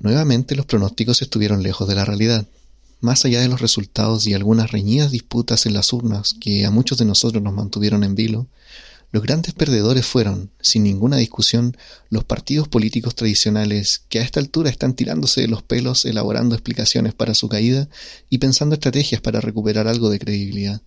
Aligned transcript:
Nuevamente 0.00 0.54
los 0.54 0.64
pronósticos 0.64 1.22
estuvieron 1.22 1.64
lejos 1.64 1.88
de 1.88 1.96
la 1.96 2.04
realidad. 2.04 2.46
Más 3.00 3.24
allá 3.24 3.40
de 3.40 3.48
los 3.48 3.60
resultados 3.60 4.28
y 4.28 4.34
algunas 4.34 4.70
reñidas 4.70 5.10
disputas 5.10 5.66
en 5.66 5.74
las 5.74 5.92
urnas 5.92 6.36
que 6.40 6.64
a 6.64 6.70
muchos 6.70 6.98
de 6.98 7.04
nosotros 7.04 7.42
nos 7.42 7.52
mantuvieron 7.52 8.04
en 8.04 8.14
vilo, 8.14 8.46
los 9.10 9.24
grandes 9.24 9.54
perdedores 9.54 10.06
fueron, 10.06 10.50
sin 10.60 10.84
ninguna 10.84 11.16
discusión, 11.16 11.76
los 12.10 12.22
partidos 12.22 12.68
políticos 12.68 13.16
tradicionales 13.16 14.02
que 14.08 14.20
a 14.20 14.22
esta 14.22 14.38
altura 14.38 14.70
están 14.70 14.94
tirándose 14.94 15.40
de 15.40 15.48
los 15.48 15.64
pelos 15.64 16.04
elaborando 16.04 16.54
explicaciones 16.54 17.14
para 17.14 17.34
su 17.34 17.48
caída 17.48 17.88
y 18.30 18.38
pensando 18.38 18.74
estrategias 18.74 19.20
para 19.20 19.40
recuperar 19.40 19.88
algo 19.88 20.10
de 20.10 20.20
credibilidad. 20.20 20.80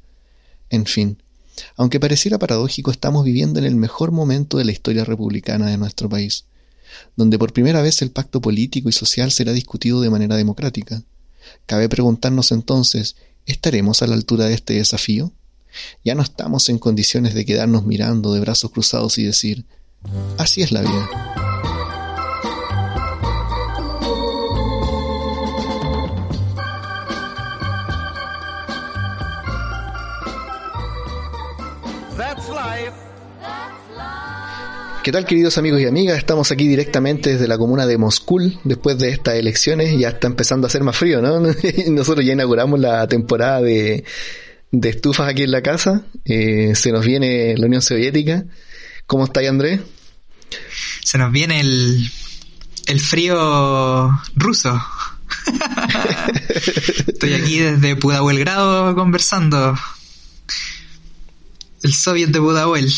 En 0.69 0.85
fin, 0.85 1.21
aunque 1.75 1.99
pareciera 1.99 2.39
paradójico, 2.39 2.91
estamos 2.91 3.25
viviendo 3.25 3.59
en 3.59 3.65
el 3.65 3.75
mejor 3.75 4.11
momento 4.11 4.57
de 4.57 4.65
la 4.65 4.71
historia 4.71 5.03
republicana 5.03 5.69
de 5.69 5.77
nuestro 5.77 6.07
país 6.07 6.45
donde 7.15 7.37
por 7.37 7.53
primera 7.53 7.81
vez 7.81 8.01
el 8.01 8.11
pacto 8.11 8.41
político 8.41 8.89
y 8.89 8.91
social 8.91 9.31
será 9.31 9.53
discutido 9.53 10.01
de 10.01 10.09
manera 10.09 10.35
democrática. 10.35 11.03
Cabe 11.65 11.89
preguntarnos 11.89 12.51
entonces, 12.51 13.15
¿estaremos 13.45 14.01
a 14.01 14.07
la 14.07 14.15
altura 14.15 14.45
de 14.45 14.53
este 14.53 14.75
desafío? 14.75 15.31
Ya 16.03 16.15
no 16.15 16.21
estamos 16.21 16.69
en 16.69 16.79
condiciones 16.79 17.33
de 17.33 17.45
quedarnos 17.45 17.85
mirando 17.85 18.33
de 18.33 18.39
brazos 18.39 18.71
cruzados 18.71 19.17
y 19.17 19.23
decir, 19.23 19.65
así 20.37 20.61
es 20.61 20.71
la 20.71 20.81
vida. 20.81 21.80
¿Qué 35.03 35.11
tal 35.11 35.25
queridos 35.25 35.57
amigos 35.57 35.81
y 35.81 35.87
amigas? 35.87 36.19
Estamos 36.19 36.51
aquí 36.51 36.67
directamente 36.67 37.31
desde 37.31 37.47
la 37.47 37.57
comuna 37.57 37.87
de 37.87 37.97
Moscú 37.97 38.39
después 38.63 38.99
de 38.99 39.09
estas 39.09 39.33
elecciones. 39.33 39.97
Ya 39.99 40.09
está 40.09 40.27
empezando 40.27 40.67
a 40.67 40.69
hacer 40.69 40.83
más 40.83 40.95
frío, 40.95 41.23
¿no? 41.23 41.39
Nosotros 41.87 42.23
ya 42.23 42.33
inauguramos 42.33 42.79
la 42.79 43.07
temporada 43.07 43.61
de, 43.61 44.03
estufas 44.71 45.27
aquí 45.27 45.41
en 45.41 45.51
la 45.51 45.63
casa. 45.63 46.03
Eh, 46.23 46.73
se 46.75 46.91
nos 46.91 47.03
viene 47.03 47.57
la 47.57 47.65
Unión 47.65 47.81
Soviética. 47.81 48.45
¿Cómo 49.07 49.23
está 49.23 49.39
ahí 49.39 49.47
Andrés? 49.47 49.81
Se 51.03 51.17
nos 51.17 51.31
viene 51.31 51.61
el, 51.61 52.07
el 52.85 52.99
frío 52.99 54.11
ruso. 54.35 54.79
Estoy 57.07 57.33
aquí 57.33 57.57
desde 57.57 57.95
Pudahuel 57.95 58.45
conversando. 58.93 59.75
El 61.81 61.91
soviet 61.91 62.29
de 62.29 62.39
Pudahuel. 62.39 62.93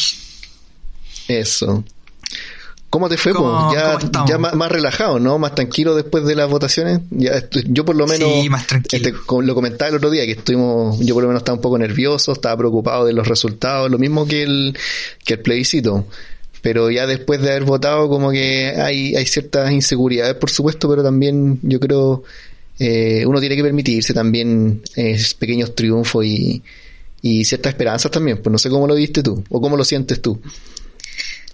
Eso. 1.28 1.84
¿Cómo 2.90 3.10
te 3.10 3.18
fue? 3.18 3.34
Ya, 3.74 3.98
ya 4.28 4.38
más, 4.38 4.72
relajado, 4.72 5.20
¿no? 5.20 5.40
Más 5.40 5.56
tranquilo 5.56 5.96
después 5.96 6.26
de 6.26 6.36
las 6.36 6.48
votaciones. 6.48 7.00
Ya, 7.10 7.44
yo 7.66 7.86
por 7.86 7.96
lo 7.96 8.06
menos 8.06 8.30
sí, 8.44 8.50
más 8.50 8.68
este, 8.92 9.14
lo 9.42 9.56
comentaba 9.56 9.90
el 9.90 9.96
otro 9.96 10.12
día 10.12 10.26
que 10.28 10.34
estuvimos, 10.34 11.00
yo 11.00 11.16
por 11.16 11.24
lo 11.24 11.30
menos 11.30 11.42
estaba 11.42 11.56
un 11.56 11.62
poco 11.62 11.80
nervioso, 11.80 12.34
estaba 12.34 12.56
preocupado 12.56 13.06
de 13.06 13.14
los 13.14 13.28
resultados, 13.28 13.90
lo 13.90 13.98
mismo 13.98 14.28
que 14.28 14.44
el, 14.44 14.78
que 15.26 15.34
el 15.34 15.40
plebiscito. 15.40 16.06
Pero 16.62 16.92
ya 16.92 17.08
después 17.08 17.42
de 17.42 17.50
haber 17.50 17.64
votado, 17.64 18.08
como 18.10 18.30
que 18.30 18.76
hay, 18.78 19.16
hay 19.16 19.26
ciertas 19.26 19.72
inseguridades, 19.72 20.36
por 20.36 20.52
supuesto, 20.52 20.88
pero 20.88 21.02
también 21.02 21.60
yo 21.64 21.80
creo 21.80 22.24
eh, 22.80 23.26
uno 23.26 23.40
tiene 23.40 23.56
que 23.56 23.64
permitirse 23.64 24.14
también 24.14 24.82
eh, 24.96 25.20
pequeños 25.40 25.74
triunfos 25.74 26.26
y, 26.26 26.62
y 27.22 27.44
ciertas 27.46 27.74
esperanzas 27.74 28.12
también. 28.12 28.38
Pues 28.42 28.52
no 28.52 28.58
sé 28.58 28.70
cómo 28.70 28.88
lo 28.88 28.96
viste 28.96 29.24
tú 29.24 29.44
o 29.50 29.62
cómo 29.62 29.78
lo 29.78 29.84
sientes 29.84 30.22
tú. 30.22 30.40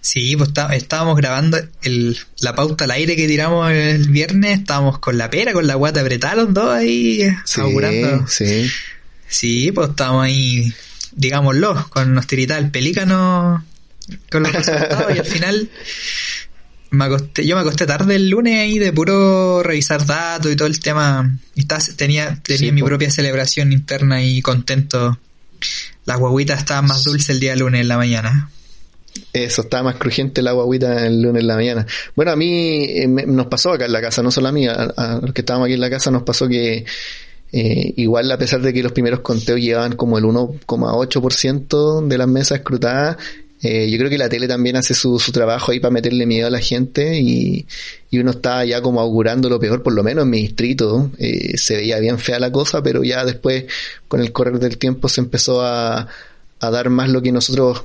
Sí, 0.00 0.34
pues 0.36 0.50
estábamos 0.72 1.16
grabando 1.16 1.58
el, 1.82 2.18
la 2.40 2.54
pauta 2.54 2.84
al 2.84 2.90
aire 2.92 3.16
que 3.16 3.26
tiramos 3.26 3.70
el 3.70 4.08
viernes, 4.08 4.60
estábamos 4.60 4.98
con 4.98 5.18
la 5.18 5.28
pera, 5.28 5.52
con 5.52 5.66
la 5.66 5.74
guata 5.74 6.00
apretada 6.00 6.36
los 6.36 6.54
dos 6.54 6.74
ahí, 6.74 7.28
sí, 7.44 7.60
Sí. 8.28 8.70
Sí, 9.28 9.72
pues 9.72 9.90
estábamos 9.90 10.24
ahí, 10.24 10.72
digámoslo, 11.12 11.88
con 11.90 12.14
nos 12.14 12.26
tiritaba 12.26 12.58
el 12.60 12.70
pelícano 12.70 13.64
con 14.30 14.42
los 14.42 14.52
resultados 14.52 15.14
y 15.14 15.18
al 15.18 15.26
final 15.26 15.70
me 16.90 17.04
acosté, 17.04 17.46
yo 17.46 17.54
me 17.54 17.62
acosté 17.62 17.86
tarde 17.86 18.16
el 18.16 18.28
lunes 18.28 18.58
ahí 18.58 18.78
de 18.78 18.92
puro 18.92 19.62
revisar 19.62 20.04
datos 20.04 20.50
y 20.50 20.56
todo 20.56 20.66
el 20.66 20.80
tema. 20.80 21.38
Y 21.54 21.60
estaba, 21.60 21.80
tenía 21.96 22.40
tenía 22.42 22.72
mi 22.72 22.82
propia 22.82 23.10
celebración 23.10 23.72
interna 23.72 24.22
y 24.22 24.42
contento. 24.42 25.18
Las 26.04 26.18
guaguitas 26.18 26.58
estaban 26.58 26.86
más 26.86 27.04
dulces 27.04 27.30
el 27.30 27.40
día 27.40 27.54
lunes 27.54 27.82
en 27.82 27.88
la 27.88 27.96
mañana. 27.96 28.50
Eso, 29.32 29.62
estaba 29.62 29.84
más 29.84 29.96
crujiente 29.96 30.40
el 30.40 30.48
agüita 30.48 31.06
el 31.06 31.22
lunes 31.22 31.40
en 31.42 31.46
la 31.46 31.56
mañana. 31.56 31.86
Bueno, 32.16 32.32
a 32.32 32.36
mí 32.36 32.84
eh, 32.84 33.06
nos 33.08 33.46
pasó 33.46 33.72
acá 33.72 33.86
en 33.86 33.92
la 33.92 34.00
casa, 34.00 34.22
no 34.22 34.30
solo 34.30 34.48
a 34.48 34.52
mí, 34.52 34.66
a, 34.66 35.20
los 35.22 35.32
que 35.32 35.42
estábamos 35.42 35.66
aquí 35.66 35.74
en 35.74 35.80
la 35.80 35.90
casa 35.90 36.10
nos 36.10 36.22
pasó 36.22 36.48
que 36.48 36.84
eh, 37.52 37.94
igual 37.96 38.30
a 38.30 38.38
pesar 38.38 38.60
de 38.60 38.72
que 38.72 38.82
los 38.82 38.92
primeros 38.92 39.20
conteos 39.20 39.60
llevaban 39.60 39.94
como 39.94 40.18
el 40.18 40.24
1,8% 40.24 42.06
de 42.06 42.18
las 42.18 42.28
mesas 42.28 42.58
escrutadas, 42.58 43.16
eh, 43.62 43.90
yo 43.90 43.98
creo 43.98 44.10
que 44.10 44.18
la 44.18 44.28
tele 44.28 44.48
también 44.48 44.76
hace 44.76 44.94
su, 44.94 45.18
su 45.18 45.32
trabajo 45.32 45.70
ahí 45.70 45.80
para 45.80 45.92
meterle 45.92 46.24
miedo 46.26 46.46
a 46.46 46.50
la 46.50 46.60
gente 46.60 47.20
y, 47.20 47.66
y 48.10 48.18
uno 48.18 48.30
está 48.30 48.64
ya 48.64 48.80
como 48.80 49.00
augurando 49.00 49.48
lo 49.48 49.60
peor, 49.60 49.82
por 49.82 49.92
lo 49.92 50.02
menos 50.02 50.24
en 50.24 50.30
mi 50.30 50.40
distrito. 50.40 51.10
se 51.54 51.76
veía 51.76 51.98
bien 51.98 52.18
fea 52.18 52.40
la 52.40 52.50
cosa, 52.50 52.82
pero 52.82 53.04
ya 53.04 53.24
después, 53.24 53.64
con 54.08 54.20
el 54.20 54.32
correr 54.32 54.58
del 54.58 54.78
tiempo, 54.78 55.08
se 55.08 55.20
empezó 55.20 55.62
a, 55.62 56.08
a 56.60 56.70
dar 56.70 56.90
más 56.90 57.10
lo 57.10 57.20
que 57.22 57.32
nosotros 57.32 57.84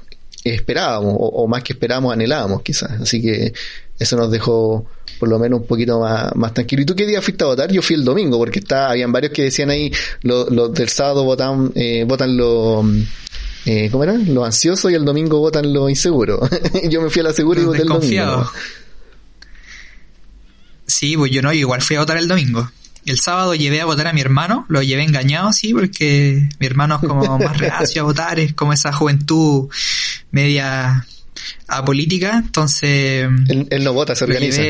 esperábamos, 0.54 1.16
o, 1.18 1.48
más 1.48 1.64
que 1.64 1.74
esperábamos, 1.74 2.14
anhelábamos 2.14 2.62
quizás. 2.62 2.92
Así 3.02 3.22
que 3.22 3.54
eso 3.98 4.16
nos 4.16 4.32
dejó 4.32 4.86
por 5.20 5.30
lo 5.30 5.40
menos 5.40 5.62
un 5.62 5.68
poquito 5.68 6.00
más, 6.00 6.36
más 6.36 6.54
tranquilo. 6.54 6.84
¿Y 6.84 6.86
tú 6.86 6.96
qué 6.96 7.06
día 7.06 7.22
fuiste 7.22 7.44
a 7.44 7.48
votar? 7.48 7.72
Yo 7.72 7.82
fui 7.82 7.96
el 7.96 8.04
domingo, 8.04 8.38
porque 8.38 8.60
está, 8.60 8.90
habían 8.90 9.12
varios 9.12 9.32
que 9.32 9.44
decían 9.44 9.70
ahí, 9.70 9.92
los 10.22 10.74
del 10.74 10.90
sábado 10.90 11.24
votan, 11.24 11.72
eh, 11.76 12.04
votan 12.08 12.38
los... 12.38 12.86
Eh, 13.66 13.90
¿Cómo 13.92 14.04
era? 14.04 14.14
Los 14.14 14.46
ansiosos 14.46 14.92
y 14.92 14.96
el 14.96 15.04
domingo 15.04 15.40
votan 15.40 15.74
los 15.74 15.90
inseguros. 15.90 16.48
yo 16.90 17.02
me 17.02 17.10
fui 17.10 17.22
a 17.22 17.24
la 17.24 17.34
segura 17.34 17.62
y 17.62 17.66
voté 17.66 17.82
el 17.82 17.88
domingo. 17.88 18.52
Sí, 20.86 21.18
pues 21.18 21.32
yo 21.32 21.42
no, 21.42 21.52
yo 21.52 21.62
igual 21.62 21.82
fui 21.82 21.96
a 21.96 22.02
votar 22.02 22.18
el 22.18 22.28
domingo. 22.28 22.70
El 23.06 23.20
sábado 23.20 23.54
llevé 23.56 23.82
a 23.82 23.86
votar 23.86 24.08
a 24.08 24.14
mi 24.14 24.22
hermano, 24.22 24.66
lo 24.68 24.82
llevé 24.82 25.04
engañado, 25.04 25.54
sí, 25.54 25.74
porque 25.74 26.50
mi 26.60 26.68
hermano 26.68 27.00
es 27.02 27.08
como 27.08 27.38
más 27.40 27.58
reacio 27.58 28.02
a 28.02 28.06
votar, 28.06 28.40
es 28.40 28.54
como 28.54 28.74
esa 28.74 28.92
juventud 28.92 29.70
media 30.32 31.06
apolítica, 31.68 32.38
entonces... 32.38 33.30
Él, 33.70 33.84
no 33.84 33.94
vota, 33.94 34.16
se 34.16 34.24
organiza. 34.24 34.62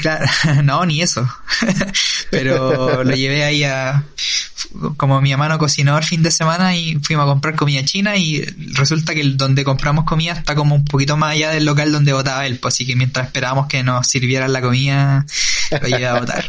Claro, 0.00 0.26
no, 0.64 0.84
ni 0.86 1.02
eso. 1.02 1.28
Pero 2.34 3.04
lo 3.04 3.14
llevé 3.14 3.44
ahí 3.44 3.64
a, 3.64 4.04
como 4.96 5.20
mi 5.20 5.32
hermano 5.32 5.58
cocinó 5.58 5.96
el 5.96 6.04
fin 6.04 6.22
de 6.22 6.30
semana 6.30 6.76
y 6.76 6.96
fuimos 6.96 7.24
a 7.24 7.28
comprar 7.28 7.54
comida 7.54 7.84
china 7.84 8.16
y 8.16 8.42
resulta 8.74 9.14
que 9.14 9.22
donde 9.24 9.64
compramos 9.64 10.04
comida 10.04 10.32
está 10.32 10.54
como 10.54 10.74
un 10.74 10.84
poquito 10.84 11.16
más 11.16 11.32
allá 11.32 11.50
del 11.50 11.64
local 11.64 11.92
donde 11.92 12.12
votaba 12.12 12.46
él, 12.46 12.58
pues 12.58 12.74
así 12.74 12.86
que 12.86 12.96
mientras 12.96 13.26
esperábamos 13.26 13.66
que 13.66 13.82
nos 13.82 14.06
sirvieran 14.06 14.52
la 14.52 14.60
comida, 14.60 15.26
lo 15.70 15.88
llevé 15.88 16.06
a 16.06 16.20
votar. 16.20 16.44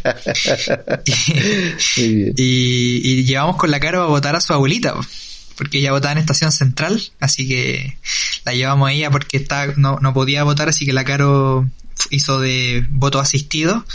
y, 2.36 3.24
llevamos 3.24 3.56
con 3.58 3.72
la 3.72 3.80
cara 3.80 4.04
a 4.04 4.06
votar 4.06 4.36
a 4.36 4.42
su 4.42 4.54
abuelita, 4.54 4.94
pues, 4.94 5.08
porque 5.56 5.80
ella 5.80 5.92
votaba 5.92 6.14
en 6.14 6.18
estación 6.20 6.52
central, 6.52 7.02
así 7.20 7.48
que 7.48 7.98
la 8.44 8.54
llevamos 8.54 8.90
a 8.90 8.92
ella 8.92 9.10
porque 9.10 9.38
está, 9.38 9.68
no, 9.78 10.00
no 10.02 10.14
podía 10.14 10.44
votar, 10.44 10.70
así 10.70 10.86
que 10.86 10.94
la 10.94 11.04
Caro 11.04 11.68
hizo 12.10 12.40
de 12.40 12.86
voto 12.90 13.20
asistido, 13.20 13.86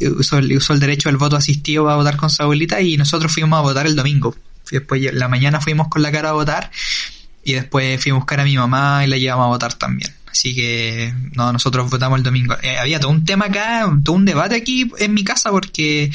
usó 0.00 0.38
el, 0.38 0.56
usó 0.56 0.72
el 0.72 0.80
derecho 0.80 1.08
al 1.08 1.16
voto 1.16 1.36
asistido 1.36 1.84
para 1.84 1.96
votar 1.96 2.16
con 2.16 2.30
su 2.30 2.42
abuelita 2.42 2.80
y 2.80 2.96
nosotros 2.96 3.32
fuimos 3.32 3.58
a 3.58 3.62
votar 3.62 3.86
el 3.86 3.96
domingo. 3.96 4.34
Después 4.70 5.12
la 5.12 5.28
mañana 5.28 5.60
fuimos 5.60 5.88
con 5.88 6.02
la 6.02 6.12
cara 6.12 6.30
a 6.30 6.32
votar 6.32 6.70
y 7.44 7.54
después 7.54 8.00
fui 8.02 8.12
a 8.12 8.14
buscar 8.14 8.40
a 8.40 8.44
mi 8.44 8.56
mamá 8.56 9.04
y 9.04 9.08
la 9.08 9.16
llevamos 9.16 9.46
a 9.46 9.48
votar 9.48 9.74
también. 9.74 10.12
Así 10.30 10.54
que 10.54 11.12
no, 11.34 11.52
nosotros 11.52 11.90
votamos 11.90 12.18
el 12.18 12.22
domingo. 12.22 12.56
Eh, 12.62 12.78
había 12.78 13.00
todo 13.00 13.10
un 13.10 13.24
tema 13.24 13.46
acá, 13.46 13.90
todo 14.04 14.14
un 14.14 14.24
debate 14.24 14.54
aquí 14.54 14.90
en 14.98 15.12
mi 15.12 15.24
casa 15.24 15.50
porque 15.50 16.10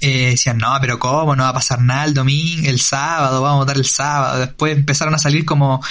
eh, 0.00 0.30
decían, 0.30 0.58
no, 0.58 0.76
pero 0.80 0.98
¿cómo? 0.98 1.36
No 1.36 1.42
va 1.44 1.50
a 1.50 1.54
pasar 1.54 1.80
nada 1.80 2.04
el 2.04 2.14
domingo, 2.14 2.68
el 2.68 2.80
sábado, 2.80 3.42
vamos 3.42 3.56
a 3.56 3.60
votar 3.60 3.76
el 3.76 3.86
sábado. 3.86 4.40
Después 4.40 4.76
empezaron 4.76 5.14
a 5.14 5.18
salir 5.18 5.44
como, 5.44 5.82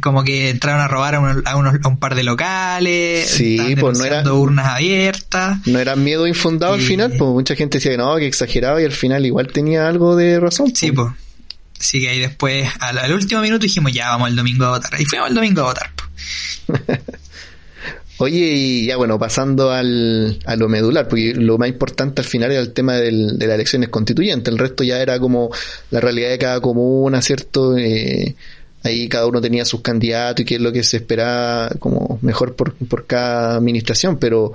como 0.00 0.24
que 0.24 0.50
entraron 0.50 0.80
a 0.80 0.88
robar 0.88 1.14
a, 1.14 1.20
unos, 1.20 1.74
a 1.82 1.88
un 1.88 1.98
par 1.98 2.14
de 2.14 2.24
locales, 2.24 3.28
sí, 3.28 3.76
pues 3.78 3.98
no 3.98 4.04
era, 4.04 4.32
urnas 4.32 4.66
abiertas. 4.66 5.58
No 5.66 5.78
era 5.78 5.96
miedo 5.96 6.26
infundado 6.26 6.74
al 6.74 6.80
final, 6.80 7.12
pues 7.18 7.30
mucha 7.30 7.54
gente 7.54 7.78
decía 7.78 7.92
que 7.92 7.98
no, 7.98 8.16
que 8.16 8.26
exageraba 8.26 8.80
y 8.80 8.84
al 8.84 8.92
final 8.92 9.24
igual 9.26 9.48
tenía 9.48 9.88
algo 9.88 10.16
de 10.16 10.40
razón. 10.40 10.74
Sí, 10.74 10.92
pues. 10.92 11.12
Así 11.78 12.00
que 12.00 12.08
ahí 12.08 12.18
después, 12.20 12.68
al, 12.80 13.12
último 13.12 13.40
minuto 13.42 13.62
dijimos, 13.62 13.92
ya 13.92 14.08
vamos 14.10 14.30
el 14.30 14.36
domingo 14.36 14.64
a 14.66 14.70
votar. 14.70 15.00
Y 15.00 15.04
fuimos 15.04 15.28
el 15.28 15.34
domingo 15.34 15.62
a 15.62 15.64
votar. 15.64 15.90
Pues. 16.66 16.82
Oye, 18.18 18.52
y 18.54 18.86
ya 18.86 18.96
bueno, 18.96 19.18
pasando 19.18 19.72
al, 19.72 20.38
a 20.44 20.54
lo 20.56 20.68
medular, 20.68 21.08
porque 21.08 21.34
lo 21.34 21.58
más 21.58 21.68
importante 21.68 22.20
al 22.20 22.26
final 22.26 22.52
era 22.52 22.60
el 22.60 22.72
tema 22.72 22.96
del, 22.96 23.38
de 23.38 23.46
las 23.46 23.56
elecciones 23.56 23.88
constituyentes, 23.88 24.52
el 24.52 24.58
resto 24.58 24.84
ya 24.84 25.00
era 25.00 25.18
como 25.18 25.50
la 25.90 26.00
realidad 26.00 26.30
de 26.30 26.38
cada 26.38 26.60
comuna, 26.60 27.20
¿cierto? 27.22 27.76
Eh, 27.76 28.36
ahí 28.84 29.08
cada 29.08 29.26
uno 29.26 29.40
tenía 29.40 29.64
sus 29.64 29.80
candidatos 29.80 30.42
y 30.42 30.44
qué 30.44 30.54
es 30.56 30.60
lo 30.60 30.72
que 30.72 30.84
se 30.84 30.98
esperaba 30.98 31.70
como 31.80 32.18
mejor 32.22 32.54
por, 32.54 32.74
por 32.74 33.06
cada 33.06 33.56
administración, 33.56 34.18
pero 34.18 34.52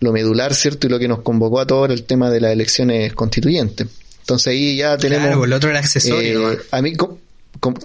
lo 0.00 0.12
medular, 0.12 0.54
¿cierto? 0.54 0.88
Y 0.88 0.90
lo 0.90 0.98
que 0.98 1.08
nos 1.08 1.20
convocó 1.20 1.60
a 1.60 1.66
todos 1.66 1.86
era 1.86 1.94
el 1.94 2.04
tema 2.04 2.30
de 2.30 2.40
las 2.40 2.52
elecciones 2.52 3.12
constituyentes. 3.14 3.86
Entonces 4.20 4.48
ahí 4.48 4.76
ya 4.76 4.98
tenemos... 4.98 5.28
Claro, 5.28 5.44
el 5.44 5.52
otro 5.52 5.70
era 5.70 5.78
accesorio. 5.78 6.52
Eh, 6.52 6.58
a 6.72 6.82
mí, 6.82 6.94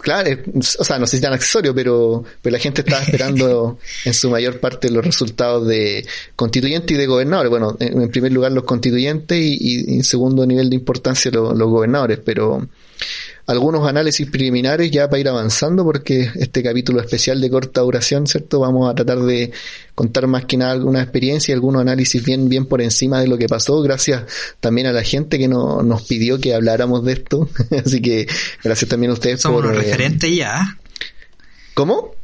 claro, 0.02 0.30
o 0.56 0.84
sea, 0.84 1.00
no 1.00 1.08
sé 1.08 1.18
si 1.18 1.22
tan 1.22 1.34
accesorio, 1.34 1.74
pero, 1.74 2.24
pero 2.42 2.54
la 2.54 2.60
gente 2.60 2.82
estaba 2.82 3.04
esperando 3.04 3.80
en 4.06 4.14
su 4.14 4.30
mayor 4.30 4.60
parte 4.60 4.90
los 4.90 5.06
resultados 5.06 5.68
de 5.68 6.06
constituyentes 6.36 6.92
y 6.92 7.00
de 7.00 7.08
gobernadores. 7.08 7.50
Bueno, 7.50 7.76
en, 7.80 8.10
primer 8.10 8.32
lugar 8.32 8.52
los 8.52 8.64
constituyentes 8.64 9.40
y, 9.40 9.96
en 9.96 10.04
segundo 10.04 10.46
nivel 10.46 10.70
de 10.70 10.76
importancia 10.76 11.32
los, 11.32 11.58
los 11.58 11.70
gobernadores, 11.70 12.20
pero 12.24 12.68
algunos 13.48 13.88
análisis 13.88 14.30
preliminares 14.30 14.92
ya 14.92 15.10
para 15.10 15.20
ir 15.20 15.28
avanzando, 15.28 15.84
porque 15.84 16.30
este 16.36 16.64
capítulo 16.64 17.02
especial 17.02 17.42
de 17.42 17.50
corta 17.50 17.82
duración, 17.82 18.28
¿cierto? 18.28 18.60
Vamos 18.60 18.90
a 18.90 18.96
tratar 18.96 19.20
de 19.20 19.52
contar 19.96 20.28
más 20.28 20.46
que 20.46 20.58
nada 20.58 20.72
alguna 20.72 21.02
experiencia, 21.02 21.54
algunos 21.54 21.82
análisis 21.82 22.24
bien, 22.24 22.50
bien 22.50 22.66
por 22.66 22.82
encima 22.82 23.20
de 23.22 23.28
lo 23.28 23.38
que 23.38 23.48
pasó, 23.48 23.82
gracias 23.82 24.24
también 24.60 24.88
a 24.88 24.92
la 24.92 25.04
gente 25.04 25.38
que 25.38 25.48
no, 25.48 25.84
nos 25.84 26.04
pidió 26.04 26.40
que 26.40 26.54
habláramos 26.54 27.04
de 27.04 27.14
esto. 27.14 27.50
Así 27.86 28.02
que 28.02 28.28
gracias 28.64 28.90
también 28.90 29.12
a 29.12 29.14
ustedes 29.14 29.42
Somos 29.42 29.62
por. 29.62 29.72
Somos 29.72 29.84
eh, 29.84 29.86
referentes 29.86 30.36
ya. 30.36 30.78
¿Cómo? 31.74 32.16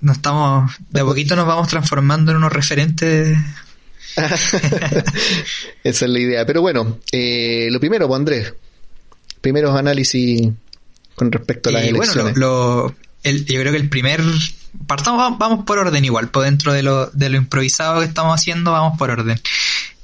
No 0.00 0.12
estamos, 0.12 0.72
de 0.90 1.00
a 1.00 1.04
poquito 1.04 1.34
nos 1.34 1.46
vamos 1.46 1.68
transformando 1.68 2.30
en 2.32 2.38
unos 2.38 2.52
referentes 2.52 3.38
Esa 5.84 6.04
es 6.04 6.10
la 6.10 6.18
idea. 6.18 6.46
Pero 6.46 6.60
bueno, 6.60 6.98
eh, 7.10 7.68
lo 7.70 7.80
primero, 7.80 8.06
pues 8.06 8.18
Andrés, 8.18 8.54
primeros 9.44 9.76
análisis 9.76 10.48
con 11.14 11.30
respecto 11.30 11.68
a 11.68 11.72
las 11.72 11.84
elecciones. 11.84 12.34
Bueno, 12.34 12.94
yo 13.22 13.60
creo 13.60 13.72
que 13.72 13.78
el 13.78 13.90
primer... 13.90 14.22
Partamos, 14.88 15.38
vamos 15.38 15.64
por 15.64 15.78
orden 15.78 16.04
igual, 16.04 16.30
por 16.30 16.44
dentro 16.44 16.72
de 16.72 16.82
lo, 16.82 17.06
de 17.10 17.28
lo 17.28 17.36
improvisado 17.36 18.00
que 18.00 18.06
estamos 18.06 18.34
haciendo, 18.34 18.72
vamos 18.72 18.98
por 18.98 19.10
orden. 19.10 19.38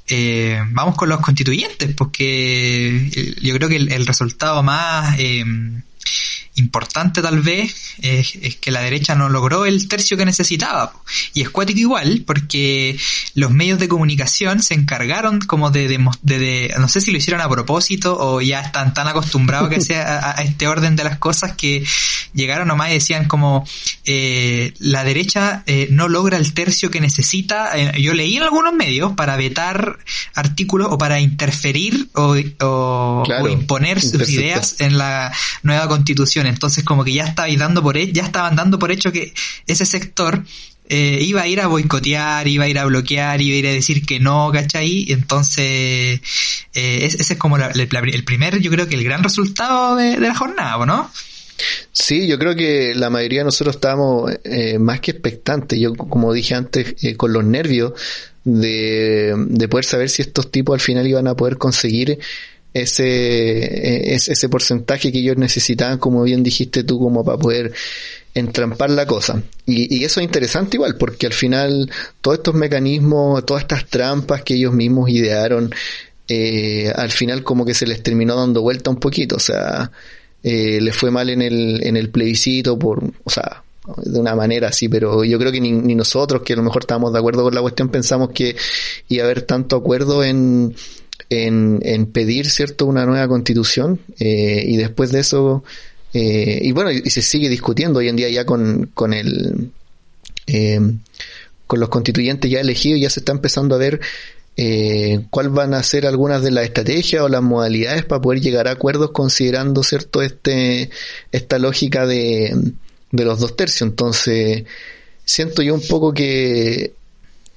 Eh, 0.09 0.63
vamos 0.71 0.95
con 0.95 1.09
los 1.09 1.21
constituyentes, 1.21 1.93
porque 1.95 3.35
yo 3.41 3.55
creo 3.55 3.69
que 3.69 3.77
el, 3.77 4.07
resultado 4.07 4.63
más... 4.63 5.19
Eh, 5.19 5.43
importante 6.61 7.23
tal 7.23 7.41
vez 7.41 7.95
es, 8.01 8.57
que 8.61 8.71
la 8.71 8.81
derecha 8.81 9.15
no 9.15 9.29
logró 9.29 9.67
el 9.67 9.89
tercio 9.89 10.17
que 10.17 10.25
necesitaba. 10.25 10.93
Y 11.35 11.43
es 11.43 11.51
cuático 11.51 11.81
igual, 11.81 12.23
porque 12.27 12.97
los 13.35 13.51
medios 13.51 13.79
de 13.79 13.89
comunicación 13.89 14.63
se 14.63 14.75
encargaron 14.75 15.41
como 15.41 15.71
de, 15.71 15.89
de, 16.23 16.75
no 16.79 16.89
sé 16.89 17.01
si 17.01 17.11
lo 17.11 17.19
hicieron 17.19 17.41
a 17.41 17.49
propósito 17.49 18.17
o 18.19 18.41
ya 18.41 18.61
están 18.61 18.95
tan 18.95 19.09
acostumbrados 19.09 19.69
que 19.69 19.81
sea 19.81 20.31
a, 20.37 20.43
este 20.43 20.69
orden 20.69 20.97
de 20.97 21.05
las 21.05 21.19
cosas 21.19 21.53
que 21.57 21.85
llegaron 22.33 22.69
nomás 22.69 22.91
y 22.91 22.95
decían 22.95 23.27
como 23.27 23.67
eh, 24.05 24.73
la 24.79 25.05
derecha 25.05 25.63
eh, 25.67 25.89
no 25.91 26.09
logra 26.09 26.37
el 26.37 26.53
tercio 26.53 26.91
que 26.91 27.01
necesita. 27.01 27.73
Eh, 27.77 28.01
yo 28.01 28.15
leí 28.15 28.37
en 28.37 28.43
algunos 28.43 28.73
medios 28.73 29.13
para 29.13 29.37
vetar 29.37 29.99
artículos 30.35 30.89
o 30.91 30.99
para 30.99 31.21
interferir 31.21 32.09
o, 32.15 32.37
o 32.61 33.49
imponer 33.49 34.01
sus 34.01 34.29
ideas 34.29 34.77
en 34.79 34.99
la 34.99 35.33
nueva 35.63 35.89
constitución 35.89 36.47
entonces 36.51 36.85
como 36.85 37.05
que 37.05 37.13
ya 37.13 37.25
estabais 37.25 37.59
dando 37.59 37.83
por 37.83 37.97
ya 37.97 38.25
estaban 38.25 38.57
dando 38.57 38.79
por 38.79 38.91
hecho 38.93 39.13
que 39.13 39.33
ese 39.67 39.87
sector 39.87 40.45
eh, 40.93 41.23
iba 41.23 41.43
a 41.43 41.47
ir 41.47 41.61
a 41.61 41.69
boicotear, 41.69 42.49
iba 42.49 42.65
a 42.65 42.69
ir 42.69 42.77
a 42.77 42.85
bloquear, 42.85 43.41
iba 43.41 43.55
a 43.55 43.59
ir 43.59 43.67
a 43.69 43.71
decir 43.71 44.05
que 44.05 44.19
no, 44.19 44.51
¿cachai? 44.53 45.07
Entonces, 45.13 46.21
eh, 46.75 47.05
ese 47.05 47.33
es 47.33 47.39
como 47.39 47.59
el 47.59 48.25
primer, 48.25 48.59
yo 48.59 48.73
creo 48.73 48.89
que 48.89 48.97
el 48.97 49.05
gran 49.05 49.23
resultado 49.23 49.95
de, 49.95 50.19
la 50.19 50.35
jornada, 50.35 50.85
¿no? 50.85 51.09
Sí, 51.93 52.27
yo 52.27 52.41
creo 52.41 52.57
que 52.57 52.93
la 52.97 53.09
mayoría 53.09 53.41
de 53.41 53.45
nosotros 53.45 53.77
estábamos 53.77 54.33
eh, 54.43 54.81
más 54.81 54.99
que 54.99 55.13
expectantes. 55.13 55.79
Yo, 55.79 55.95
como 55.95 56.33
dije 56.33 56.57
antes, 56.57 56.97
con 57.17 57.33
los 57.33 57.45
nervios 57.45 57.93
de, 58.43 59.33
de 59.37 59.69
poder 59.69 59.85
saber 59.85 60.09
si 60.09 60.23
estos 60.23 60.51
tipos 60.51 60.75
al 60.75 60.81
final 60.81 61.07
iban 61.07 61.29
a 61.29 61.37
poder 61.37 61.57
conseguir 61.57 62.19
ese, 62.73 64.15
ese 64.15 64.49
porcentaje 64.49 65.11
que 65.11 65.19
ellos 65.19 65.37
necesitaban, 65.37 65.99
como 65.99 66.23
bien 66.23 66.43
dijiste 66.43 66.85
tú, 66.85 66.99
como 66.99 67.25
para 67.25 67.39
poder 67.39 67.73
entrampar 68.35 68.91
la 68.91 69.07
cosa. 69.07 69.43
Y, 69.67 70.05
eso 70.05 70.21
es 70.21 70.25
interesante 70.25 70.77
igual, 70.77 70.97
porque 70.97 71.27
al 71.27 71.33
final 71.33 71.91
todos 72.21 72.39
estos 72.39 72.55
mecanismos, 72.55 73.45
todas 73.45 73.63
estas 73.63 73.87
trampas 73.87 74.43
que 74.43 74.55
ellos 74.55 74.73
mismos 74.73 75.11
idearon, 75.11 75.75
eh, 76.29 76.93
al 76.95 77.11
final 77.11 77.43
como 77.43 77.65
que 77.65 77.75
se 77.75 77.87
les 77.87 78.03
terminó 78.03 78.37
dando 78.37 78.63
vuelta 78.63 78.91
un 78.91 79.01
poquito, 79.01 79.37
o 79.37 79.41
sea, 79.41 79.91
eh, 80.43 80.81
les 80.81 80.97
fue 80.97 81.11
mal 81.11 81.29
en 81.29 81.43
el, 81.43 81.81
en 81.85 81.97
el 81.97 82.11
plebiscito 82.11 82.79
por, 82.79 83.03
o 83.25 83.31
sea, 83.31 83.65
de 83.97 84.21
una 84.21 84.37
manera 84.37 84.69
así, 84.69 84.89
pero 84.89 85.25
yo 85.25 85.39
creo 85.39 85.51
que 85.51 85.61
ni, 85.61 85.73
ni 85.73 85.97
nosotros, 85.97 86.43
que 86.43 86.53
a 86.53 86.57
lo 86.57 86.63
mejor 86.63 86.83
estábamos 86.83 87.13
de 87.13 87.19
acuerdo 87.19 87.43
con 87.43 87.55
la 87.55 87.61
cuestión, 87.61 87.89
pensamos 87.89 88.31
que 88.31 88.55
iba 89.09 89.25
a 89.25 89.27
haber 89.27 89.43
tanto 89.43 89.77
acuerdo 89.77 90.23
en, 90.23 90.75
en, 91.31 92.07
pedir, 92.07 92.51
¿cierto?, 92.51 92.87
una 92.87 93.07
nueva 93.07 93.29
constitución 93.29 94.01
eh, 94.19 94.65
y 94.67 94.77
después 94.77 95.13
de 95.13 95.21
eso, 95.21 95.63
eh, 96.13 96.59
y 96.61 96.73
bueno, 96.73 96.91
y 96.91 97.09
se 97.09 97.23
sigue 97.23 97.49
discutiendo 97.49 98.01
hoy 98.01 98.09
en 98.09 98.17
día 98.17 98.29
ya 98.29 98.45
con, 98.45 98.91
con 98.93 99.15
el, 99.15 99.71
eh, 100.49 100.81
con 101.69 101.81
los 101.81 101.89
constituyentes 101.89 102.51
ya 102.51 102.61
elegidos, 102.61 103.01
ya 103.01 103.11
se 103.11 103.21
está 103.21 103.31
empezando 103.31 103.77
a 103.77 103.79
ver 103.79 104.01
eh, 104.57 105.21
cuál 105.31 105.51
van 105.51 105.73
a 105.73 105.83
ser 105.85 106.05
algunas 106.05 106.43
de 106.43 106.51
las 106.51 106.65
estrategias 106.65 107.23
o 107.23 107.29
las 107.29 107.43
modalidades 107.43 108.05
para 108.05 108.21
poder 108.21 108.41
llegar 108.41 108.67
a 108.67 108.73
acuerdos 108.73 109.13
considerando, 109.13 109.85
¿cierto?, 109.85 110.23
este, 110.23 110.91
esta 111.31 111.61
lógica 111.61 112.07
de, 112.07 112.73
de 113.13 113.25
los 113.25 113.39
dos 113.39 113.55
tercios. 113.57 113.89
Entonces, 113.89 114.65
siento 115.25 115.63
yo 115.63 115.75
un 115.75 115.87
poco 115.87 116.13
que 116.13 116.93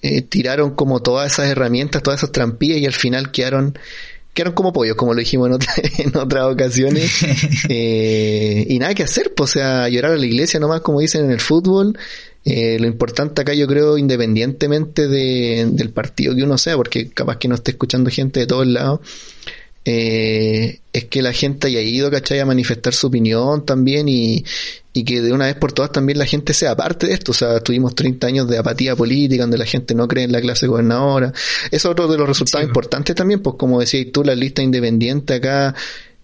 eh, 0.03 0.21
tiraron 0.21 0.75
como 0.75 1.01
todas 1.01 1.33
esas 1.33 1.47
herramientas, 1.47 2.03
todas 2.03 2.19
esas 2.19 2.31
trampillas 2.31 2.77
y 2.77 2.85
al 2.85 2.93
final 2.93 3.31
quedaron 3.31 3.77
quedaron 4.33 4.53
como 4.53 4.73
pollos, 4.73 4.95
como 4.95 5.13
lo 5.13 5.19
dijimos 5.19 5.49
en, 5.49 5.57
en 6.07 6.17
otras 6.17 6.45
ocasiones. 6.45 7.11
Eh, 7.69 8.65
y 8.67 8.77
nada 8.77 8.93
que 8.93 9.03
hacer, 9.03 9.33
pues, 9.33 9.51
o 9.51 9.53
sea, 9.53 9.87
llorar 9.87 10.11
a 10.11 10.17
la 10.17 10.25
iglesia 10.25 10.59
nomás, 10.59 10.81
como 10.81 10.99
dicen 10.99 11.25
en 11.25 11.31
el 11.31 11.39
fútbol. 11.39 11.97
Eh, 12.45 12.77
lo 12.77 12.87
importante 12.87 13.41
acá 13.41 13.53
yo 13.53 13.67
creo, 13.67 13.97
independientemente 13.97 15.07
de, 15.07 15.65
del 15.71 15.91
partido 15.91 16.35
que 16.35 16.43
uno 16.43 16.57
sea, 16.57 16.75
porque 16.75 17.09
capaz 17.09 17.37
que 17.37 17.47
no 17.47 17.55
esté 17.55 17.71
escuchando 17.71 18.09
gente 18.09 18.41
de 18.41 18.47
todos 18.47 18.67
lados, 18.67 18.99
eh, 19.85 20.79
es 20.93 21.05
que 21.05 21.21
la 21.21 21.33
gente 21.33 21.67
haya 21.67 21.81
ido, 21.81 22.09
¿cachai? 22.09 22.39
A 22.39 22.45
manifestar 22.45 22.93
su 22.93 23.07
opinión 23.07 23.65
también 23.65 24.07
y, 24.07 24.45
y 24.93 25.03
que 25.03 25.21
de 25.21 25.33
una 25.33 25.45
vez 25.45 25.55
por 25.55 25.73
todas 25.73 25.91
también 25.91 26.19
la 26.19 26.25
gente 26.25 26.53
sea 26.53 26.75
parte 26.75 27.07
de 27.07 27.13
esto. 27.13 27.31
O 27.31 27.35
sea, 27.35 27.59
tuvimos 27.59 27.95
30 27.95 28.27
años 28.27 28.47
de 28.47 28.57
apatía 28.57 28.95
política 28.95 29.43
donde 29.43 29.57
la 29.57 29.65
gente 29.65 29.95
no 29.95 30.07
cree 30.07 30.23
en 30.23 30.31
la 30.31 30.41
clase 30.41 30.67
gobernadora. 30.67 31.33
Eso 31.65 31.71
es 31.71 31.85
otro 31.85 32.07
de 32.07 32.17
los 32.17 32.27
resultados 32.27 32.65
importantes 32.65 33.15
también, 33.15 33.41
pues 33.41 33.55
como 33.57 33.79
decías 33.79 34.07
tú, 34.13 34.23
la 34.23 34.35
lista 34.35 34.61
independiente 34.61 35.33
acá 35.33 35.75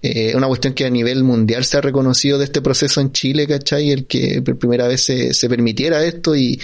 eh, 0.01 0.33
una 0.35 0.47
cuestión 0.47 0.73
que 0.73 0.85
a 0.85 0.89
nivel 0.89 1.23
mundial 1.23 1.65
se 1.65 1.77
ha 1.77 1.81
reconocido 1.81 2.37
de 2.37 2.45
este 2.45 2.61
proceso 2.61 3.01
en 3.01 3.11
Chile, 3.11 3.47
¿cachai? 3.47 3.91
El 3.91 4.05
que 4.05 4.41
por 4.41 4.57
primera 4.57 4.87
vez 4.87 5.03
se, 5.03 5.33
se 5.33 5.49
permitiera 5.49 6.03
esto 6.05 6.35
y, 6.35 6.59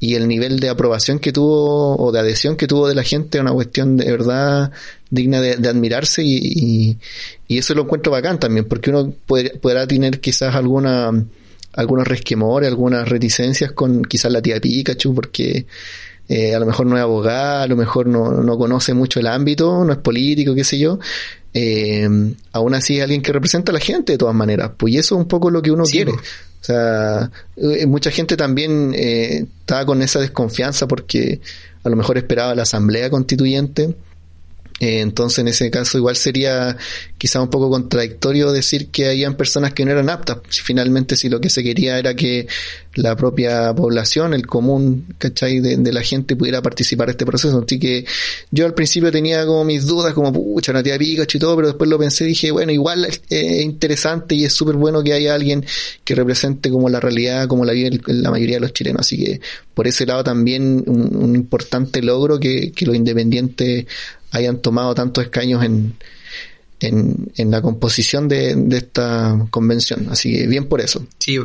y 0.00 0.16
el 0.16 0.26
nivel 0.26 0.58
de 0.58 0.68
aprobación 0.68 1.20
que 1.20 1.32
tuvo 1.32 1.96
o 1.96 2.10
de 2.10 2.18
adhesión 2.18 2.56
que 2.56 2.66
tuvo 2.66 2.88
de 2.88 2.96
la 2.96 3.04
gente 3.04 3.38
es 3.38 3.42
una 3.42 3.52
cuestión 3.52 3.96
de 3.96 4.10
verdad 4.10 4.72
digna 5.10 5.40
de, 5.40 5.68
admirarse 5.68 6.24
y, 6.24 6.98
y, 7.46 7.58
eso 7.58 7.72
lo 7.74 7.82
encuentro 7.82 8.10
bacán 8.10 8.40
también, 8.40 8.64
porque 8.64 8.90
uno 8.90 9.14
podrá 9.26 9.86
tener 9.86 10.20
quizás 10.20 10.54
alguna 10.56 11.12
algunos 11.74 12.08
resquemores, 12.08 12.68
algunas 12.68 13.08
reticencias 13.08 13.70
con 13.72 14.02
quizás 14.02 14.32
la 14.32 14.42
tía 14.42 14.60
Pikachu, 14.60 15.14
porque 15.14 15.66
eh, 16.28 16.54
a 16.54 16.58
lo 16.58 16.66
mejor 16.66 16.86
no 16.86 16.96
es 16.96 17.02
abogada, 17.02 17.62
a 17.62 17.66
lo 17.66 17.76
mejor 17.76 18.06
no, 18.06 18.42
no 18.42 18.58
conoce 18.58 18.94
mucho 18.94 19.20
el 19.20 19.28
ámbito, 19.28 19.84
no 19.84 19.92
es 19.92 19.98
político, 19.98 20.54
qué 20.54 20.64
sé 20.64 20.78
yo, 20.78 20.98
eh, 21.54 22.08
aún 22.52 22.74
así 22.74 22.96
es 22.96 23.02
alguien 23.02 23.22
que 23.22 23.32
representa 23.32 23.72
a 23.72 23.74
la 23.74 23.80
gente 23.80 24.12
de 24.12 24.18
todas 24.18 24.34
maneras, 24.34 24.72
pues 24.76 24.94
eso 24.94 25.16
es 25.16 25.20
un 25.20 25.28
poco 25.28 25.50
lo 25.50 25.62
que 25.62 25.70
uno 25.70 25.84
quiere. 25.84 26.12
O 26.12 26.64
sea, 26.64 27.30
eh, 27.56 27.86
mucha 27.86 28.10
gente 28.10 28.36
también 28.36 28.92
eh, 28.94 29.46
estaba 29.60 29.84
con 29.84 30.00
esa 30.00 30.20
desconfianza 30.20 30.86
porque 30.86 31.40
a 31.82 31.88
lo 31.88 31.96
mejor 31.96 32.16
esperaba 32.18 32.54
la 32.54 32.62
asamblea 32.62 33.10
constituyente 33.10 33.94
eh, 34.80 35.00
entonces, 35.00 35.38
en 35.40 35.48
ese 35.48 35.70
caso, 35.70 35.98
igual 35.98 36.16
sería 36.16 36.76
quizá 37.18 37.40
un 37.40 37.50
poco 37.50 37.70
contradictorio 37.70 38.50
decir 38.52 38.88
que 38.88 39.08
habían 39.08 39.36
personas 39.36 39.72
que 39.72 39.84
no 39.84 39.92
eran 39.92 40.10
aptas. 40.10 40.38
Si 40.48 40.60
finalmente, 40.60 41.14
si 41.16 41.28
lo 41.28 41.40
que 41.40 41.50
se 41.50 41.62
quería 41.62 41.98
era 41.98 42.14
que 42.14 42.48
la 42.94 43.16
propia 43.16 43.72
población, 43.74 44.34
el 44.34 44.46
común, 44.46 45.06
¿cachai? 45.18 45.60
De, 45.60 45.92
la 45.92 46.02
gente 46.02 46.36
pudiera 46.36 46.60
participar 46.62 47.06
de 47.06 47.12
este 47.12 47.24
proceso. 47.24 47.62
Así 47.64 47.78
que 47.78 48.04
yo 48.50 48.66
al 48.66 48.74
principio 48.74 49.12
tenía 49.12 49.46
como 49.46 49.64
mis 49.64 49.86
dudas, 49.86 50.14
como, 50.14 50.32
pucha, 50.32 50.72
una 50.72 50.82
tía 50.82 50.96
y 51.00 51.16
todo, 51.38 51.54
pero 51.56 51.68
después 51.68 51.88
lo 51.88 51.98
pensé 51.98 52.24
y 52.24 52.28
dije, 52.28 52.50
bueno, 52.50 52.72
igual 52.72 53.04
es 53.04 53.20
interesante 53.62 54.34
y 54.34 54.44
es 54.44 54.52
súper 54.52 54.76
bueno 54.76 55.02
que 55.02 55.12
haya 55.12 55.34
alguien 55.34 55.64
que 56.04 56.14
represente 56.14 56.70
como 56.70 56.88
la 56.88 57.00
realidad, 57.00 57.46
como 57.46 57.64
la 57.64 57.72
vive 57.72 58.00
la 58.06 58.30
mayoría 58.30 58.56
de 58.56 58.60
los 58.60 58.72
chilenos. 58.72 59.00
Así 59.02 59.16
que 59.16 59.40
por 59.74 59.86
ese 59.86 60.06
lado 60.06 60.24
también 60.24 60.84
un, 60.86 61.36
importante 61.36 62.02
logro 62.02 62.38
que, 62.38 62.72
que 62.72 62.84
los 62.84 62.94
independientes 62.94 63.86
hayan 64.32 64.58
tomado 64.58 64.94
tantos 64.94 65.24
escaños 65.24 65.62
en, 65.62 65.94
en, 66.80 67.50
la 67.50 67.62
composición 67.62 68.28
de, 68.28 68.66
esta 68.72 69.46
convención. 69.50 70.08
Así 70.10 70.32
que 70.32 70.46
bien 70.46 70.68
por 70.68 70.80
eso. 70.80 71.06
Sí. 71.18 71.38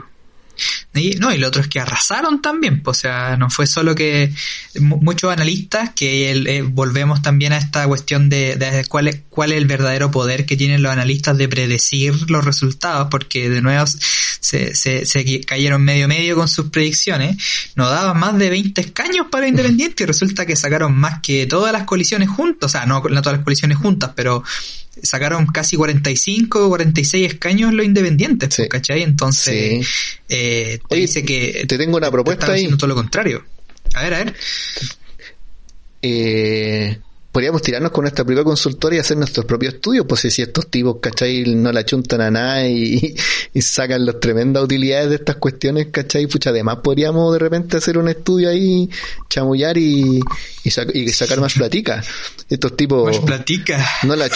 Y, 0.93 1.11
no, 1.19 1.31
y 1.31 1.37
lo 1.37 1.47
otro 1.47 1.61
es 1.61 1.67
que 1.67 1.79
arrasaron 1.79 2.41
también, 2.41 2.81
pues, 2.81 2.99
o 2.99 3.01
sea, 3.01 3.37
no 3.37 3.49
fue 3.49 3.67
solo 3.67 3.93
que 3.93 4.33
muchos 4.79 5.31
analistas, 5.31 5.91
que 5.95 6.31
eh, 6.31 6.61
volvemos 6.63 7.21
también 7.21 7.53
a 7.53 7.57
esta 7.57 7.85
cuestión 7.87 8.29
de, 8.29 8.55
de, 8.55 8.85
cuál, 8.85 9.07
es, 9.07 9.21
cuál 9.29 9.51
es 9.51 9.57
el 9.57 9.67
verdadero 9.67 10.09
poder 10.09 10.45
que 10.45 10.57
tienen 10.57 10.81
los 10.81 10.91
analistas 10.91 11.37
de 11.37 11.47
predecir 11.47 12.29
los 12.31 12.43
resultados, 12.43 13.09
porque 13.11 13.49
de 13.49 13.61
nuevo 13.61 13.85
se, 13.85 14.75
se, 14.75 15.05
se 15.05 15.41
cayeron 15.41 15.83
medio 15.83 16.07
medio 16.07 16.35
con 16.35 16.47
sus 16.47 16.69
predicciones, 16.69 17.37
no 17.75 17.89
daban 17.89 18.19
más 18.19 18.37
de 18.37 18.49
20 18.49 18.81
escaños 18.81 19.27
para 19.29 19.47
Independiente 19.47 20.03
y 20.03 20.07
resulta 20.07 20.45
que 20.45 20.55
sacaron 20.55 20.95
más 20.95 21.21
que 21.21 21.45
todas 21.45 21.71
las 21.71 21.83
coaliciones 21.83 22.29
juntas, 22.29 22.69
o 22.69 22.69
sea, 22.69 22.85
no, 22.85 23.01
no 23.01 23.21
todas 23.21 23.37
las 23.37 23.43
coaliciones 23.43 23.77
juntas, 23.77 24.11
pero 24.15 24.43
sacaron 25.03 25.45
casi 25.47 25.75
45 25.75 26.65
o 26.65 26.69
46 26.69 27.33
escaños 27.33 27.73
los 27.73 27.85
independientes, 27.85 28.53
pues, 28.55 28.69
¿cachai? 28.69 29.03
Entonces, 29.03 29.85
eh, 30.29 30.79
te 30.87 30.95
dice 30.95 31.23
que... 31.23 31.65
Te 31.67 31.77
tengo 31.77 31.97
una 31.97 32.11
propuesta 32.11 32.51
ahí. 32.51 32.67
todo 32.77 32.87
lo 32.87 32.95
contrario. 32.95 33.45
A 33.93 34.03
ver, 34.03 34.13
a 34.13 34.17
ver. 34.19 34.35
Eh, 36.01 36.99
podríamos 37.37 37.61
tirarnos 37.61 37.91
con 37.91 38.01
nuestra 38.01 38.25
propia 38.25 38.43
consultora 38.43 38.95
y 38.95 38.97
hacer 38.97 39.15
nuestros 39.15 39.45
propios 39.45 39.75
estudios, 39.75 40.07
pues 40.09 40.21
si 40.21 40.41
estos 40.41 40.71
tipos, 40.71 40.97
¿cachai? 40.99 41.43
No 41.53 41.71
la 41.71 41.85
chuntan 41.85 42.19
a 42.21 42.31
nada 42.31 42.67
y, 42.67 43.15
sacan 43.61 44.07
las 44.07 44.19
tremendas 44.19 44.63
utilidades 44.63 45.09
de 45.09 45.15
estas 45.17 45.35
cuestiones, 45.35 45.89
¿cachai? 45.91 46.25
Pucha, 46.25 46.49
además 46.49 46.77
podríamos 46.83 47.31
de 47.33 47.37
repente 47.37 47.77
hacer 47.77 47.99
un 47.99 48.09
estudio 48.09 48.49
ahí, 48.49 48.89
chamullar 49.29 49.77
y, 49.77 50.19
y, 50.63 51.09
sacar 51.11 51.39
más 51.39 51.53
platica. 51.53 52.03
Estos 52.49 52.75
tipos... 52.75 53.05
Más 53.05 53.19
platica. 53.19 53.85
No 54.01 54.15
la, 54.15 54.27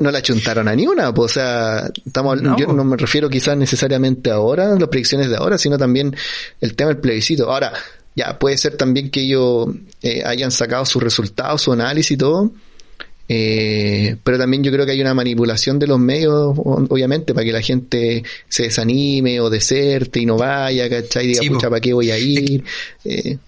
no, 0.00 0.10
la 0.10 0.22
chuntaron 0.22 0.68
a 0.68 0.74
ni 0.74 0.86
una, 0.86 1.12
pues, 1.12 1.32
o 1.32 1.34
sea, 1.34 1.90
estamos, 2.06 2.40
yo 2.56 2.72
no 2.72 2.82
me 2.82 2.96
refiero 2.96 3.28
quizás 3.28 3.58
necesariamente 3.58 4.30
ahora, 4.30 4.74
las 4.74 4.88
predicciones 4.88 5.28
de 5.28 5.36
ahora, 5.36 5.58
sino 5.58 5.76
también 5.76 6.16
el 6.62 6.74
tema 6.74 6.88
del 6.88 6.98
plebiscito. 6.98 7.52
Ahora, 7.52 7.74
ya, 8.18 8.36
puede 8.36 8.58
ser 8.58 8.76
también 8.76 9.10
que 9.10 9.20
ellos 9.20 9.68
eh, 10.02 10.22
hayan 10.26 10.50
sacado 10.50 10.84
sus 10.84 11.00
resultados, 11.00 11.62
su 11.62 11.72
análisis 11.72 12.10
y 12.10 12.16
todo, 12.16 12.50
eh, 13.28 14.16
pero 14.24 14.38
también 14.38 14.64
yo 14.64 14.72
creo 14.72 14.84
que 14.84 14.92
hay 14.92 15.00
una 15.00 15.14
manipulación 15.14 15.78
de 15.78 15.86
los 15.86 16.00
medios, 16.00 16.52
obviamente, 16.56 17.32
para 17.32 17.44
que 17.44 17.52
la 17.52 17.62
gente 17.62 18.24
se 18.48 18.64
desanime 18.64 19.38
o 19.40 19.50
deserte 19.50 20.18
y 20.18 20.26
no 20.26 20.36
vaya, 20.36 20.90
¿cachai? 20.90 21.26
Y 21.26 21.28
diga, 21.28 21.42
pucha, 21.46 21.68
¿para 21.68 21.80
qué 21.80 21.92
voy 21.92 22.10
a 22.10 22.18
ir? 22.18 22.64
Eh, 23.04 23.38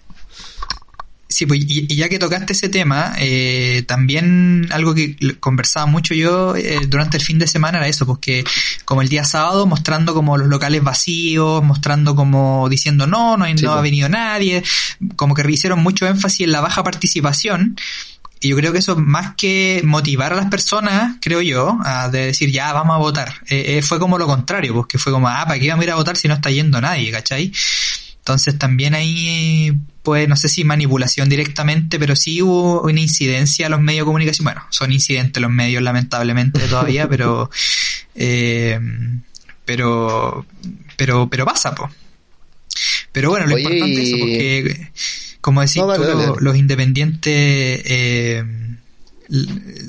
Sí, 1.31 1.45
pues, 1.45 1.61
y, 1.65 1.95
ya 1.95 2.09
que 2.09 2.19
tocaste 2.19 2.53
ese 2.53 2.67
tema, 2.67 3.13
eh, 3.17 3.83
también 3.87 4.67
algo 4.71 4.93
que 4.93 5.15
conversaba 5.39 5.85
mucho 5.85 6.13
yo 6.13 6.55
eh, 6.55 6.81
durante 6.87 7.17
el 7.17 7.23
fin 7.23 7.39
de 7.39 7.47
semana 7.47 7.77
era 7.77 7.87
eso, 7.87 8.05
porque 8.05 8.43
pues, 8.43 8.79
como 8.83 9.01
el 9.01 9.07
día 9.07 9.23
sábado 9.23 9.65
mostrando 9.65 10.13
como 10.13 10.37
los 10.37 10.49
locales 10.49 10.83
vacíos, 10.83 11.63
mostrando 11.63 12.15
como 12.15 12.67
diciendo 12.69 13.07
no, 13.07 13.37
no, 13.37 13.45
no 13.47 13.71
ha 13.71 13.73
pues. 13.75 13.83
venido 13.83 14.09
nadie, 14.09 14.61
como 15.15 15.33
que 15.33 15.49
hicieron 15.49 15.81
mucho 15.81 16.05
énfasis 16.05 16.41
en 16.41 16.51
la 16.51 16.61
baja 16.61 16.83
participación. 16.83 17.77
Y 18.43 18.49
yo 18.49 18.57
creo 18.57 18.73
que 18.73 18.79
eso 18.79 18.95
más 18.97 19.35
que 19.35 19.81
motivar 19.85 20.33
a 20.33 20.35
las 20.35 20.47
personas, 20.47 21.17
creo 21.21 21.41
yo, 21.41 21.77
a 21.83 22.09
de 22.09 22.27
decir 22.27 22.51
ya 22.51 22.73
vamos 22.73 22.95
a 22.95 22.99
votar, 22.99 23.33
eh, 23.47 23.81
fue 23.83 23.99
como 23.99 24.17
lo 24.17 24.25
contrario, 24.25 24.73
porque 24.73 24.97
fue 24.97 25.13
como, 25.13 25.29
ah, 25.29 25.45
¿para 25.45 25.59
qué 25.59 25.69
vamos 25.69 25.83
a 25.83 25.85
ir 25.85 25.91
a 25.91 25.95
votar 25.95 26.17
si 26.17 26.27
no 26.27 26.33
está 26.33 26.49
yendo 26.49 26.81
nadie, 26.81 27.11
¿cachai? 27.11 27.51
Entonces 28.21 28.57
también 28.57 28.93
ahí, 28.93 29.75
pues 30.03 30.27
no 30.27 30.35
sé 30.35 30.49
si 30.49 30.63
manipulación 30.63 31.29
directamente, 31.29 31.99
pero 31.99 32.15
sí 32.15 32.41
hubo 32.41 32.81
una 32.81 32.99
incidencia 32.99 33.67
a 33.67 33.69
los 33.69 33.81
medios 33.81 34.03
de 34.03 34.05
comunicación. 34.05 34.45
Bueno, 34.45 34.63
son 34.69 34.91
incidentes 34.91 35.41
los 35.41 35.51
medios 35.51 35.83
lamentablemente 35.83 36.59
todavía, 36.69 37.07
pero, 37.07 37.49
eh, 38.15 38.79
pero, 39.65 40.45
pero, 40.97 41.29
pero 41.29 41.45
pasa, 41.45 41.75
po. 41.75 41.89
Pero 43.11 43.29
bueno, 43.29 43.45
lo 43.47 43.57
importante 43.57 44.01
es 44.01 44.07
eso, 44.07 44.17
porque, 44.19 44.91
como 45.41 45.61
decís 45.61 45.81
tú, 45.81 46.37
Los, 46.39 46.55
independientes, 46.55 47.33
eh, 47.85 48.43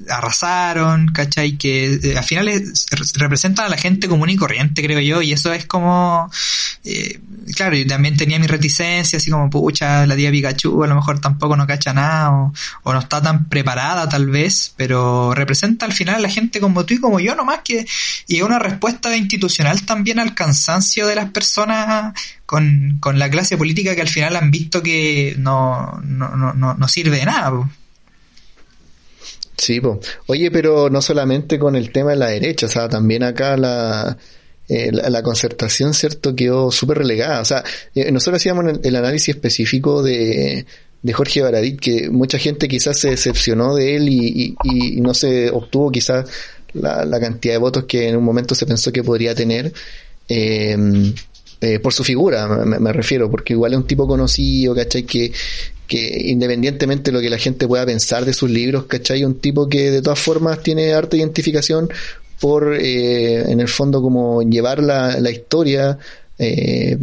arrasaron, 0.08 1.08
¿cachai? 1.08 1.56
Que 1.56 1.94
eh, 1.94 2.16
al 2.16 2.24
final 2.24 2.48
representan 3.14 3.66
a 3.66 3.68
la 3.68 3.76
gente 3.76 4.08
común 4.08 4.30
y 4.30 4.36
corriente, 4.36 4.82
creo 4.82 5.00
yo, 5.00 5.22
y 5.22 5.32
eso 5.32 5.52
es 5.52 5.66
como, 5.66 6.30
eh, 6.84 7.20
claro, 7.56 7.74
yo 7.74 7.86
también 7.86 8.16
tenía 8.16 8.38
mi 8.38 8.46
reticencia, 8.46 9.16
así 9.16 9.30
como, 9.30 9.50
pucha, 9.50 10.06
la 10.06 10.14
tía 10.14 10.30
Pikachu 10.30 10.84
a 10.84 10.86
lo 10.86 10.94
mejor 10.94 11.20
tampoco 11.20 11.56
no 11.56 11.66
cacha 11.66 11.92
nada, 11.92 12.30
o, 12.30 12.92
no 12.92 12.98
está 12.98 13.20
tan 13.20 13.48
preparada 13.48 14.08
tal 14.08 14.26
vez, 14.26 14.74
pero 14.76 15.34
representa 15.34 15.86
al 15.86 15.92
final 15.92 16.16
a 16.16 16.20
la 16.20 16.28
gente 16.28 16.60
como 16.60 16.84
tú 16.84 16.94
y 16.94 17.00
como 17.00 17.18
yo 17.18 17.34
nomás 17.34 17.60
que, 17.64 17.84
y 18.28 18.36
es 18.36 18.42
una 18.42 18.58
respuesta 18.58 19.16
institucional 19.16 19.82
también 19.82 20.18
al 20.20 20.34
cansancio 20.34 21.06
de 21.06 21.16
las 21.16 21.30
personas 21.30 22.14
con, 22.46 22.98
con 23.00 23.18
la 23.18 23.30
clase 23.30 23.56
política 23.56 23.94
que 23.94 24.02
al 24.02 24.08
final 24.08 24.36
han 24.36 24.50
visto 24.50 24.82
que 24.82 25.34
no, 25.38 26.00
no, 26.04 26.36
no, 26.36 26.74
no 26.74 26.88
sirve 26.88 27.16
de 27.16 27.24
nada. 27.24 27.50
Sí, 29.62 29.80
oye, 30.26 30.50
pero 30.50 30.90
no 30.90 31.00
solamente 31.00 31.56
con 31.56 31.76
el 31.76 31.92
tema 31.92 32.10
de 32.10 32.16
la 32.16 32.30
derecha, 32.30 32.66
o 32.66 32.68
sea, 32.68 32.88
también 32.88 33.22
acá 33.22 33.56
la, 33.56 34.18
eh, 34.68 34.90
la, 34.90 35.22
concertación, 35.22 35.94
¿cierto? 35.94 36.34
Quedó 36.34 36.72
súper 36.72 36.98
relegada. 36.98 37.40
O 37.40 37.44
sea, 37.44 37.62
eh, 37.94 38.10
nosotros 38.10 38.42
hacíamos 38.42 38.64
el, 38.82 38.96
análisis 38.96 39.36
específico 39.36 40.02
de, 40.02 40.66
de 41.00 41.12
Jorge 41.12 41.42
Baradit, 41.42 41.78
que 41.78 42.10
mucha 42.10 42.38
gente 42.38 42.66
quizás 42.66 42.98
se 42.98 43.10
decepcionó 43.10 43.76
de 43.76 43.94
él 43.94 44.08
y, 44.08 44.56
no 45.00 45.14
se 45.14 45.48
obtuvo 45.50 45.92
quizás 45.92 46.28
la, 46.72 47.04
la, 47.04 47.20
cantidad 47.20 47.54
de 47.54 47.58
votos 47.58 47.84
que 47.84 48.08
en 48.08 48.16
un 48.16 48.24
momento 48.24 48.56
se 48.56 48.66
pensó 48.66 48.92
que 48.92 49.04
podría 49.04 49.32
tener. 49.32 49.72
Eh, 50.28 50.76
eh, 51.62 51.78
por 51.78 51.92
su 51.92 52.02
figura, 52.02 52.48
me, 52.48 52.80
me, 52.80 52.92
refiero, 52.92 53.30
porque 53.30 53.52
igual 53.52 53.72
es 53.72 53.78
un 53.78 53.86
tipo 53.86 54.04
conocido, 54.08 54.74
¿cachai? 54.74 55.04
Que, 55.04 55.32
que 55.86 56.30
independientemente 56.30 57.10
de 57.10 57.16
lo 57.16 57.20
que 57.20 57.30
la 57.30 57.38
gente 57.38 57.66
pueda 57.66 57.84
pensar 57.84 58.24
de 58.24 58.32
sus 58.32 58.50
libros, 58.50 58.86
¿cachai? 58.86 59.24
Un 59.24 59.40
tipo 59.40 59.68
que 59.68 59.90
de 59.90 60.02
todas 60.02 60.18
formas 60.18 60.62
tiene 60.62 60.92
harta 60.92 61.16
identificación 61.16 61.88
por, 62.42 62.74
eh, 62.74 63.50
en 63.50 63.60
el 63.60 63.68
fondo, 63.68 64.02
como 64.02 64.42
llevar 64.42 64.82
la, 64.82 65.20
la 65.20 65.30
historia, 65.30 65.96
eh, 66.38 66.98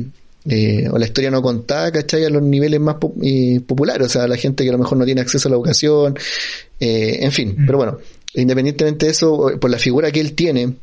eh, 0.50 0.90
o 0.92 0.98
la 0.98 1.06
historia 1.06 1.32
no 1.32 1.42
contada, 1.42 1.92
¿cachai? 1.92 2.26
A 2.26 2.30
los 2.30 2.42
niveles 2.42 2.80
más 2.80 2.96
populares, 3.66 4.08
o 4.08 4.10
sea, 4.10 4.28
la 4.28 4.36
gente 4.36 4.64
que 4.64 4.70
a 4.70 4.74
lo 4.74 4.80
mejor 4.80 4.98
no 4.98 5.06
tiene 5.06 5.22
acceso 5.22 5.48
a 5.48 5.52
la 5.52 5.56
educación, 5.56 6.18
en 6.80 7.32
fin, 7.32 7.56
mm. 7.58 7.66
pero 7.66 7.78
bueno, 7.78 8.00
independientemente 8.34 9.06
de 9.06 9.12
eso, 9.14 9.52
por 9.62 9.70
la 9.70 9.80
figura 9.80 10.12
que 10.12 10.20
él 10.20 10.34
tiene, 10.34 10.74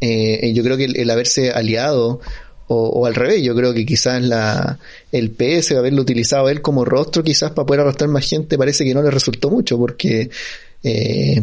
yo 0.00 0.62
creo 0.62 0.76
que 0.76 0.84
el 0.84 1.10
haberse 1.10 1.50
aliado 1.50 2.20
o, 2.66 3.06
al 3.06 3.14
revés, 3.14 3.42
yo 3.42 3.54
creo 3.54 3.74
que 3.74 3.84
quizás 3.84 4.22
la, 4.22 4.78
el 5.12 5.30
PS, 5.30 5.72
haberlo 5.72 6.02
utilizado 6.02 6.48
él 6.48 6.62
como 6.62 6.84
rostro, 6.84 7.22
quizás 7.22 7.50
para 7.50 7.66
poder 7.66 7.80
arrastrar 7.82 8.08
más 8.08 8.28
gente, 8.28 8.56
parece 8.56 8.84
que 8.84 8.94
no 8.94 9.02
le 9.02 9.10
resultó 9.10 9.50
mucho, 9.50 9.76
porque 9.78 10.30
eh, 10.82 11.42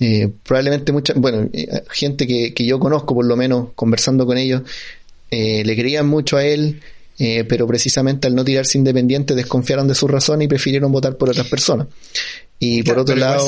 eh, 0.00 0.28
probablemente 0.42 0.92
mucha, 0.92 1.12
bueno, 1.16 1.48
eh, 1.52 1.82
gente 1.90 2.26
que, 2.26 2.54
que, 2.54 2.64
yo 2.64 2.78
conozco, 2.78 3.14
por 3.14 3.26
lo 3.26 3.36
menos 3.36 3.68
conversando 3.74 4.24
con 4.24 4.38
ellos, 4.38 4.62
le 5.30 5.76
creían 5.76 6.08
mucho 6.08 6.38
a 6.38 6.44
él, 6.46 6.80
pero 7.18 7.66
precisamente 7.66 8.26
al 8.26 8.34
no 8.34 8.44
tirarse 8.44 8.78
independiente 8.78 9.34
desconfiaron 9.34 9.86
de 9.86 9.94
su 9.94 10.08
razón 10.08 10.40
y 10.40 10.48
prefirieron 10.48 10.90
votar 10.90 11.16
por 11.18 11.28
otras 11.28 11.46
personas. 11.48 11.88
Y 12.58 12.82
por 12.82 12.98
otro 12.98 13.14
lado, 13.14 13.46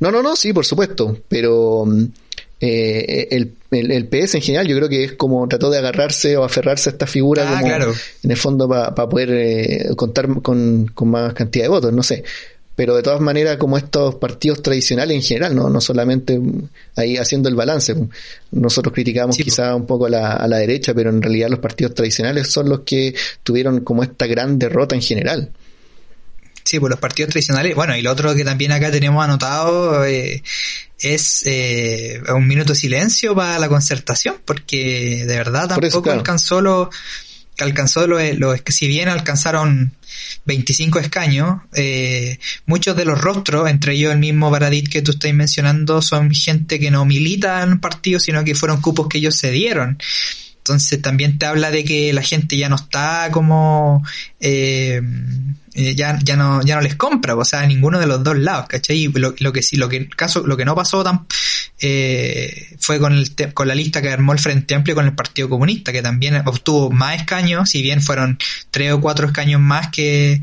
no, 0.00 0.12
no, 0.12 0.22
no, 0.22 0.36
sí, 0.36 0.52
por 0.52 0.66
supuesto, 0.66 1.16
pero 1.26 1.86
eh, 2.62 3.28
el, 3.30 3.54
el, 3.70 4.06
PS 4.06 4.34
en 4.34 4.42
general 4.42 4.68
yo 4.68 4.76
creo 4.76 4.88
que 4.88 5.04
es 5.04 5.12
como 5.14 5.48
trató 5.48 5.70
de 5.70 5.78
agarrarse 5.78 6.36
o 6.36 6.44
aferrarse 6.44 6.90
a 6.90 6.92
esta 6.92 7.06
figura 7.06 7.44
ah, 7.46 7.60
como 7.62 7.94
en 8.22 8.30
el 8.30 8.36
fondo 8.36 8.68
para 8.68 8.94
poder 8.94 9.30
eh, 9.30 9.88
contar 9.96 10.28
con, 10.42 10.90
con, 10.92 11.08
más 11.08 11.32
cantidad 11.32 11.64
de 11.64 11.68
votos, 11.68 11.92
no 11.92 12.02
sé. 12.02 12.22
Pero 12.76 12.96
de 12.96 13.02
todas 13.02 13.20
maneras, 13.20 13.56
como 13.56 13.76
estos 13.76 14.14
partidos 14.16 14.62
tradicionales 14.62 15.14
en 15.14 15.22
general, 15.22 15.54
no, 15.54 15.68
no 15.68 15.80
solamente 15.80 16.40
ahí 16.96 17.16
haciendo 17.16 17.48
el 17.48 17.54
balance. 17.54 17.94
Nosotros 18.52 18.94
criticamos 18.94 19.36
quizá 19.36 19.74
un 19.74 19.86
poco 19.86 20.06
a 20.06 20.10
la, 20.10 20.32
a 20.32 20.48
la 20.48 20.58
derecha, 20.58 20.94
pero 20.94 21.10
en 21.10 21.20
realidad 21.20 21.50
los 21.50 21.58
partidos 21.58 21.94
tradicionales 21.94 22.50
son 22.50 22.70
los 22.70 22.80
que 22.80 23.14
tuvieron 23.42 23.80
como 23.80 24.02
esta 24.02 24.26
gran 24.26 24.58
derrota 24.58 24.94
en 24.94 25.02
general. 25.02 25.50
Sí, 26.64 26.78
pues 26.78 26.90
los 26.90 27.00
partidos 27.00 27.30
tradicionales. 27.30 27.74
Bueno, 27.74 27.96
y 27.96 28.02
lo 28.02 28.12
otro 28.12 28.34
que 28.34 28.44
también 28.44 28.72
acá 28.72 28.90
tenemos 28.90 29.22
anotado 29.24 30.04
eh, 30.04 30.42
es 31.00 31.42
eh, 31.46 32.20
un 32.34 32.46
minuto 32.46 32.72
de 32.72 32.78
silencio 32.78 33.34
para 33.34 33.58
la 33.58 33.68
concertación, 33.68 34.36
porque 34.44 35.24
de 35.26 35.36
verdad 35.36 35.68
tampoco 35.68 36.10
alcanzó 36.10 36.60
lo 36.60 36.90
alcanzó 37.58 38.06
lo, 38.06 38.18
lo, 38.34 38.54
que 38.54 38.72
si 38.72 38.86
bien 38.86 39.08
alcanzaron 39.08 39.92
25 40.46 40.98
escaños, 40.98 41.60
eh, 41.74 42.38
muchos 42.66 42.96
de 42.96 43.04
los 43.04 43.20
rostros, 43.20 43.68
entre 43.68 43.94
ellos 43.94 44.12
el 44.12 44.18
mismo 44.18 44.50
Baradit 44.50 44.88
que 44.88 45.02
tú 45.02 45.12
estás 45.12 45.32
mencionando, 45.34 46.02
son 46.02 46.30
gente 46.30 46.78
que 46.78 46.90
no 46.90 47.04
milita 47.04 47.62
en 47.62 47.72
un 47.72 47.80
partido, 47.80 48.18
sino 48.18 48.44
que 48.44 48.54
fueron 48.54 48.80
cupos 48.80 49.08
que 49.08 49.18
ellos 49.18 49.36
se 49.36 49.50
dieron. 49.50 49.98
Entonces 50.60 51.00
también 51.00 51.38
te 51.38 51.46
habla 51.46 51.70
de 51.70 51.84
que 51.84 52.12
la 52.12 52.22
gente 52.22 52.56
ya 52.56 52.68
no 52.68 52.76
está 52.76 53.30
como 53.32 54.04
eh, 54.40 55.00
eh, 55.74 55.94
ya, 55.94 56.18
ya 56.22 56.36
no 56.36 56.62
ya 56.62 56.74
no 56.74 56.82
les 56.82 56.96
compra, 56.96 57.34
o 57.34 57.44
sea, 57.44 57.64
ninguno 57.66 57.98
de 57.98 58.06
los 58.06 58.22
dos 58.22 58.36
lados, 58.36 58.66
¿cachai? 58.68 59.06
Lo, 59.14 59.34
lo 59.38 59.52
que 59.52 59.62
sí, 59.62 59.76
lo 59.76 59.88
que 59.88 60.08
caso, 60.08 60.46
lo 60.46 60.56
que 60.56 60.64
no 60.64 60.74
pasó 60.74 61.02
tan 61.02 61.26
eh, 61.80 62.76
fue 62.78 62.98
con 62.98 63.14
el 63.14 63.54
con 63.54 63.68
la 63.68 63.74
lista 63.74 64.02
que 64.02 64.10
armó 64.10 64.32
el 64.32 64.38
Frente 64.38 64.74
Amplio 64.74 64.94
con 64.94 65.06
el 65.06 65.14
Partido 65.14 65.48
Comunista, 65.48 65.92
que 65.92 66.02
también 66.02 66.36
obtuvo 66.46 66.90
más 66.90 67.16
escaños, 67.16 67.70
si 67.70 67.82
bien 67.82 68.02
fueron 68.02 68.38
tres 68.70 68.92
o 68.92 69.00
cuatro 69.00 69.26
escaños 69.26 69.60
más 69.60 69.88
que 69.88 70.42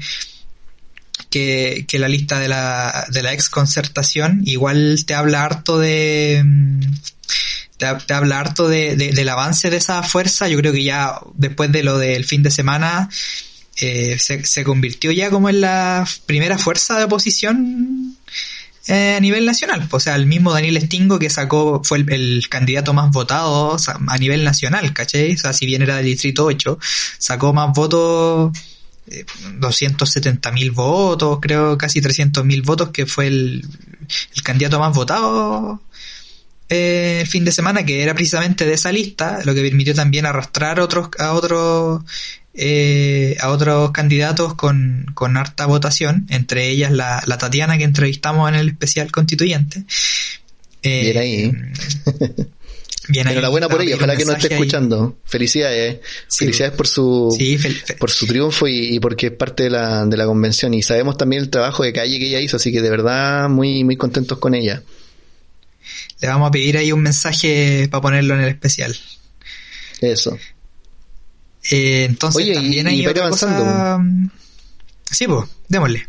que, 1.30 1.86
que 1.88 2.00
la 2.00 2.08
lista 2.08 2.40
de 2.40 2.48
la, 2.48 3.06
de 3.12 3.22
la 3.22 3.34
ex 3.34 3.50
concertación, 3.50 4.42
igual 4.46 5.04
te 5.06 5.14
habla 5.14 5.44
harto 5.44 5.78
de 5.78 6.44
te, 7.78 8.14
habla 8.14 8.40
harto 8.40 8.68
de, 8.68 8.96
del 8.96 9.30
avance 9.30 9.70
de 9.70 9.78
esa 9.78 10.04
fuerza. 10.04 10.48
Yo 10.48 10.58
creo 10.58 10.74
que 10.74 10.84
ya 10.84 11.20
después 11.36 11.72
de 11.72 11.84
lo 11.84 11.98
del 11.98 12.26
fin 12.26 12.44
de 12.44 12.52
semana 12.52 13.10
eh, 13.78 14.18
se, 14.20 14.44
se, 14.46 14.64
convirtió 14.64 15.12
ya 15.12 15.30
como 15.30 15.50
en 15.50 15.62
la 15.62 16.08
primera 16.26 16.58
fuerza 16.58 16.98
de 16.98 17.06
oposición 17.06 18.18
eh, 18.88 19.16
a 19.16 19.20
nivel 19.20 19.46
nacional. 19.46 19.88
O 19.92 20.00
sea, 20.00 20.16
el 20.16 20.26
mismo 20.26 20.54
Daniel 20.54 20.82
Stingo 20.82 21.20
que 21.20 21.30
sacó, 21.30 21.82
fue 21.84 22.00
el, 22.08 22.48
candidato 22.50 22.94
más 22.94 23.12
votado 23.12 23.78
a 24.08 24.18
nivel 24.18 24.44
nacional, 24.44 24.94
¿cachai? 24.94 25.34
O 25.34 25.38
sea, 25.38 25.54
si 25.54 25.66
bien 25.66 25.82
era 25.82 25.98
del 25.98 26.06
distrito 26.06 26.46
8, 26.46 26.80
sacó 27.18 27.54
más 27.54 27.74
votos. 27.74 28.58
270 29.60 30.50
eh, 30.50 30.52
mil 30.52 30.72
votos, 30.72 31.40
creo 31.42 31.78
casi 31.78 32.02
300 32.02 32.44
mil 32.44 32.62
votos, 32.62 32.90
que 32.90 33.06
fue 33.06 33.28
el, 33.28 33.66
el 34.36 34.44
candidato 34.44 34.80
más 34.80 34.94
votado 34.94 35.82
eh, 36.70 37.20
el 37.22 37.28
fin 37.28 37.46
de 37.46 37.52
semana, 37.52 37.86
que 37.86 38.04
era 38.04 38.14
precisamente 38.14 38.66
de 38.66 38.74
esa 38.74 38.92
lista, 38.92 39.40
lo 39.46 39.54
que 39.54 39.62
permitió 39.62 39.94
también 39.94 40.26
arrastrar 40.26 40.80
otros, 40.80 41.10
a 41.18 41.34
otros 41.34 42.02
eh, 42.54 43.38
a 43.40 43.52
otros 43.52 43.92
candidatos 43.92 44.56
con, 44.56 45.06
con 45.14 45.38
harta 45.38 45.68
votación, 45.68 46.26
entre 46.30 46.70
ellas 46.70 46.92
la, 46.92 47.24
la 47.28 47.38
Tatiana 47.38 47.78
que 47.78 47.84
entrevistamos 47.84 48.50
en 48.50 48.56
el 48.56 48.70
especial 48.70 49.12
constituyente. 49.12 49.84
Eh, 50.82 51.04
bien 51.14 51.18
ahí. 51.18 51.52
Bien 53.10 53.28
Enhorabuena 53.28 53.70
por 53.70 53.82
ello, 53.82 53.96
ojalá 53.96 54.18
que 54.18 54.26
nos 54.26 54.36
esté 54.36 54.54
escuchando. 54.54 55.18
Felicidades, 55.24 56.00
felicidades 56.30 56.76
por 56.76 56.88
su 56.88 57.38
por 58.00 58.12
su 58.12 58.28
triunfo 58.28 58.68
y, 58.68 58.96
y, 58.96 59.00
porque 59.00 59.28
es 59.28 59.32
parte 59.34 59.64
de 59.64 59.70
la, 59.70 60.06
de 60.06 60.18
la 60.18 60.26
convención. 60.26 60.74
Y 60.74 60.82
sabemos 60.82 61.18
también 61.18 61.44
el 61.44 61.50
trabajo 61.50 61.84
de 61.84 61.94
calle 61.94 62.20
que 62.20 62.26
ella 62.26 62.42
hizo, 62.42 62.58
así 62.58 62.72
que 62.72 62.82
de 62.82 62.90
verdad 62.90 63.48
muy, 63.48 63.84
muy 63.84 63.96
contentos 63.96 64.40
con 64.40 64.56
ella. 64.56 64.84
Le 66.22 66.28
vamos 66.28 66.50
a 66.50 66.52
pedir 66.52 66.78
ahí 66.78 66.92
un 66.92 67.02
mensaje 67.02 67.88
para 67.90 68.02
ponerlo 68.02 68.36
en 68.36 68.42
el 68.42 68.50
especial. 68.50 68.98
Eso. 70.02 70.38
Eh, 71.72 72.06
entonces 72.06 72.54
también 72.54 72.88
hay 72.88 73.06
otra 73.06 73.30
cosa... 73.30 74.00
Sí, 75.10 75.26
pues, 75.26 75.46
démosle. 75.68 76.08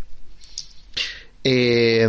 Eh, 1.44 2.06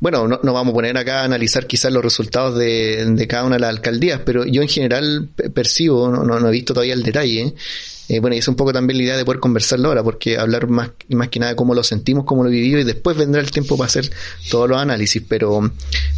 bueno, 0.00 0.28
no, 0.28 0.38
no, 0.42 0.52
vamos 0.52 0.72
a 0.72 0.74
poner 0.74 0.96
acá 0.96 1.22
a 1.22 1.24
analizar 1.24 1.66
quizás 1.66 1.92
los 1.92 2.02
resultados 2.02 2.56
de, 2.56 3.04
de, 3.04 3.26
cada 3.26 3.44
una 3.44 3.56
de 3.56 3.60
las 3.60 3.70
alcaldías, 3.70 4.20
pero 4.24 4.44
yo 4.44 4.62
en 4.62 4.68
general 4.68 5.28
percibo, 5.52 6.08
no, 6.08 6.24
no, 6.24 6.48
he 6.48 6.52
visto 6.52 6.72
todavía 6.72 6.94
el 6.94 7.02
detalle, 7.02 7.54
eh, 8.08 8.20
bueno, 8.20 8.36
y 8.36 8.38
es 8.38 8.48
un 8.48 8.54
poco 8.54 8.72
también 8.72 8.96
la 8.98 9.04
idea 9.04 9.16
de 9.16 9.24
poder 9.24 9.40
conversarlo 9.40 9.88
ahora, 9.88 10.02
porque 10.02 10.38
hablar 10.38 10.68
más, 10.68 10.90
más 11.10 11.28
que 11.28 11.40
nada 11.40 11.54
cómo 11.54 11.74
lo 11.74 11.82
sentimos, 11.82 12.24
cómo 12.24 12.42
lo 12.42 12.50
vivimos, 12.50 12.80
y 12.80 12.84
después 12.84 13.16
vendrá 13.16 13.40
el 13.40 13.50
tiempo 13.50 13.76
para 13.76 13.86
hacer 13.86 14.10
todos 14.50 14.68
los 14.68 14.78
análisis. 14.78 15.22
Pero 15.28 15.70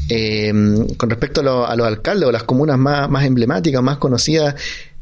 eh, 0.08 0.52
con 0.96 1.10
respecto 1.10 1.40
a, 1.40 1.76
los 1.76 1.86
alcaldes 1.86 2.28
o 2.28 2.32
las 2.32 2.44
comunas 2.44 2.78
más, 2.78 3.10
más 3.10 3.24
emblemáticas, 3.24 3.82
más 3.82 3.98
conocidas, 3.98 4.54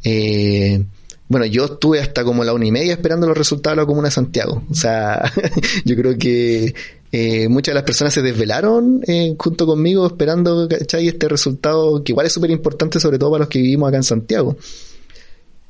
eh, 0.02 0.82
bueno, 1.28 1.44
yo 1.44 1.66
estuve 1.66 2.00
hasta 2.00 2.24
como 2.24 2.42
la 2.42 2.54
una 2.54 2.66
y 2.66 2.72
media 2.72 2.94
esperando 2.94 3.26
los 3.26 3.36
resultados 3.36 3.76
de 3.76 3.82
la 3.82 3.86
comuna 3.86 4.08
de 4.08 4.12
Santiago. 4.12 4.62
O 4.70 4.74
sea, 4.74 5.30
yo 5.84 5.94
creo 5.94 6.16
que 6.16 6.74
eh, 7.12 7.48
muchas 7.48 7.72
de 7.72 7.74
las 7.74 7.84
personas 7.84 8.14
se 8.14 8.22
desvelaron 8.22 9.02
eh, 9.06 9.34
junto 9.38 9.66
conmigo 9.66 10.06
esperando, 10.06 10.66
¿cachai? 10.68 11.08
Este 11.08 11.28
resultado 11.28 12.02
que 12.02 12.12
igual 12.12 12.26
es 12.26 12.32
súper 12.32 12.50
importante, 12.50 12.98
sobre 12.98 13.18
todo 13.18 13.30
para 13.32 13.40
los 13.40 13.48
que 13.48 13.60
vivimos 13.60 13.88
acá 13.88 13.98
en 13.98 14.04
Santiago. 14.04 14.56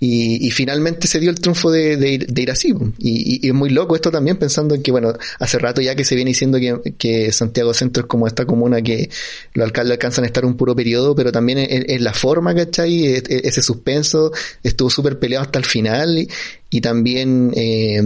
Y, 0.00 0.46
y, 0.46 0.50
finalmente 0.52 1.08
se 1.08 1.18
dio 1.18 1.28
el 1.28 1.40
triunfo 1.40 1.72
de, 1.72 1.96
de, 1.96 2.18
de 2.18 2.42
ir 2.42 2.50
así. 2.50 2.72
Y, 2.98 3.44
y, 3.44 3.48
es 3.48 3.54
muy 3.54 3.70
loco 3.70 3.96
esto 3.96 4.12
también 4.12 4.36
pensando 4.36 4.76
en 4.76 4.82
que, 4.82 4.92
bueno, 4.92 5.12
hace 5.40 5.58
rato 5.58 5.80
ya 5.80 5.96
que 5.96 6.04
se 6.04 6.14
viene 6.14 6.30
diciendo 6.30 6.58
que, 6.58 6.94
que 6.96 7.32
Santiago 7.32 7.74
Centro 7.74 8.02
es 8.02 8.06
como 8.06 8.26
esta 8.28 8.44
comuna 8.44 8.80
que 8.80 9.10
los 9.54 9.64
alcaldes 9.64 9.92
alcanzan 9.92 10.24
a 10.24 10.28
estar 10.28 10.44
un 10.44 10.56
puro 10.56 10.76
periodo, 10.76 11.16
pero 11.16 11.32
también 11.32 11.58
es, 11.58 12.00
la 12.00 12.14
forma, 12.14 12.54
¿cachai? 12.54 13.06
ese 13.06 13.60
suspenso 13.60 14.30
estuvo 14.62 14.88
súper 14.88 15.18
peleado 15.18 15.44
hasta 15.44 15.58
el 15.58 15.64
final 15.64 16.28
y, 16.70 16.80
también... 16.80 17.52
Eh, 17.56 18.00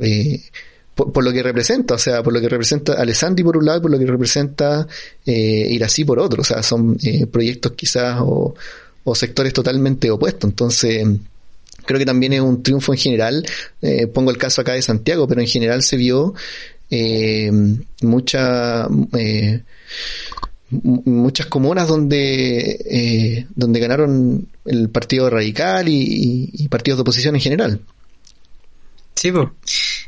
eh, 0.00 0.40
por, 0.96 1.22
lo 1.22 1.30
que 1.30 1.42
representa, 1.42 1.94
o 1.94 1.98
sea, 1.98 2.22
por 2.22 2.32
lo 2.32 2.40
que 2.40 2.48
representa 2.48 2.94
Alessandri 2.94 3.44
por 3.44 3.58
un 3.58 3.66
lado 3.66 3.78
y 3.78 3.82
por 3.82 3.90
lo 3.90 3.98
que 3.98 4.06
representa 4.06 4.86
eh, 5.26 5.68
ir 5.70 5.84
así 5.84 6.06
por 6.06 6.18
otro, 6.18 6.40
o 6.40 6.44
sea, 6.44 6.62
son 6.62 6.96
eh, 7.04 7.26
proyectos 7.26 7.72
quizás 7.72 8.18
o, 8.22 8.54
o 9.04 9.14
sectores 9.14 9.52
totalmente 9.52 10.10
opuestos, 10.10 10.48
entonces 10.48 11.06
creo 11.86 11.98
que 11.98 12.06
también 12.06 12.32
es 12.32 12.40
un 12.40 12.62
triunfo 12.62 12.92
en 12.92 12.98
general. 12.98 13.46
Eh, 13.82 14.06
pongo 14.06 14.30
el 14.30 14.38
caso 14.38 14.60
acá 14.60 14.72
de 14.72 14.82
Santiago, 14.82 15.26
pero 15.26 15.40
en 15.40 15.46
general 15.46 15.82
se 15.82 15.96
vio 15.96 16.34
eh, 16.90 17.50
mucha, 18.02 18.86
eh, 19.16 19.62
muchas 20.70 21.46
comunas 21.46 21.88
donde, 21.88 22.78
eh, 22.90 23.46
donde 23.54 23.80
ganaron 23.80 24.48
el 24.64 24.88
Partido 24.90 25.28
Radical 25.28 25.88
y, 25.88 26.68
partidos 26.68 26.98
de 26.98 27.02
oposición 27.02 27.34
en 27.34 27.40
general. 27.40 27.80
Sí, 29.14 29.32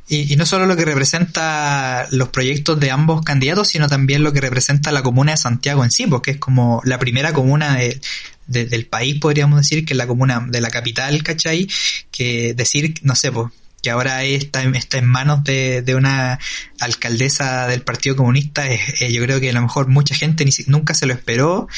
y, 0.09 0.37
no 0.37 0.47
solo 0.47 0.67
lo 0.67 0.77
que 0.77 0.85
representa 0.85 2.07
los 2.11 2.29
proyectos 2.29 2.79
de 2.79 2.91
ambos 2.91 3.23
candidatos, 3.23 3.69
sino 3.69 3.89
también 3.89 4.23
lo 4.23 4.33
que 4.33 4.41
representa 4.41 4.93
la 4.93 5.03
comuna 5.03 5.33
de 5.33 5.39
Santiago 5.39 5.83
en 5.83 5.91
sí, 5.91 6.07
porque 6.07 6.33
es 6.33 6.39
como 6.39 6.81
la 6.85 6.99
primera 6.99 7.33
comuna 7.33 7.77
de, 7.77 8.01
del 8.49 8.87
país, 8.87 9.21
podríamos 9.21 9.61
decir, 9.61 9.85
que 9.85 9.93
es 9.93 9.99
la 9.99 10.07
comuna 10.07 10.45
de 10.49 10.61
la 10.61 10.71
capital, 10.71 11.23
¿cachai? 11.23 11.69
Que 12.11 12.55
decir, 12.55 12.95
no 13.03 13.15
sé, 13.15 13.31
pues, 13.31 13.53
que 13.83 13.91
ahora 13.91 14.25
está, 14.25 14.63
está 14.63 14.99
en 14.99 15.07
manos 15.07 15.45
de, 15.45 15.83
de, 15.83 15.95
una 15.95 16.39
alcaldesa 16.81 17.69
del 17.69 17.83
Partido 17.83 18.17
Comunista, 18.17 18.67
es, 18.67 18.99
yo 19.13 19.23
creo 19.23 19.41
que 19.41 19.51
a 19.51 19.53
lo 19.53 19.63
mejor 19.63 19.87
mucha 19.87 20.15
gente 20.15 20.45
ni, 20.45 20.51
nunca 20.67 20.95
se 20.95 21.07
lo 21.07 21.13
esperó. 21.13 21.69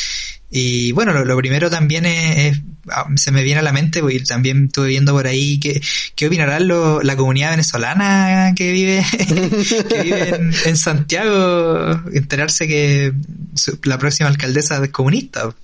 Y 0.52 0.90
bueno, 0.92 1.12
lo, 1.12 1.36
primero 1.36 1.70
también 1.70 2.06
es, 2.06 2.60
ah, 2.88 3.06
se 3.14 3.30
me 3.30 3.44
viene 3.44 3.60
a 3.60 3.62
la 3.62 3.72
mente, 3.72 4.00
porque 4.00 4.18
también 4.20 4.64
estuve 4.64 4.88
viendo 4.88 5.12
por 5.12 5.26
ahí 5.26 5.60
que, 5.60 5.80
qué 6.16 6.26
opinará 6.26 6.58
lo, 6.58 7.02
la 7.02 7.16
comunidad 7.16 7.50
venezolana 7.50 8.52
que 8.56 8.72
vive, 8.72 9.04
que 9.88 10.02
vive 10.02 10.28
en, 10.34 10.52
en, 10.64 10.76
Santiago, 10.76 12.02
enterarse 12.12 12.66
que 12.66 13.12
la 13.84 13.98
próxima 13.98 14.28
alcaldesa 14.28 14.82
es 14.82 14.90
comunista. 14.90 15.54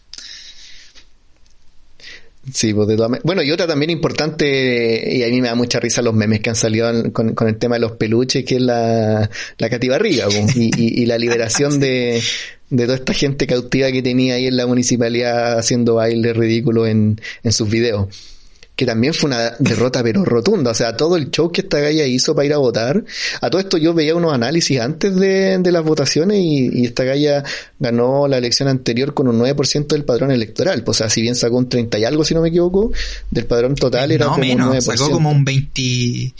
Sí, 2.52 2.72
pues 2.72 2.86
de 2.88 2.96
todas 2.96 3.20
Bueno, 3.24 3.42
y 3.42 3.50
otra 3.50 3.66
también 3.66 3.90
importante, 3.90 5.16
y 5.16 5.22
a 5.22 5.28
mí 5.28 5.40
me 5.40 5.48
da 5.48 5.54
mucha 5.54 5.80
risa 5.80 6.00
los 6.02 6.14
memes 6.14 6.40
que 6.40 6.50
han 6.50 6.56
salido 6.56 7.12
con, 7.12 7.34
con 7.34 7.48
el 7.48 7.56
tema 7.56 7.76
de 7.76 7.80
los 7.80 7.92
peluches, 7.92 8.44
que 8.44 8.56
es 8.56 8.60
la, 8.60 9.28
la 9.58 9.70
cativarriga, 9.70 10.26
y, 10.54 10.64
y, 10.64 11.02
y, 11.02 11.06
la 11.06 11.18
liberación 11.18 11.80
de, 11.80 12.22
de 12.70 12.84
toda 12.84 12.96
esta 12.96 13.14
gente 13.14 13.46
cautiva 13.46 13.90
que 13.90 14.02
tenía 14.02 14.34
ahí 14.34 14.46
en 14.46 14.56
la 14.56 14.66
municipalidad 14.66 15.58
haciendo 15.58 15.96
bailes 15.96 16.36
ridículos 16.36 16.88
en, 16.88 17.20
en 17.42 17.52
sus 17.52 17.68
videos 17.68 18.35
que 18.76 18.84
también 18.84 19.14
fue 19.14 19.28
una 19.28 19.52
derrota 19.58 20.02
pero 20.02 20.22
rotunda, 20.24 20.70
o 20.70 20.74
sea, 20.74 20.96
todo 20.96 21.16
el 21.16 21.30
show 21.30 21.50
que 21.50 21.62
esta 21.62 21.80
galla 21.80 22.04
hizo 22.04 22.34
para 22.34 22.46
ir 22.46 22.52
a 22.52 22.58
votar, 22.58 23.04
a 23.40 23.50
todo 23.50 23.58
esto 23.58 23.78
yo 23.78 23.94
veía 23.94 24.14
unos 24.14 24.34
análisis 24.34 24.78
antes 24.78 25.16
de, 25.16 25.58
de 25.58 25.72
las 25.72 25.82
votaciones 25.82 26.38
y, 26.38 26.80
y, 26.80 26.84
esta 26.84 27.04
galla 27.04 27.42
ganó 27.78 28.28
la 28.28 28.36
elección 28.36 28.68
anterior 28.68 29.14
con 29.14 29.28
un 29.28 29.40
9% 29.40 29.86
del 29.86 30.04
padrón 30.04 30.30
electoral, 30.30 30.84
pues, 30.84 30.98
o 30.98 30.98
sea, 30.98 31.10
si 31.10 31.22
bien 31.22 31.34
sacó 31.34 31.56
un 31.56 31.70
30 31.70 31.98
y 31.98 32.04
algo, 32.04 32.22
si 32.22 32.34
no 32.34 32.42
me 32.42 32.50
equivoco, 32.50 32.92
del 33.30 33.46
padrón 33.46 33.74
total 33.74 34.12
era 34.12 34.26
como 34.26 34.38
menos, 34.38 34.68
un 34.68 34.74
9%. 34.74 34.80
sacó 34.80 35.10
como 35.10 35.30
un 35.30 35.44
20, 35.44 36.34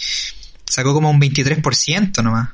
sacó 0.67 0.93
como 0.93 1.11
un 1.11 1.21
23% 1.21 2.23
nomás 2.23 2.51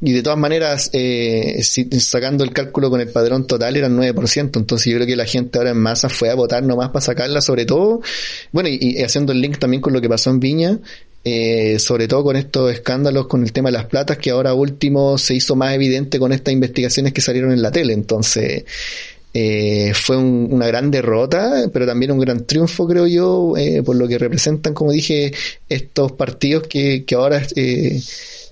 y 0.00 0.12
de 0.12 0.22
todas 0.22 0.38
maneras, 0.38 0.90
eh, 0.92 1.62
sacando 1.62 2.44
el 2.44 2.52
cálculo 2.52 2.90
con 2.90 3.00
el 3.00 3.08
padrón 3.08 3.46
total 3.46 3.76
eran 3.76 3.96
9%, 3.96 4.58
entonces 4.58 4.90
yo 4.90 4.96
creo 4.96 5.06
que 5.06 5.16
la 5.16 5.24
gente 5.24 5.58
ahora 5.58 5.70
en 5.70 5.78
masa 5.78 6.08
fue 6.08 6.30
a 6.30 6.34
votar 6.34 6.62
nomás 6.62 6.88
para 6.88 7.00
sacarla, 7.00 7.40
sobre 7.40 7.64
todo, 7.64 8.00
bueno, 8.52 8.68
y, 8.68 9.02
haciendo 9.02 9.32
el 9.32 9.40
link 9.40 9.58
también 9.58 9.80
con 9.80 9.92
lo 9.92 10.00
que 10.00 10.08
pasó 10.08 10.30
en 10.30 10.40
Viña, 10.40 10.78
eh, 11.24 11.78
sobre 11.78 12.08
todo 12.08 12.24
con 12.24 12.36
estos 12.36 12.72
escándalos 12.72 13.26
con 13.26 13.42
el 13.42 13.52
tema 13.52 13.68
de 13.68 13.74
las 13.74 13.86
platas, 13.86 14.18
que 14.18 14.30
ahora 14.30 14.54
último 14.54 15.18
se 15.18 15.34
hizo 15.34 15.54
más 15.56 15.74
evidente 15.74 16.18
con 16.18 16.32
estas 16.32 16.52
investigaciones 16.52 17.12
que 17.12 17.20
salieron 17.20 17.52
en 17.52 17.62
la 17.62 17.70
tele, 17.70 17.92
entonces... 17.92 18.64
Eh, 19.34 19.92
fue 19.94 20.16
un, 20.16 20.48
una 20.50 20.66
gran 20.66 20.90
derrota, 20.90 21.68
pero 21.72 21.86
también 21.86 22.10
un 22.10 22.18
gran 22.18 22.46
triunfo, 22.46 22.88
creo 22.88 23.06
yo, 23.06 23.54
eh, 23.56 23.82
por 23.84 23.94
lo 23.96 24.08
que 24.08 24.18
representan, 24.18 24.74
como 24.74 24.90
dije, 24.90 25.32
estos 25.68 26.12
partidos 26.12 26.66
que, 26.66 27.04
que 27.04 27.14
ahora 27.14 27.42
eh, 27.54 28.00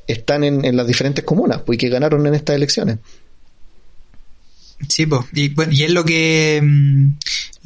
están 0.07 0.45
en, 0.45 0.65
en 0.65 0.77
las 0.77 0.87
diferentes 0.87 1.25
comunas, 1.25 1.63
pues, 1.65 1.77
y 1.77 1.79
que 1.79 1.89
ganaron 1.89 2.27
en 2.27 2.35
estas 2.35 2.57
elecciones. 2.57 2.99
Sí, 4.89 5.07
pues, 5.07 5.23
y, 5.33 5.49
bueno, 5.49 5.73
y 5.73 5.85
es 5.85 5.91
lo 5.91 6.05
que 6.05 6.61
mm, 6.63 7.09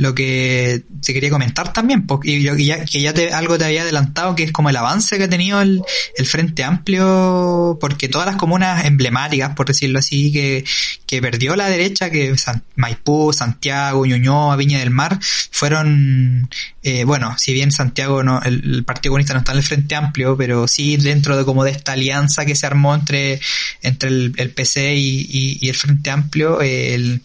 lo 0.01 0.15
que 0.15 0.83
te 1.05 1.13
quería 1.13 1.29
comentar 1.29 1.75
también, 1.75 2.07
porque 2.07 2.41
ya, 2.41 2.87
que 2.87 3.03
ya 3.03 3.13
te, 3.13 3.35
algo 3.35 3.59
te 3.59 3.67
había 3.67 3.83
adelantado, 3.83 4.35
que 4.35 4.45
es 4.45 4.51
como 4.51 4.71
el 4.71 4.77
avance 4.77 5.19
que 5.19 5.25
ha 5.25 5.29
tenido 5.29 5.61
el, 5.61 5.83
el 6.17 6.25
Frente 6.25 6.65
Amplio, 6.65 7.77
porque 7.79 8.09
todas 8.09 8.27
las 8.27 8.37
comunas 8.37 8.87
emblemáticas, 8.87 9.55
por 9.55 9.67
decirlo 9.67 9.99
así, 9.99 10.33
que, 10.33 10.65
que 11.07 11.21
perdió 11.21 11.55
la 11.55 11.69
derecha, 11.69 12.09
que 12.09 12.35
Maipú, 12.77 13.35
Santiago, 13.35 14.07
Ñuñoa, 14.07 14.57
Viña 14.57 14.79
del 14.79 14.89
Mar, 14.89 15.19
fueron, 15.51 16.49
eh, 16.83 17.05
bueno, 17.05 17.37
si 17.37 17.53
bien 17.53 17.71
Santiago 17.71 18.23
no, 18.23 18.41
el, 18.43 18.83
Partido 18.85 19.11
Comunista 19.11 19.35
no 19.35 19.41
está 19.41 19.53
en 19.53 19.59
el 19.59 19.65
Frente 19.65 19.97
Amplio, 19.97 20.35
pero 20.35 20.67
sí 20.67 20.97
dentro 20.97 21.37
de 21.37 21.45
como 21.45 21.63
de 21.63 21.73
esta 21.73 21.93
alianza 21.93 22.47
que 22.47 22.55
se 22.55 22.65
armó 22.65 22.95
entre, 22.95 23.39
entre 23.83 24.09
el, 24.09 24.53
PC 24.57 24.95
y, 24.95 25.59
y, 25.61 25.69
el 25.69 25.77
Frente 25.77 26.11
Amplio, 26.11 26.63
el, 26.63 27.21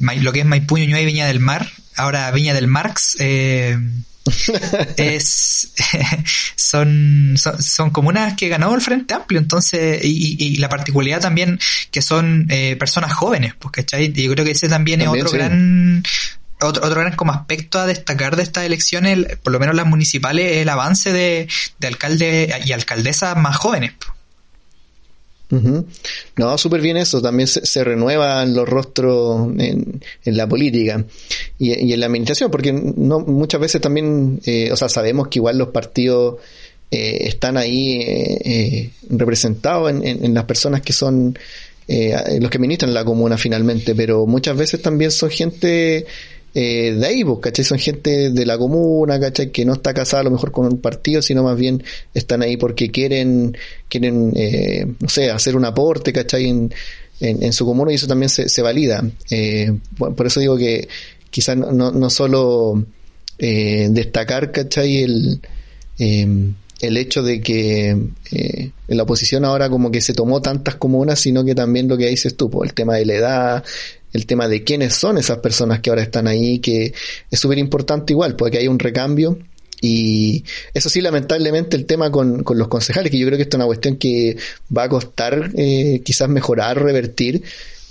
lo 0.00 0.32
que 0.32 0.40
es 0.40 0.46
Maipú, 0.46 0.76
Ñuñoa 0.76 1.00
y 1.00 1.06
Viña 1.06 1.28
del 1.28 1.38
Mar, 1.38 1.70
ahora 2.00 2.30
Viña 2.30 2.54
del 2.54 2.66
Marx, 2.66 3.16
eh, 3.20 3.78
es 4.96 5.72
son, 6.56 7.34
son, 7.36 7.90
comunas 7.90 8.34
que 8.34 8.48
ganó 8.48 8.74
el 8.74 8.80
Frente 8.80 9.14
Amplio, 9.14 9.40
entonces, 9.40 10.00
y, 10.02 10.56
la 10.56 10.68
particularidad 10.68 11.20
también 11.20 11.58
que 11.90 12.02
son 12.02 12.46
eh, 12.50 12.76
personas 12.76 13.12
jóvenes, 13.12 13.54
pues, 13.58 13.72
¿cachai? 13.72 14.12
Y 14.14 14.22
yo 14.22 14.32
creo 14.32 14.44
que 14.44 14.52
ese 14.52 14.68
también, 14.68 15.00
es 15.00 15.08
otro 15.08 15.30
gran 15.30 16.02
otro, 16.62 16.84
otro 16.84 17.00
gran 17.00 17.16
como 17.16 17.32
aspecto 17.32 17.78
a 17.78 17.86
destacar 17.86 18.36
de 18.36 18.42
estas 18.42 18.64
elecciones, 18.64 19.36
por 19.42 19.52
lo 19.52 19.58
menos 19.58 19.74
las 19.74 19.86
municipales, 19.86 20.52
es 20.52 20.58
el 20.58 20.68
avance 20.68 21.12
de, 21.12 21.48
de 21.78 21.86
alcaldes 21.86 22.66
y 22.66 22.72
alcaldesas 22.72 23.36
más 23.36 23.56
jóvenes. 23.56 23.92
Pues. 23.98 24.19
No, 26.36 26.58
súper 26.58 26.80
bien 26.80 26.96
eso. 26.96 27.20
También 27.20 27.48
se, 27.48 27.84
renuevan 27.84 28.54
los 28.54 28.68
rostros 28.68 29.48
en, 29.58 30.00
la 30.24 30.48
política 30.48 31.04
y, 31.58 31.92
en 31.92 32.00
la 32.00 32.06
administración, 32.06 32.50
porque 32.50 32.72
no 32.72 33.20
muchas 33.20 33.60
veces 33.60 33.80
también, 33.80 34.40
eh, 34.46 34.70
o 34.72 34.76
sea, 34.76 34.88
sabemos 34.88 35.28
que 35.28 35.40
igual 35.40 35.58
los 35.58 35.68
partidos 35.68 36.36
eh, 36.90 37.18
están 37.22 37.56
ahí 37.56 38.00
eh, 38.02 38.90
representados 39.08 39.90
en, 39.90 40.34
las 40.34 40.44
personas 40.44 40.82
que 40.82 40.92
son 40.92 41.38
los 41.88 42.50
que 42.50 42.56
administran 42.56 42.94
la 42.94 43.04
comuna 43.04 43.36
finalmente, 43.36 43.96
pero 43.96 44.24
muchas 44.24 44.56
veces 44.56 44.80
también 44.80 45.10
son 45.10 45.28
gente 45.28 46.06
eh, 46.54 46.94
de 46.98 47.06
ahí, 47.06 47.24
pues, 47.24 47.38
¿cachai? 47.40 47.64
Son 47.64 47.78
gente 47.78 48.30
de 48.30 48.46
la 48.46 48.58
comuna, 48.58 49.20
¿cachai? 49.20 49.50
Que 49.50 49.64
no 49.64 49.74
está 49.74 49.94
casada 49.94 50.22
a 50.22 50.24
lo 50.24 50.30
mejor 50.30 50.50
con 50.50 50.66
un 50.66 50.80
partido, 50.80 51.22
sino 51.22 51.42
más 51.42 51.56
bien 51.56 51.82
están 52.14 52.42
ahí 52.42 52.56
porque 52.56 52.90
quieren, 52.90 53.56
quieren, 53.88 54.32
eh, 54.34 54.86
no 54.98 55.08
sé, 55.08 55.30
hacer 55.30 55.56
un 55.56 55.64
aporte, 55.64 56.12
¿cachai? 56.12 56.48
En, 56.48 56.72
en, 57.20 57.52
su 57.52 57.66
comuna 57.66 57.92
y 57.92 57.96
eso 57.96 58.06
también 58.06 58.30
se, 58.30 58.48
se 58.48 58.62
valida. 58.62 59.04
Eh, 59.30 59.72
por 59.96 60.26
eso 60.26 60.40
digo 60.40 60.56
que 60.56 60.88
quizás 61.30 61.56
no, 61.56 61.70
no, 61.72 62.10
solo 62.10 62.84
eh, 63.38 63.88
destacar, 63.90 64.50
¿cachai? 64.52 65.02
El, 65.02 65.40
eh, 65.98 66.26
el 66.80 66.96
hecho 66.96 67.22
de 67.22 67.40
que 67.40 67.96
eh, 68.32 68.70
la 68.88 69.02
oposición 69.02 69.44
ahora 69.44 69.68
como 69.68 69.90
que 69.90 70.00
se 70.00 70.14
tomó 70.14 70.40
tantas 70.40 70.76
comunas, 70.76 71.20
sino 71.20 71.44
que 71.44 71.54
también 71.54 71.88
lo 71.88 71.96
que 71.96 72.08
dices 72.08 72.36
tú, 72.36 72.50
pues, 72.50 72.70
el 72.70 72.74
tema 72.74 72.96
de 72.96 73.06
la 73.06 73.14
edad, 73.14 73.64
el 74.12 74.26
tema 74.26 74.48
de 74.48 74.64
quiénes 74.64 74.94
son 74.94 75.18
esas 75.18 75.38
personas 75.38 75.80
que 75.80 75.90
ahora 75.90 76.02
están 76.02 76.26
ahí, 76.26 76.58
que 76.58 76.92
es 77.30 77.40
súper 77.40 77.58
importante 77.58 78.12
igual, 78.12 78.36
porque 78.36 78.58
hay 78.58 78.68
un 78.68 78.78
recambio. 78.78 79.38
Y 79.80 80.44
eso 80.74 80.88
sí, 80.90 81.00
lamentablemente, 81.00 81.76
el 81.76 81.86
tema 81.86 82.10
con, 82.10 82.42
con 82.42 82.58
los 82.58 82.68
concejales, 82.68 83.10
que 83.10 83.18
yo 83.18 83.26
creo 83.26 83.38
que 83.38 83.44
esto 83.44 83.56
es 83.56 83.60
una 83.60 83.66
cuestión 83.66 83.96
que 83.96 84.36
va 84.76 84.84
a 84.84 84.88
costar 84.88 85.52
eh, 85.56 86.02
quizás 86.04 86.28
mejorar, 86.28 86.82
revertir. 86.82 87.42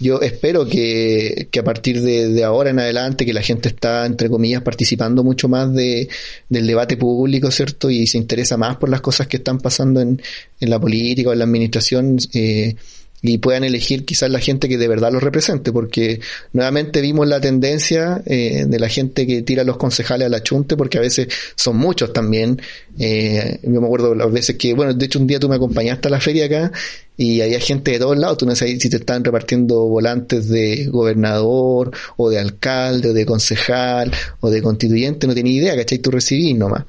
Yo 0.02 0.22
espero 0.22 0.66
que, 0.66 1.50
que 1.52 1.60
a 1.60 1.64
partir 1.64 2.02
de, 2.02 2.42
ahora 2.44 2.70
en 2.70 2.80
adelante, 2.80 3.26
que 3.26 3.34
la 3.34 3.42
gente 3.42 3.68
está, 3.68 4.06
entre 4.06 4.30
comillas, 4.30 4.62
participando 4.62 5.26
mucho 5.26 5.50
más 5.50 5.74
de, 5.74 6.08
del 6.48 6.68
debate 6.68 6.96
público, 6.96 7.52
¿cierto? 7.52 7.90
Y 7.90 8.08
se 8.08 8.18
interesa 8.18 8.56
más 8.56 8.78
por 8.78 8.90
las 8.90 9.02
cosas 9.02 9.28
que 9.28 9.38
están 9.38 9.58
pasando 9.60 10.00
en, 10.00 10.22
en 10.60 10.70
la 10.70 10.80
política 10.80 11.30
o 11.30 11.34
en 11.34 11.40
la 11.40 11.46
administración. 11.46 12.18
Eh, 12.34 12.76
y 13.22 13.38
puedan 13.40 13.64
elegir 13.64 14.06
quizás 14.06 14.30
la 14.30 14.40
gente 14.40 14.70
que 14.70 14.78
de 14.78 14.88
verdad 14.88 15.12
los 15.12 15.22
represente, 15.22 15.72
porque 15.72 16.22
nuevamente 16.54 17.02
vimos 17.02 17.28
la 17.28 17.42
tendencia 17.42 18.22
eh, 18.26 18.66
de 18.68 18.80
la 18.80 18.88
gente 18.88 19.28
que 19.28 19.42
tira 19.42 19.64
los 19.64 19.78
concejales 19.78 20.28
a 20.28 20.30
la 20.30 20.42
chunte, 20.42 20.78
porque 20.78 20.98
a 20.98 21.02
veces 21.02 21.28
son 21.56 21.78
muchos 21.78 22.14
también. 22.14 22.62
Eh, 22.98 23.60
yo 23.64 23.82
me 23.82 23.88
acuerdo 23.88 24.16
las 24.16 24.32
veces 24.32 24.56
que, 24.56 24.74
bueno, 24.74 24.94
de 24.94 25.06
hecho 25.06 25.20
un 25.20 25.28
día 25.28 25.40
tú 25.40 25.50
me 25.50 25.56
acompañaste 25.56 26.08
a 26.08 26.12
la 26.12 26.22
feria 26.22 26.46
acá 26.46 26.72
y 27.18 27.42
había 27.42 27.60
gente 27.60 27.92
de 27.92 28.00
todos 28.00 28.18
lados, 28.18 28.38
tú 28.38 28.46
no 28.46 28.56
sabes 28.56 28.82
si 28.82 28.90
te 28.90 28.96
estaban 28.96 29.24
repartiendo 29.26 29.86
volantes 29.86 30.48
de 30.48 30.86
gobernador 30.86 31.92
o 32.16 32.30
de 32.30 32.40
alcalde 32.40 33.10
o 33.10 33.14
de 33.14 33.26
concejal 33.26 34.12
o 34.40 34.50
de 34.50 34.62
constituyente, 34.62 35.28
no 35.28 35.36
tenía 35.36 35.54
idea, 35.54 35.76
¿cachai? 35.76 36.00
Tú 36.00 36.12
recibís 36.12 36.56
nomás. 36.56 36.86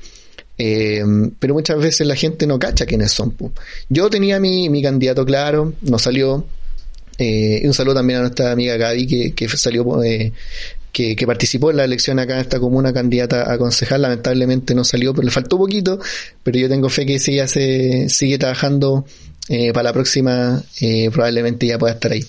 Eh, 0.63 1.03
pero 1.39 1.55
muchas 1.55 1.79
veces 1.79 2.07
la 2.07 2.15
gente 2.15 2.47
no 2.47 2.59
cacha 2.59 2.85
quiénes 2.85 3.13
son. 3.13 3.35
Yo 3.89 4.11
tenía 4.11 4.39
mi, 4.39 4.69
mi 4.69 4.83
candidato 4.83 5.25
claro, 5.25 5.73
no 5.81 5.99
salió. 5.99 6.45
Eh, 7.17 7.63
un 7.65 7.73
saludo 7.73 7.95
también 7.95 8.19
a 8.19 8.23
nuestra 8.23 8.53
amiga 8.53 8.77
Gaby 8.77 9.07
que, 9.07 9.33
que 9.33 9.49
salió 9.49 10.03
eh, 10.03 10.33
que, 10.93 11.17
que, 11.17 11.27
participó 11.27 11.71
en 11.71 11.79
la 11.79 11.85
elección 11.85 12.19
acá 12.19 12.35
en 12.35 12.41
esta 12.41 12.61
comuna 12.61 12.93
candidata 12.93 13.51
a 13.51 13.57
concejal, 13.57 14.03
lamentablemente 14.03 14.75
no 14.75 14.85
salió, 14.85 15.15
pero 15.15 15.25
le 15.25 15.31
faltó 15.31 15.57
poquito, 15.57 15.99
pero 16.43 16.59
yo 16.59 16.69
tengo 16.69 16.91
fe 16.91 17.07
que 17.07 17.19
si 17.19 17.33
ella 17.33 17.47
se 17.47 18.11
sigue 18.11 18.37
trabajando 18.37 19.07
eh, 19.49 19.73
para 19.73 19.85
la 19.85 19.93
próxima, 19.93 20.63
eh, 20.81 21.11
probablemente 21.11 21.67
ya 21.67 21.79
pueda 21.79 21.95
estar 21.95 22.13
ahí. 22.13 22.25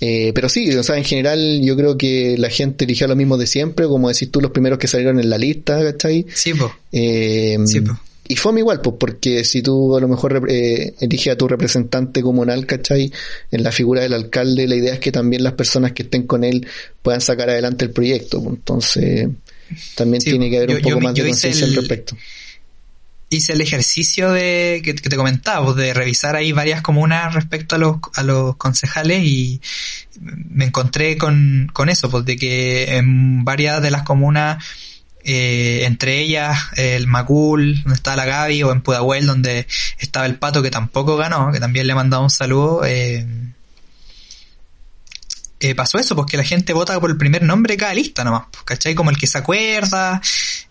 Eh, 0.00 0.32
pero 0.34 0.48
sí, 0.48 0.74
o 0.74 0.82
sea, 0.82 0.96
en 0.96 1.04
general 1.04 1.60
yo 1.62 1.76
creo 1.76 1.96
que 1.96 2.36
la 2.38 2.50
gente 2.50 2.84
eligió 2.84 3.06
lo 3.06 3.16
mismo 3.16 3.36
de 3.36 3.46
siempre, 3.46 3.86
como 3.86 4.08
decís 4.08 4.30
tú, 4.30 4.40
los 4.40 4.50
primeros 4.50 4.78
que 4.78 4.86
salieron 4.86 5.20
en 5.20 5.30
la 5.30 5.38
lista, 5.38 5.82
¿cachai? 5.82 6.26
Sí, 6.34 6.52
pues. 6.54 6.72
Eh, 6.92 7.56
sí, 7.64 7.80
Y 8.28 8.36
fue 8.36 8.58
igual, 8.58 8.80
pues, 8.80 8.96
porque 8.98 9.44
si 9.44 9.62
tú 9.62 9.96
a 9.96 10.00
lo 10.00 10.08
mejor 10.08 10.46
eh, 10.48 10.94
eliges 11.00 11.32
a 11.32 11.36
tu 11.36 11.48
representante 11.48 12.22
comunal, 12.22 12.66
¿cachai? 12.66 13.12
En 13.50 13.62
la 13.62 13.72
figura 13.72 14.02
del 14.02 14.14
alcalde, 14.14 14.66
la 14.66 14.76
idea 14.76 14.94
es 14.94 15.00
que 15.00 15.12
también 15.12 15.44
las 15.44 15.54
personas 15.54 15.92
que 15.92 16.02
estén 16.02 16.26
con 16.26 16.44
él 16.44 16.66
puedan 17.02 17.20
sacar 17.20 17.48
adelante 17.50 17.84
el 17.84 17.92
proyecto. 17.92 18.42
Entonces, 18.46 19.28
también 19.94 20.22
tiene 20.22 20.50
que 20.50 20.56
haber 20.58 20.70
un 20.76 20.82
poco 20.82 21.00
más 21.00 21.14
de 21.14 21.22
conciencia 21.22 21.66
al 21.66 21.74
respecto 21.74 22.16
hice 23.30 23.52
el 23.52 23.60
ejercicio 23.60 24.30
de 24.30 24.80
que, 24.84 24.94
te 24.94 25.16
comentaba, 25.16 25.64
pues, 25.64 25.76
de 25.76 25.94
revisar 25.94 26.36
ahí 26.36 26.52
varias 26.52 26.82
comunas 26.82 27.34
respecto 27.34 27.76
a 27.76 27.78
los, 27.78 27.96
a 28.14 28.22
los 28.22 28.56
concejales 28.56 29.22
y 29.24 29.60
me 30.20 30.66
encontré 30.66 31.16
con, 31.18 31.70
con 31.72 31.88
eso, 31.88 32.10
pues 32.10 32.24
de 32.24 32.36
que 32.36 32.96
en 32.96 33.44
varias 33.44 33.82
de 33.82 33.90
las 33.90 34.02
comunas, 34.02 34.64
eh, 35.24 35.82
entre 35.84 36.20
ellas 36.20 36.58
el 36.76 37.06
Macul, 37.06 37.82
donde 37.82 37.94
está 37.94 38.16
la 38.16 38.24
Gaby, 38.24 38.62
o 38.62 38.72
en 38.72 38.82
Pudahuel, 38.82 39.26
donde 39.26 39.66
estaba 39.98 40.26
el 40.26 40.36
Pato, 40.36 40.62
que 40.62 40.70
tampoco 40.70 41.16
ganó, 41.16 41.50
que 41.52 41.60
también 41.60 41.86
le 41.86 41.92
he 41.92 41.96
mandado 41.96 42.22
un 42.22 42.30
saludo, 42.30 42.84
eh, 42.84 43.26
eh, 45.60 45.74
pasó 45.74 45.98
eso, 45.98 46.14
porque 46.14 46.36
la 46.36 46.44
gente 46.44 46.74
vota 46.74 47.00
por 47.00 47.08
el 47.08 47.16
primer 47.16 47.42
nombre 47.42 47.72
de 47.72 47.78
cada 47.78 47.94
lista 47.94 48.22
nomás, 48.22 48.44
pues, 48.50 48.64
¿cachai? 48.64 48.94
Como 48.94 49.08
el 49.08 49.16
que 49.16 49.26
se 49.26 49.38
acuerda. 49.38 50.20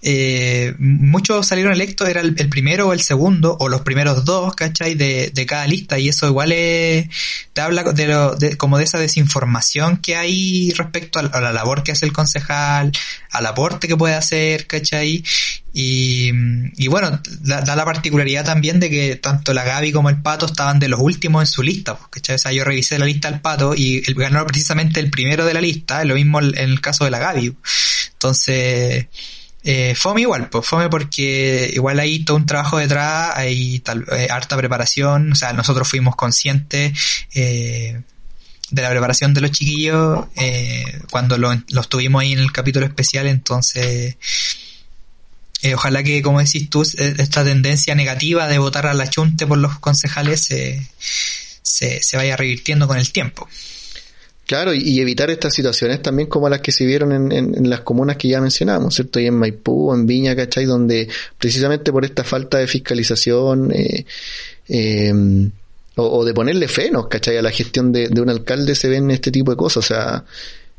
Eh, 0.06 0.76
muchos 0.80 1.48
salieron 1.48 1.72
electos, 1.72 2.10
era 2.10 2.20
el, 2.20 2.50
primero 2.50 2.90
o 2.90 2.94
el 2.94 3.00
segundo, 3.00 3.56
o 3.58 3.70
los 3.70 3.82
primeros 3.82 4.26
dos, 4.26 4.54
¿cachai? 4.54 4.96
De, 4.96 5.32
de 5.34 5.46
cada 5.46 5.66
lista, 5.66 5.98
y 5.98 6.10
eso 6.10 6.28
igual 6.28 6.52
es, 6.52 7.08
te 7.54 7.62
habla 7.62 7.84
de, 7.84 8.08
lo, 8.08 8.36
de 8.36 8.58
como 8.58 8.78
de 8.78 8.84
esa 8.84 9.00
desinformación 9.00 9.98
que 9.98 10.18
hay 10.18 10.72
respecto 10.72 11.20
a, 11.20 11.40
la 11.40 11.54
labor 11.54 11.84
que 11.84 11.94
hace 11.94 12.06
el 12.06 12.12
concejal, 12.12 12.92
al 13.32 13.46
aporte 13.46 13.88
que 13.88 13.96
puede 13.96 14.16
hacer, 14.16 14.68
¿cachai? 14.68 15.24
Y, 15.72 16.32
y 16.76 16.88
bueno, 16.90 17.22
da, 17.40 17.76
la 17.76 17.86
particularidad 17.86 18.44
también 18.44 18.82
de 18.82 18.90
que 18.90 19.16
tanto 19.16 19.54
la 19.54 19.64
Gaby 19.64 19.94
como 19.94 20.10
el 20.10 20.22
Pato 20.22 20.48
estaban 20.48 20.80
de 20.80 20.90
los 20.90 21.00
últimos 21.00 21.44
en 21.44 21.48
su 21.48 21.64
lista, 21.64 21.96
pues, 21.96 22.10
¿cachai? 22.10 22.36
O 22.36 22.40
sea, 22.40 22.52
yo 22.52 22.66
revisé 22.66 23.00
la 23.00 23.06
lista 23.06 23.32
del 23.32 23.40
Pato 23.40 23.74
y 23.74 24.04
el 24.06 24.16
ganó 24.16 24.46
precisamente 24.46 25.00
el 25.00 25.10
primero 25.10 25.46
de 25.46 25.54
la 25.54 25.62
lista, 25.62 26.04
lo 26.04 26.16
mismo 26.16 26.42
en 26.42 26.58
el 26.58 26.82
caso 26.82 27.06
de 27.06 27.12
la 27.12 27.20
Gaby. 27.20 27.56
Entonces, 28.12 29.08
eh, 29.64 29.96
fome 29.96 30.22
igual, 30.22 30.50
pues 30.50 30.66
fome 30.66 30.90
porque 30.90 31.72
igual 31.74 32.00
hay 32.00 32.24
todo 32.26 32.38
un 32.38 32.46
trabajo 32.46 32.78
detrás, 32.78 33.32
hay 33.36 33.82
eh, 34.12 34.28
harta 34.30 34.58
preparación, 34.58 35.32
o 35.32 35.36
sea, 35.36 35.54
nosotros 35.54 35.88
fuimos 35.88 36.16
conscientes 36.16 36.94
eh, 37.34 38.02
de 38.70 38.82
la 38.82 38.90
preparación 38.90 39.34
de 39.34 39.42
los 39.42 39.52
chiquillos 39.52 40.26
eh, 40.36 41.02
cuando 41.12 41.38
lo, 41.38 41.54
los 41.70 41.90
tuvimos 41.90 42.22
ahí 42.22 42.34
en 42.34 42.40
el 42.40 42.52
capítulo 42.52 42.86
especial, 42.86 43.28
entonces 43.28 44.18
eh, 45.64 45.76
ojalá 45.76 46.04
que, 46.04 46.22
como 46.22 46.40
decís 46.40 46.70
tú, 46.70 46.84
eh, 46.84 47.16
esta 47.18 47.46
tendencia 47.46 47.96
negativa 47.96 48.48
de 48.48 48.58
votar 48.58 48.86
a 48.86 48.94
la 48.94 49.10
chunte 49.10 49.48
por 49.48 49.58
los 49.58 49.80
concejales 49.80 50.42
se, 50.42 50.86
se, 51.62 52.18
vaya 52.18 52.36
revirtiendo 52.36 52.86
con 52.86 52.98
el 52.98 53.14
tiempo. 53.14 53.48
Claro, 54.46 54.74
y, 54.74 55.00
evitar 55.00 55.30
estas 55.30 55.54
situaciones 55.54 56.02
también 56.02 56.28
como 56.28 56.50
las 56.50 56.60
que 56.60 56.74
se 56.74 56.86
vieron 56.86 57.14
en, 57.14 57.32
en, 57.32 57.70
las 57.70 57.82
comunas 57.82 58.18
que 58.18 58.28
ya 58.28 58.42
mencionábamos, 58.42 58.94
¿cierto? 58.94 59.20
Y 59.22 59.28
en 59.28 59.36
Maipú, 59.36 59.94
en 59.94 60.06
Viña, 60.06 60.36
¿cachai? 60.36 60.66
Donde 60.66 61.08
precisamente 61.38 61.94
por 61.94 62.04
esta 62.04 62.26
falta 62.26 62.58
de 62.58 62.68
fiscalización 62.68 63.72
eh, 63.72 64.06
em, 64.68 65.50
o, 65.96 66.26
de 66.26 66.34
ponerle 66.34 66.68
frenos, 66.68 67.08
¿cachai? 67.08 67.38
A 67.38 67.42
la 67.42 67.52
gestión 67.52 67.94
de, 67.94 68.10
un 68.22 68.30
alcalde 68.30 68.76
se 68.76 68.90
ven 68.90 69.12
este 69.12 69.32
tipo 69.32 69.52
de 69.52 69.58
cosas. 69.58 69.78
O 69.78 69.88
sea, 69.88 70.26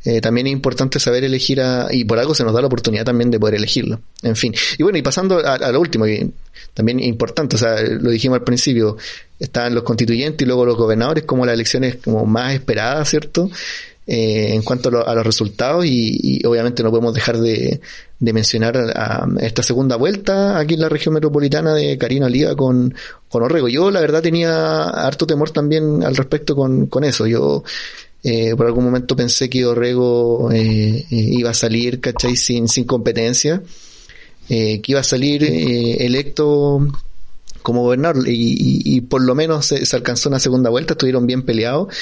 eh, 0.04 0.20
también 0.20 0.46
es 0.46 0.52
importante 0.52 1.00
saber 1.00 1.24
elegir 1.24 1.60
a, 1.62 1.88
y 1.90 2.04
por 2.04 2.18
algo 2.18 2.34
se 2.34 2.44
nos 2.44 2.52
da 2.52 2.60
la 2.60 2.66
oportunidad 2.66 3.04
también 3.04 3.30
de 3.30 3.40
poder 3.40 3.54
elegirlo. 3.54 4.00
En 4.22 4.36
fin. 4.36 4.54
Y 4.76 4.82
bueno, 4.82 4.98
y 4.98 5.02
pasando 5.02 5.38
a, 5.38 5.72
lo 5.72 5.80
último, 5.80 6.04
también 6.74 7.00
importante, 7.00 7.56
o 7.56 7.58
sea, 7.58 7.80
lo 7.82 8.10
dijimos 8.10 8.38
al 8.38 8.44
principio, 8.44 8.98
están 9.38 9.74
los 9.74 9.82
constituyentes 9.82 10.44
y 10.44 10.46
luego 10.46 10.66
los 10.66 10.76
gobernadores 10.76 11.24
como 11.24 11.46
las 11.46 11.54
elecciones 11.54 11.96
como 11.96 12.26
más 12.26 12.52
esperadas, 12.54 13.08
¿cierto? 13.08 13.50
Eh, 14.06 14.52
en 14.52 14.60
cuanto 14.60 14.90
a, 14.90 15.14
los 15.14 15.24
resultados 15.24 15.86
y, 15.86 16.44
obviamente 16.44 16.82
no 16.82 16.90
podemos 16.90 17.14
dejar 17.14 17.38
de, 17.38 17.80
mencionar 18.20 18.76
a, 18.76 19.26
esta 19.40 19.62
segunda 19.62 19.96
vuelta 19.96 20.58
aquí 20.58 20.74
en 20.74 20.80
la 20.80 20.90
región 20.90 21.14
metropolitana 21.14 21.72
de 21.72 21.96
Karina 21.96 22.28
Liga 22.28 22.54
con, 22.54 22.94
con 23.30 23.42
Orrego. 23.42 23.68
Yo 23.68 23.90
la 23.90 24.00
verdad 24.00 24.20
tenía 24.20 24.82
harto 24.82 25.26
temor 25.26 25.50
también 25.52 26.04
al 26.04 26.14
respecto 26.16 26.54
con, 26.54 26.86
con 26.86 27.04
eso. 27.04 27.26
Yo 27.26 27.64
eh, 28.24 28.54
por 28.56 28.66
algún 28.66 28.84
momento 28.84 29.14
pensé 29.14 29.48
que 29.48 29.64
Orrego 29.64 30.50
eh, 30.50 31.06
iba 31.10 31.50
a 31.50 31.54
salir, 31.54 32.00
¿cachai? 32.00 32.36
Sin, 32.36 32.66
sin 32.68 32.84
competencia, 32.84 33.62
que 34.48 34.82
iba 34.86 35.00
a 35.00 35.04
salir 35.04 35.42
electo 35.44 36.86
como 37.64 37.82
gobernador 37.82 38.24
y, 38.26 39.00
por 39.00 39.22
lo 39.22 39.34
menos 39.34 39.64
se, 39.64 39.96
alcanzó 39.96 40.28
una 40.28 40.38
segunda 40.38 40.68
vuelta, 40.68 40.92
estuvieron 40.92 41.26
bien 41.26 41.42
peleados 41.42 41.94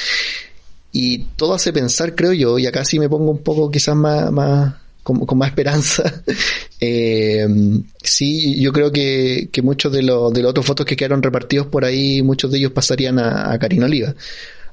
y 0.91 1.19
todo 1.37 1.55
hace 1.55 1.73
pensar, 1.73 2.17
creo 2.17 2.33
yo, 2.33 2.59
y 2.59 2.67
acá 2.67 2.85
sí 2.85 2.99
me 2.99 3.09
pongo 3.09 3.31
un 3.31 3.45
poco 3.45 3.71
quizás 3.71 3.95
más, 3.95 4.33
más 4.33 4.75
con, 5.05 5.25
más 5.39 5.49
esperanza. 5.49 6.23
eh, 6.81 7.47
sí, 8.03 8.61
yo 8.61 8.73
creo 8.73 8.91
que, 8.91 9.51
que 9.53 9.63
muchos 9.63 9.93
de 9.93 10.03
los, 10.03 10.33
de 10.35 10.43
los 10.43 10.51
otros 10.51 10.67
votos 10.67 10.85
que 10.85 10.97
quedaron 10.97 11.23
repartidos 11.23 11.69
por 11.69 11.85
ahí, 11.85 12.23
muchos 12.23 12.51
de 12.51 12.59
ellos 12.59 12.73
pasarían 12.73 13.21
a, 13.21 13.53
a 13.53 13.59
Karina 13.61 13.87
Oliva. 13.87 14.15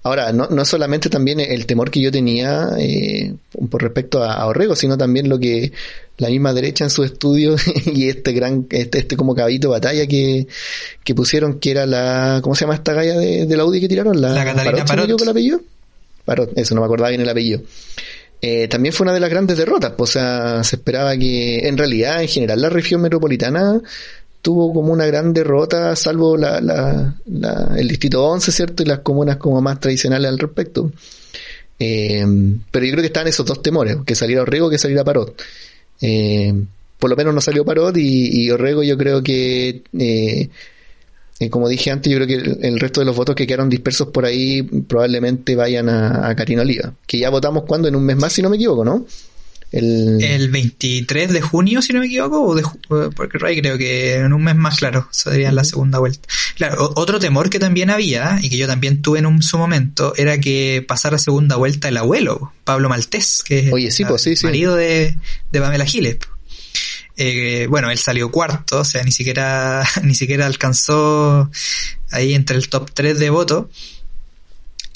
Ahora, 0.03 0.31
no, 0.31 0.47
no 0.47 0.63
solamente 0.65 1.09
también 1.09 1.39
el 1.39 1.65
temor 1.65 1.91
que 1.91 2.01
yo 2.01 2.11
tenía 2.11 2.69
eh, 2.77 3.33
por 3.69 3.81
respecto 3.81 4.23
a, 4.23 4.45
Orrego, 4.45 4.75
sino 4.75 4.97
también 4.97 5.27
lo 5.27 5.39
que 5.39 5.73
la 6.17 6.29
misma 6.29 6.53
derecha 6.53 6.85
en 6.85 6.89
su 6.89 7.03
estudio 7.03 7.55
y 7.85 8.07
este 8.07 8.31
gran, 8.31 8.65
este, 8.69 8.99
este 8.99 9.17
como 9.17 9.35
caballito 9.35 9.67
de 9.67 9.71
batalla 9.71 10.07
que, 10.07 10.47
que 11.03 11.15
pusieron, 11.15 11.59
que 11.59 11.71
era 11.71 11.85
la, 11.85 12.39
¿cómo 12.41 12.55
se 12.55 12.61
llama 12.61 12.75
esta 12.75 12.93
galla 12.93 13.17
de, 13.17 13.45
de 13.45 13.57
la 13.57 13.65
UDI 13.65 13.81
que 13.81 13.89
tiraron? 13.89 14.21
La, 14.21 14.29
la 14.29 14.45
Catalina 14.45 14.85
Parot. 14.85 15.07
Parot. 15.07 15.21
el 15.21 15.29
apellido? 15.29 15.61
eso 16.55 16.75
no 16.75 16.81
me 16.81 16.85
acordaba 16.85 17.09
bien 17.09 17.21
el 17.21 17.29
apellido. 17.29 17.61
Eh, 18.41 18.69
también 18.69 18.93
fue 18.93 19.03
una 19.03 19.13
de 19.13 19.19
las 19.19 19.29
grandes 19.29 19.57
derrotas, 19.57 19.93
pues, 19.97 20.11
o 20.11 20.13
sea, 20.13 20.63
se 20.63 20.77
esperaba 20.77 21.17
que 21.17 21.67
en 21.67 21.77
realidad, 21.77 22.21
en 22.21 22.29
general, 22.29 22.61
la 22.61 22.69
región 22.69 23.01
metropolitana 23.01 23.81
tuvo 24.41 24.73
como 24.73 24.93
una 24.93 25.05
gran 25.05 25.33
derrota, 25.33 25.95
salvo 25.95 26.37
la, 26.37 26.61
la, 26.61 27.75
el 27.77 27.87
distrito 27.87 28.23
11, 28.25 28.51
¿cierto? 28.51 28.83
Y 28.83 28.85
las 28.85 28.99
comunas 28.99 29.37
como 29.37 29.61
más 29.61 29.79
tradicionales 29.79 30.29
al 30.29 30.39
respecto. 30.39 30.91
Eh, 31.77 32.25
pero 32.71 32.85
yo 32.85 32.91
creo 32.91 33.01
que 33.01 33.07
estaban 33.07 33.27
esos 33.27 33.45
dos 33.45 33.61
temores, 33.61 33.97
que 34.05 34.15
saliera 34.15 34.41
Orrego 34.41 34.69
que 34.69 34.77
saliera 34.77 35.03
Parot. 35.03 35.41
Eh, 36.01 36.53
por 36.97 37.09
lo 37.09 37.15
menos 37.15 37.33
no 37.33 37.41
salió 37.41 37.65
Parot 37.65 37.95
y, 37.97 38.49
Orrego 38.51 38.83
yo 38.83 38.97
creo 38.97 39.23
que 39.23 39.83
como 41.49 41.69
dije 41.69 41.89
antes, 41.89 42.11
yo 42.11 42.17
creo 42.17 42.27
que 42.27 42.67
el, 42.67 42.79
resto 42.81 42.99
de 42.99 43.05
los 43.05 43.15
votos 43.15 43.33
que 43.33 43.47
quedaron 43.47 43.69
dispersos 43.69 44.09
por 44.09 44.25
ahí 44.25 44.61
probablemente 44.61 45.55
vayan 45.55 45.87
a, 45.87 46.27
a 46.27 46.35
Karina 46.35 46.63
Oliva. 46.63 46.93
Que 47.07 47.19
ya 47.19 47.29
votamos 47.29 47.63
cuando, 47.63 47.87
en 47.87 47.95
un 47.95 48.03
mes 48.03 48.17
más, 48.17 48.33
si 48.33 48.41
no 48.41 48.49
me 48.49 48.57
equivoco, 48.57 48.83
¿no? 48.83 49.05
El, 49.71 50.23
el 50.23 50.49
23 50.49 51.31
de 51.31 51.41
junio, 51.41 51.81
si 51.81 51.93
no 51.93 51.99
me 51.99 52.07
equivoco, 52.07 52.43
o 52.43 52.55
de, 52.55 52.63
porque 53.11 53.37
Ray 53.37 53.61
creo 53.61 53.77
que 53.77 54.15
en 54.15 54.33
un 54.33 54.43
mes 54.43 54.55
más, 54.55 54.77
claro, 54.77 55.07
sería 55.11 55.51
la 55.51 55.63
segunda 55.63 55.99
vuelta. 55.99 56.27
Claro, 56.55 56.91
otro 56.95 57.19
temor 57.19 57.49
que 57.49 57.59
también 57.59 57.89
había, 57.89 58.39
y 58.41 58.49
que 58.49 58.57
yo 58.57 58.67
también 58.67 59.01
tuve 59.01 59.19
en 59.19 59.27
un, 59.27 59.43
su 59.43 59.57
momento, 59.57 60.13
era 60.17 60.39
que 60.39 60.83
pasara 60.87 61.17
segunda 61.19 61.55
vuelta 61.55 61.87
el 61.87 61.97
abuelo, 61.97 62.51
Pablo 62.63 62.89
Maltés, 62.89 63.43
que 63.45 63.59
es 63.59 63.73
Oye, 63.73 63.91
sí, 63.91 64.05
pues, 64.05 64.23
sí, 64.23 64.33
marido 64.43 64.75
de, 64.75 65.15
de 65.51 65.61
Pamela 65.61 65.85
Giles. 65.85 66.17
Eh, 67.21 67.67
bueno, 67.69 67.91
él 67.91 67.97
salió 67.97 68.31
cuarto, 68.31 68.79
o 68.79 68.85
sea, 68.85 69.03
ni 69.03 69.11
siquiera, 69.11 69.83
ni 70.03 70.15
siquiera 70.15 70.45
alcanzó 70.45 71.51
ahí 72.11 72.33
entre 72.33 72.55
el 72.55 72.69
top 72.69 72.89
3 72.93 73.19
de 73.19 73.29
votos. 73.29 73.65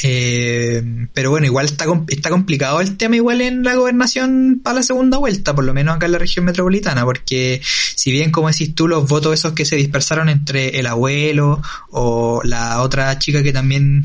Eh, 0.06 1.08
pero 1.13 1.30
bueno, 1.30 1.46
igual 1.46 1.66
está, 1.66 1.86
está 2.10 2.30
complicado 2.30 2.82
el 2.82 2.98
tema 2.98 3.16
igual 3.16 3.39
en 3.39 3.63
la 3.63 3.76
gobernación 3.76 4.60
para 4.62 4.76
la 4.76 4.84
segunda 4.84 5.18
vuelta, 5.18 5.56
por 5.56 5.63
lo 5.63 5.74
menos 5.74 5.96
acá 5.96 6.08
en 6.08 6.12
la 6.12 6.18
región 6.18 6.44
metropolitana, 6.44 7.06
porque 7.06 7.62
si 7.63 8.12
bien 8.12 8.30
como 8.30 8.50
decís 8.50 8.76
tú, 8.76 8.89
los 8.89 9.08
votos 9.08 9.34
esos 9.34 9.54
que 9.54 9.63
se 9.63 9.78
dispersaron 9.78 10.28
entre 10.28 10.78
el 10.78 10.88
abuelo 10.88 11.62
o 11.89 12.42
la 12.44 12.82
otra 12.82 13.18
chica 13.18 13.42
que 13.44 13.54
también 13.54 14.04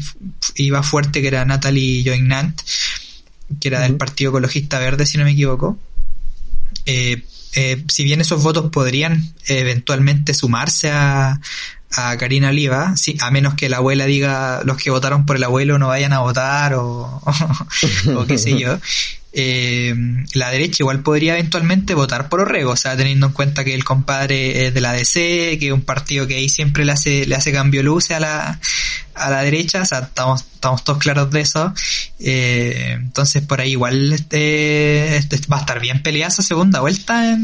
iba 0.54 0.84
fuerte, 0.84 1.20
que 1.20 1.26
era 1.26 1.44
Natalie 1.44 2.04
Joignant, 2.04 2.61
que 3.61 3.66
era 3.66 3.80
del 3.80 3.96
Partido 3.96 4.30
Ecologista 4.30 4.78
Verde, 4.78 5.04
si 5.04 5.18
no 5.18 5.24
me 5.24 5.32
equivoco, 5.32 5.80
eh, 6.87 7.24
eh, 7.54 7.84
si 7.88 8.04
bien 8.04 8.20
esos 8.20 8.40
votos 8.40 8.70
podrían 8.70 9.34
eventualmente 9.48 10.32
sumarse 10.32 10.90
a, 10.92 11.40
a 11.92 12.16
Karina 12.16 12.48
Oliva, 12.48 12.96
sí, 12.96 13.16
a 13.20 13.31
menos 13.31 13.55
que 13.55 13.68
la 13.68 13.79
abuela 13.79 14.07
diga 14.07 14.62
los 14.64 14.77
que 14.77 14.90
votaron 14.90 15.24
por 15.24 15.37
el 15.37 15.44
abuelo 15.44 15.79
no 15.79 15.88
vayan 15.88 16.12
a 16.12 16.20
votar 16.20 16.74
o, 16.74 17.22
o 18.16 18.27
qué 18.27 18.38
sé 18.38 18.59
yo, 18.59 18.79
eh, 19.33 19.94
la 20.35 20.51
derecha 20.51 20.83
igual 20.83 21.01
podría 21.03 21.35
eventualmente 21.35 21.94
votar 21.94 22.29
por 22.29 22.40
Orrego, 22.40 22.72
o 22.72 22.77
sea, 22.77 22.96
teniendo 22.96 23.27
en 23.27 23.33
cuenta 23.33 23.62
que 23.62 23.74
el 23.74 23.85
compadre 23.85 24.66
es 24.66 24.74
de 24.74 24.81
la 24.81 24.92
DC, 24.92 25.59
que 25.59 25.66
es 25.66 25.72
un 25.72 25.83
partido 25.83 26.27
que 26.27 26.37
ahí 26.37 26.48
siempre 26.48 26.85
le 26.85 26.92
hace, 26.92 27.27
le 27.27 27.35
hace 27.35 27.53
cambio 27.53 27.83
luce 27.83 28.14
a 28.14 28.20
la, 28.20 28.61
a 29.18 29.31
la 29.31 29.42
derecha, 29.42 29.83
o 29.83 29.85
sea, 29.85 30.00
estamos, 30.00 30.44
estamos 30.54 30.85
todos 30.85 30.98
claros 30.98 31.31
de 31.31 31.40
eso. 31.40 31.72
Eh, 32.20 32.92
entonces 32.96 33.42
por 33.42 33.61
ahí 33.61 33.72
igual 33.72 34.12
este, 34.12 35.16
este, 35.16 35.38
va 35.50 35.59
a 35.59 35.61
estar 35.61 35.81
bien 35.81 36.02
peleada 36.02 36.28
esa 36.28 36.42
segunda 36.42 36.81
vuelta. 36.81 37.37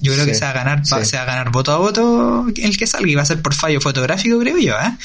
yo 0.00 0.12
creo 0.14 0.26
que 0.26 0.34
se 0.34 0.44
va 0.44 0.50
a 0.50 0.54
ganar, 0.54 0.82
va, 0.92 1.04
se 1.04 1.16
va 1.16 1.22
a 1.22 1.26
ganar 1.26 1.50
voto 1.50 1.72
a 1.72 1.78
voto 1.78 2.46
el 2.56 2.76
que 2.76 2.86
salga 2.86 3.10
y 3.10 3.14
va 3.14 3.22
a 3.22 3.26
ser 3.26 3.42
por 3.42 3.54
fallo 3.54 3.80
fotográfico, 3.80 4.38
creo 4.38 4.58
yo, 4.58 4.74
¿eh? 4.74 4.96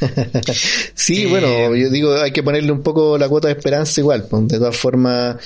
sí, 0.94 1.26
bueno, 1.26 1.46
eh, 1.46 1.80
yo 1.80 1.90
digo, 1.90 2.14
hay 2.20 2.32
que 2.32 2.42
ponerle 2.42 2.72
un 2.72 2.82
poco 2.82 3.18
la 3.18 3.28
cuota 3.28 3.48
de 3.48 3.54
esperanza 3.54 4.00
igual, 4.00 4.26
pues, 4.28 4.48
de 4.48 4.58
todas 4.58 4.76
formas 4.76 5.36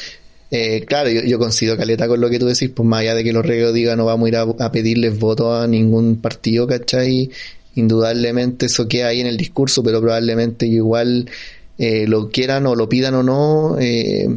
eh, 0.51 0.85
claro, 0.87 1.11
yo, 1.11 1.23
yo 1.23 1.39
consigo 1.39 1.77
caleta 1.77 2.07
con 2.07 2.21
lo 2.21 2.31
que 2.31 2.39
tú 2.39 2.47
decís, 2.47 2.71
pues 2.71 2.89
más 2.89 3.01
allá 3.01 3.15
de 3.15 3.25
que 3.25 3.33
los 3.33 3.45
reos 3.45 3.75
digan 3.75 3.99
no 3.99 4.05
vamos 4.05 4.27
a 4.27 4.29
ir 4.29 4.37
a, 4.37 4.73
pedirles 4.73 5.19
votos 5.19 5.62
a 5.62 5.67
ningún 5.67 6.21
partido, 6.21 6.67
¿cachai? 6.67 7.31
Indudablemente 7.77 8.67
eso 8.67 8.89
queda 8.89 9.09
ahí 9.09 9.21
en 9.21 9.27
el 9.27 9.37
discurso, 9.37 9.83
pero 9.83 10.01
probablemente 10.01 10.67
igual 10.67 11.31
eh, 11.79 12.07
lo 12.07 12.31
quieran 12.31 12.67
o 12.67 12.75
lo 12.75 12.89
pidan 12.89 13.15
o 13.15 13.23
no, 13.23 13.77
eh, 13.79 14.29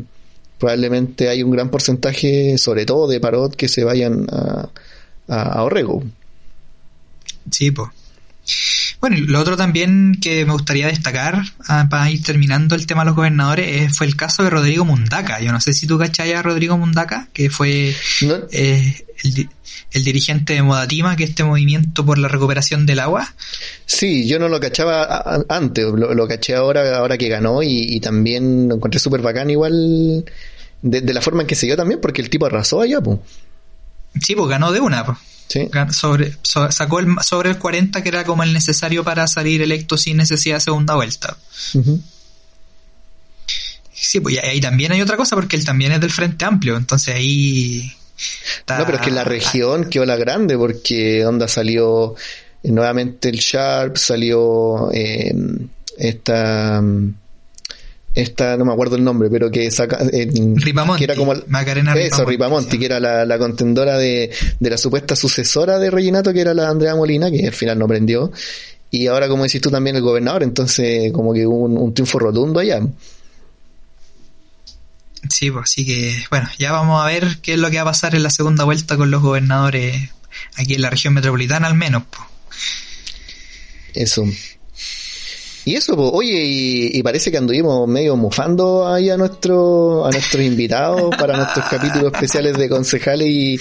probablemente 0.57 1.29
hay 1.29 1.41
un 1.41 1.51
gran 1.51 1.69
porcentaje, 1.69 2.57
sobre 2.57 2.85
todo 2.85 3.07
de 3.07 3.19
parot, 3.19 3.55
que 3.55 3.67
se 3.67 3.83
vayan 3.83 4.27
a, 4.29 4.69
a, 5.27 5.41
a 5.53 5.63
Orrego. 5.63 6.03
Sí, 7.49 7.71
pues. 7.71 7.89
Bueno, 9.01 9.15
y 9.17 9.21
lo 9.21 9.39
otro 9.39 9.55
también 9.55 10.17
que 10.21 10.45
me 10.45 10.51
gustaría 10.51 10.87
destacar 10.87 11.41
ah, 11.67 11.87
para 11.89 12.11
ir 12.11 12.21
terminando 12.21 12.75
el 12.75 12.85
tema 12.85 13.01
de 13.01 13.07
los 13.07 13.15
gobernadores 13.15 13.81
eh, 13.81 13.89
fue 13.89 14.05
el 14.05 14.17
caso 14.17 14.43
de 14.43 14.49
Rodrigo 14.49 14.83
Mundaca. 14.83 15.39
Yo 15.39 15.53
no 15.53 15.61
sé 15.61 15.73
si 15.73 15.87
tú 15.87 15.97
cachai 15.97 16.33
a 16.33 16.41
Rodrigo 16.41 16.77
Mundaca, 16.77 17.29
que 17.31 17.49
fue 17.49 17.95
eh, 18.51 19.05
el, 19.23 20.03
dirigente 20.03 20.53
de 20.53 20.63
Modatima, 20.63 21.15
que 21.15 21.23
es 21.23 21.29
este 21.29 21.45
movimiento 21.45 22.05
por 22.05 22.17
la 22.17 22.27
recuperación 22.27 22.85
del 22.85 22.99
agua. 22.99 23.33
Sí, 23.85 24.27
yo 24.27 24.37
no 24.37 24.49
lo 24.49 24.59
cachaba 24.59 25.45
antes, 25.47 25.85
lo, 25.85 26.27
caché 26.27 26.55
ahora, 26.55 26.97
ahora 26.97 27.17
que 27.17 27.29
ganó 27.29 27.63
y, 27.63 28.01
también 28.01 28.67
lo 28.67 28.75
encontré 28.75 28.99
súper 28.99 29.21
bacán 29.21 29.49
igual 29.49 30.25
de, 30.81 31.13
la 31.13 31.21
forma 31.21 31.41
en 31.41 31.47
que 31.47 31.55
se 31.55 31.67
dio 31.67 31.77
también, 31.77 32.01
porque 32.01 32.21
el 32.21 32.29
tipo 32.29 32.45
arrasó 32.47 32.81
allá, 32.81 32.99
pues. 32.99 33.19
Sí, 34.21 34.35
pues 34.35 34.49
ganó 34.49 34.73
de 34.73 34.81
una, 34.81 35.05
pues. 35.05 35.17
Sobre, 35.91 36.37
sacó 36.43 36.99
el, 36.99 37.15
sobre 37.21 37.49
el 37.49 37.57
40 37.57 38.03
que 38.03 38.09
era 38.09 38.23
como 38.23 38.43
el 38.43 38.53
necesario 38.53 39.03
para 39.03 39.27
salir 39.27 39.61
electo 39.61 39.97
sin 39.97 40.17
necesidad 40.17 40.57
de 40.57 40.61
segunda 40.61 40.95
vuelta. 40.95 41.37
Sí, 43.91 44.19
pues 44.19 44.37
ahí 44.43 44.61
también 44.61 44.91
hay 44.91 45.01
otra 45.01 45.17
cosa 45.17 45.35
porque 45.35 45.55
él 45.55 45.65
también 45.65 45.91
es 45.91 46.01
del 46.01 46.11
Frente 46.11 46.45
Amplio, 46.45 46.77
entonces 46.77 47.15
ahí... 47.15 47.91
No, 48.67 48.85
pero 48.85 48.97
es 48.97 49.01
que 49.01 49.11
la 49.11 49.23
región 49.23 49.85
quedó 49.85 50.05
la 50.05 50.17
grande 50.17 50.57
porque 50.57 51.25
onda 51.25 51.47
salió 51.47 52.15
eh, 52.61 52.71
nuevamente 52.71 53.29
el 53.29 53.37
Sharp, 53.37 53.97
salió 53.97 54.91
eh, 54.91 55.33
esta 55.97 56.81
esta 58.21 58.57
no 58.57 58.65
me 58.65 58.73
acuerdo 58.73 58.95
el 58.95 59.03
nombre, 59.03 59.29
pero 59.29 59.49
que 59.49 59.69
saca 59.71 59.99
eh, 60.11 60.29
que 60.29 61.03
era 61.03 61.15
como 61.15 61.33
Macarena 61.47 61.93
eso, 61.95 62.25
Ripamonti, 62.25 62.77
que 62.77 62.85
era 62.85 62.99
la, 62.99 63.37
contendora 63.37 63.97
de, 63.97 64.31
de, 64.59 64.69
la 64.69 64.77
supuesta 64.77 65.15
sucesora 65.15 65.79
de 65.79 65.89
Reginato, 65.89 66.33
que 66.33 66.41
era 66.41 66.53
la 66.53 66.69
Andrea 66.69 66.95
Molina, 66.95 67.31
que 67.31 67.47
al 67.47 67.53
final 67.53 67.79
no 67.79 67.87
prendió. 67.87 68.31
Y 68.91 69.07
ahora, 69.07 69.27
como 69.27 69.43
decís 69.43 69.61
tú, 69.61 69.69
también 69.69 69.95
el 69.95 70.01
gobernador, 70.01 70.43
entonces 70.43 71.11
como 71.13 71.33
que 71.33 71.45
hubo 71.45 71.65
un, 71.65 71.93
triunfo 71.93 72.19
rotundo 72.19 72.59
allá. 72.59 72.81
Sí, 75.29 75.51
pues 75.51 75.63
así 75.63 75.85
que, 75.85 76.23
bueno, 76.31 76.49
ya 76.57 76.71
vamos 76.71 77.03
a 77.03 77.07
ver 77.07 77.37
qué 77.41 77.53
es 77.53 77.59
lo 77.59 77.69
que 77.69 77.77
va 77.77 77.83
a 77.83 77.85
pasar 77.85 78.15
en 78.15 78.23
la 78.23 78.29
segunda 78.29 78.63
vuelta 78.63 78.97
con 78.97 79.11
los 79.11 79.21
gobernadores 79.21 80.09
aquí 80.55 80.75
en 80.75 80.81
la 80.81 80.89
región 80.89 81.13
metropolitana 81.13 81.67
al 81.67 81.75
menos. 81.75 82.03
Pues. 82.09 82.27
Eso. 83.93 84.25
Y 85.69 85.75
eso, 85.75 85.95
pues, 85.95 86.09
oye, 86.13 86.41
y, 86.43 87.03
parece 87.03 87.29
que 87.29 87.37
anduvimos 87.37 87.87
medio 87.87 88.15
mufando 88.15 88.91
ahí 88.91 89.11
a 89.11 89.17
nuestro, 89.17 90.03
a 90.03 90.09
nuestros 90.09 90.43
invitados 90.43 91.15
para 91.19 91.37
nuestros 91.37 91.63
capítulos 91.69 92.11
especiales 92.11 92.57
de 92.57 92.67
concejales 92.67 93.27
y, 93.27 93.59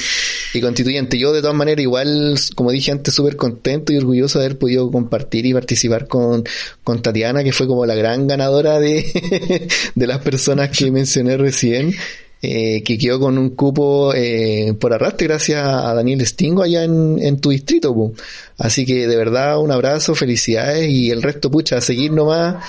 y 0.55 0.61
constituyentes. 0.62 1.21
Yo 1.21 1.35
de 1.35 1.42
todas 1.42 1.55
maneras 1.55 1.83
igual, 1.83 2.35
como 2.55 2.71
dije 2.71 2.92
antes, 2.92 3.12
súper 3.12 3.37
contento 3.37 3.92
y 3.92 3.99
orgulloso 3.99 4.38
de 4.38 4.47
haber 4.47 4.59
podido 4.59 4.90
compartir 4.90 5.44
y 5.44 5.53
participar 5.53 6.09
con, 6.09 6.44
con 6.83 7.03
Tatiana, 7.03 7.44
que 7.44 7.53
fue 7.53 7.66
como 7.66 7.85
la 7.85 7.94
gran 7.94 8.27
ganadora 8.27 8.81
de, 8.81 9.68
de 9.94 10.07
las 10.07 10.21
personas 10.21 10.71
que 10.71 10.90
mencioné 10.90 11.37
recién. 11.37 11.94
Eh, 12.40 12.85
que 12.85 12.96
quedó 12.96 13.18
con 13.18 13.37
un 13.37 13.51
cupo 13.51 14.14
eh, 14.14 14.72
por 14.79 14.92
arrastre 14.92 15.27
gracias 15.27 15.61
a 15.61 15.92
Daniel 15.92 16.24
Stingo 16.24 16.62
allá 16.62 16.85
en, 16.85 17.18
en 17.20 17.40
tu 17.40 17.51
distrito. 17.51 18.12
Así 18.57 18.87
que 18.87 19.09
de 19.09 19.16
verdad 19.16 19.59
un 19.59 19.72
abrazo, 19.72 20.14
felicidades 20.14 20.88
y 20.88 21.11
el 21.11 21.20
resto, 21.20 21.51
pucha, 21.51 21.79
a 21.79 21.81
seguir 21.81 22.12
nomás. 22.12 22.64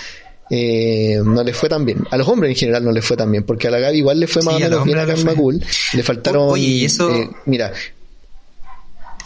Eh, 0.49 1.21
no 1.23 1.43
les 1.43 1.55
fue 1.55 1.69
tan 1.69 1.85
bien. 1.85 2.03
A 2.09 2.17
los 2.17 2.27
hombres 2.27 2.49
en 2.49 2.55
general 2.55 2.83
no 2.83 2.91
les 2.91 3.05
fue 3.05 3.15
tan 3.15 3.31
bien, 3.31 3.43
porque 3.43 3.67
a 3.67 3.71
la 3.71 3.79
Gaby 3.79 3.99
igual 3.99 4.19
le 4.19 4.27
fue 4.27 4.41
más 4.41 4.55
o 4.55 4.59
menos 4.59 4.83
bien 4.83 4.97
a 4.97 5.05
Macul. 5.17 5.63
Le 5.93 6.03
faltaron. 6.03 6.49
Oye, 6.49 6.85
eso. 6.85 7.13
Eh, 7.13 7.29
mira. 7.45 7.71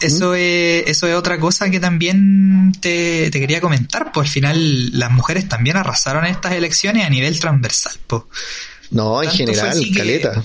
Eso 0.00 0.32
¿Mm? 0.32 0.34
es, 0.34 0.84
eso 0.88 1.06
es 1.06 1.14
otra 1.14 1.38
cosa 1.38 1.70
que 1.70 1.80
también 1.80 2.72
te, 2.80 3.30
te, 3.30 3.40
quería 3.40 3.60
comentar, 3.60 4.12
pues 4.12 4.28
al 4.28 4.32
final 4.32 4.98
las 4.98 5.10
mujeres 5.10 5.48
también 5.48 5.76
arrasaron 5.76 6.26
estas 6.26 6.52
elecciones 6.52 7.06
a 7.06 7.10
nivel 7.10 7.38
transversal, 7.40 7.94
pues. 8.06 8.22
No, 8.90 9.22
en 9.22 9.30
general, 9.30 9.78
caleta. 9.94 10.44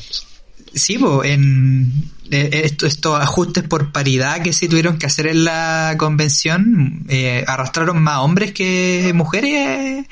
sí, 0.73 0.97
pues, 0.97 1.29
en 1.29 2.09
eh, 2.31 2.61
estos, 2.63 2.99
ajustes 3.19 3.63
por 3.63 3.91
paridad 3.91 4.41
que 4.41 4.53
se 4.53 4.67
tuvieron 4.67 4.99
que 4.99 5.07
hacer 5.07 5.27
en 5.27 5.43
la 5.43 5.95
convención, 5.97 7.05
eh, 7.09 7.43
arrastraron 7.47 8.01
más 8.01 8.19
hombres 8.19 8.51
que 8.51 9.11
mujeres. 9.15 10.05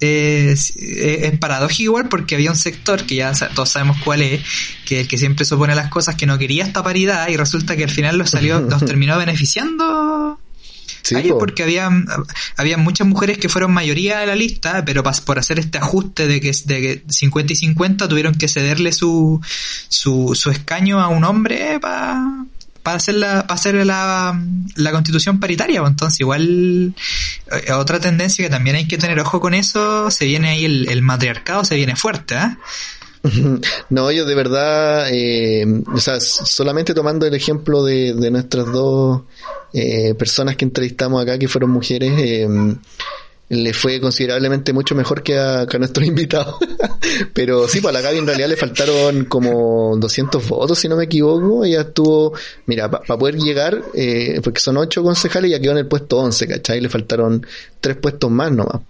Eh, 0.00 0.52
es, 0.52 1.38
paradójico 1.38 1.82
igual 1.82 2.08
porque 2.08 2.34
había 2.34 2.50
un 2.50 2.56
sector 2.56 3.04
que 3.04 3.16
ya 3.16 3.32
todos 3.54 3.70
sabemos 3.70 3.96
cuál 4.04 4.22
es, 4.22 4.42
que 4.84 5.00
el 5.00 5.08
que 5.08 5.18
siempre 5.18 5.44
supone 5.44 5.74
las 5.74 5.88
cosas 5.88 6.14
que 6.14 6.26
no 6.26 6.38
quería 6.38 6.64
esta 6.64 6.82
paridad 6.82 7.28
y 7.28 7.36
resulta 7.36 7.76
que 7.76 7.84
al 7.84 7.90
final 7.90 8.18
los 8.18 8.30
salió, 8.30 8.60
los 8.70 8.84
terminó 8.84 9.16
beneficiando 9.18 10.38
Sí, 11.04 11.16
porque 11.38 11.62
había, 11.62 11.90
había 12.56 12.78
muchas 12.78 13.06
mujeres 13.06 13.36
que 13.38 13.50
fueron 13.50 13.72
mayoría 13.72 14.18
de 14.18 14.26
la 14.26 14.34
lista, 14.34 14.84
pero 14.84 15.02
por 15.02 15.38
hacer 15.38 15.58
este 15.58 15.78
ajuste 15.78 16.26
de 16.26 16.40
que, 16.40 16.52
de 16.64 17.04
50 17.06 17.52
y 17.52 17.56
50 17.56 18.08
tuvieron 18.08 18.34
que 18.34 18.48
cederle 18.48 18.90
su, 18.92 19.40
su, 19.88 20.34
su 20.34 20.50
escaño 20.50 21.00
a 21.00 21.08
un 21.08 21.24
hombre 21.24 21.78
para 21.80 22.44
para 22.82 22.98
hacer 22.98 23.14
la 23.14 23.46
para 23.46 23.54
hacer 23.54 23.86
la, 23.86 24.38
la 24.76 24.92
constitución 24.92 25.40
paritaria 25.40 25.82
entonces 25.86 26.20
igual 26.20 26.94
eh, 27.50 27.72
otra 27.72 27.98
tendencia 27.98 28.44
que 28.44 28.50
también 28.50 28.76
hay 28.76 28.86
que 28.86 28.98
tener 28.98 29.18
ojo 29.20 29.40
con 29.40 29.54
eso 29.54 30.10
se 30.10 30.26
viene 30.26 30.50
ahí 30.50 30.66
el, 30.66 30.90
el 30.90 31.00
matriarcado 31.00 31.64
se 31.64 31.76
viene 31.76 31.96
fuerte 31.96 32.34
¿eh? 32.34 32.56
No, 33.90 34.10
yo 34.10 34.24
de 34.24 34.34
verdad, 34.34 35.08
eh, 35.10 35.64
o 35.92 35.98
sea, 35.98 36.20
solamente 36.20 36.94
tomando 36.94 37.26
el 37.26 37.34
ejemplo 37.34 37.82
de, 37.84 38.14
de 38.14 38.30
nuestras 38.30 38.70
dos 38.70 39.22
eh, 39.72 40.14
personas 40.14 40.56
que 40.56 40.64
entrevistamos 40.64 41.22
acá, 41.22 41.38
que 41.38 41.48
fueron 41.48 41.70
mujeres, 41.70 42.12
eh, 42.18 42.46
le 43.48 43.74
fue 43.74 44.00
considerablemente 44.00 44.72
mucho 44.72 44.94
mejor 44.94 45.22
que 45.22 45.38
a, 45.38 45.66
que 45.66 45.76
a 45.76 45.78
nuestros 45.78 46.06
invitados. 46.06 46.56
Pero 47.32 47.68
sí, 47.68 47.80
para 47.80 47.92
pues, 47.92 48.02
la 48.02 48.08
Gaby 48.08 48.18
en 48.18 48.26
realidad 48.26 48.48
le 48.48 48.56
faltaron 48.56 49.24
como 49.26 49.96
200 49.96 50.48
votos, 50.48 50.78
si 50.78 50.88
no 50.88 50.96
me 50.96 51.04
equivoco. 51.04 51.64
Ella 51.64 51.82
estuvo, 51.82 52.32
mira, 52.66 52.90
para 52.90 53.18
poder 53.18 53.36
llegar, 53.36 53.82
eh, 53.94 54.40
porque 54.42 54.60
son 54.60 54.76
ocho 54.76 55.02
concejales, 55.02 55.50
ya 55.50 55.60
quedó 55.60 55.72
en 55.72 55.78
el 55.78 55.86
puesto 55.86 56.18
11, 56.18 56.46
¿cachai? 56.46 56.80
Le 56.80 56.88
faltaron 56.88 57.46
tres 57.80 57.96
puestos 57.96 58.30
más 58.30 58.50
nomás. 58.50 58.80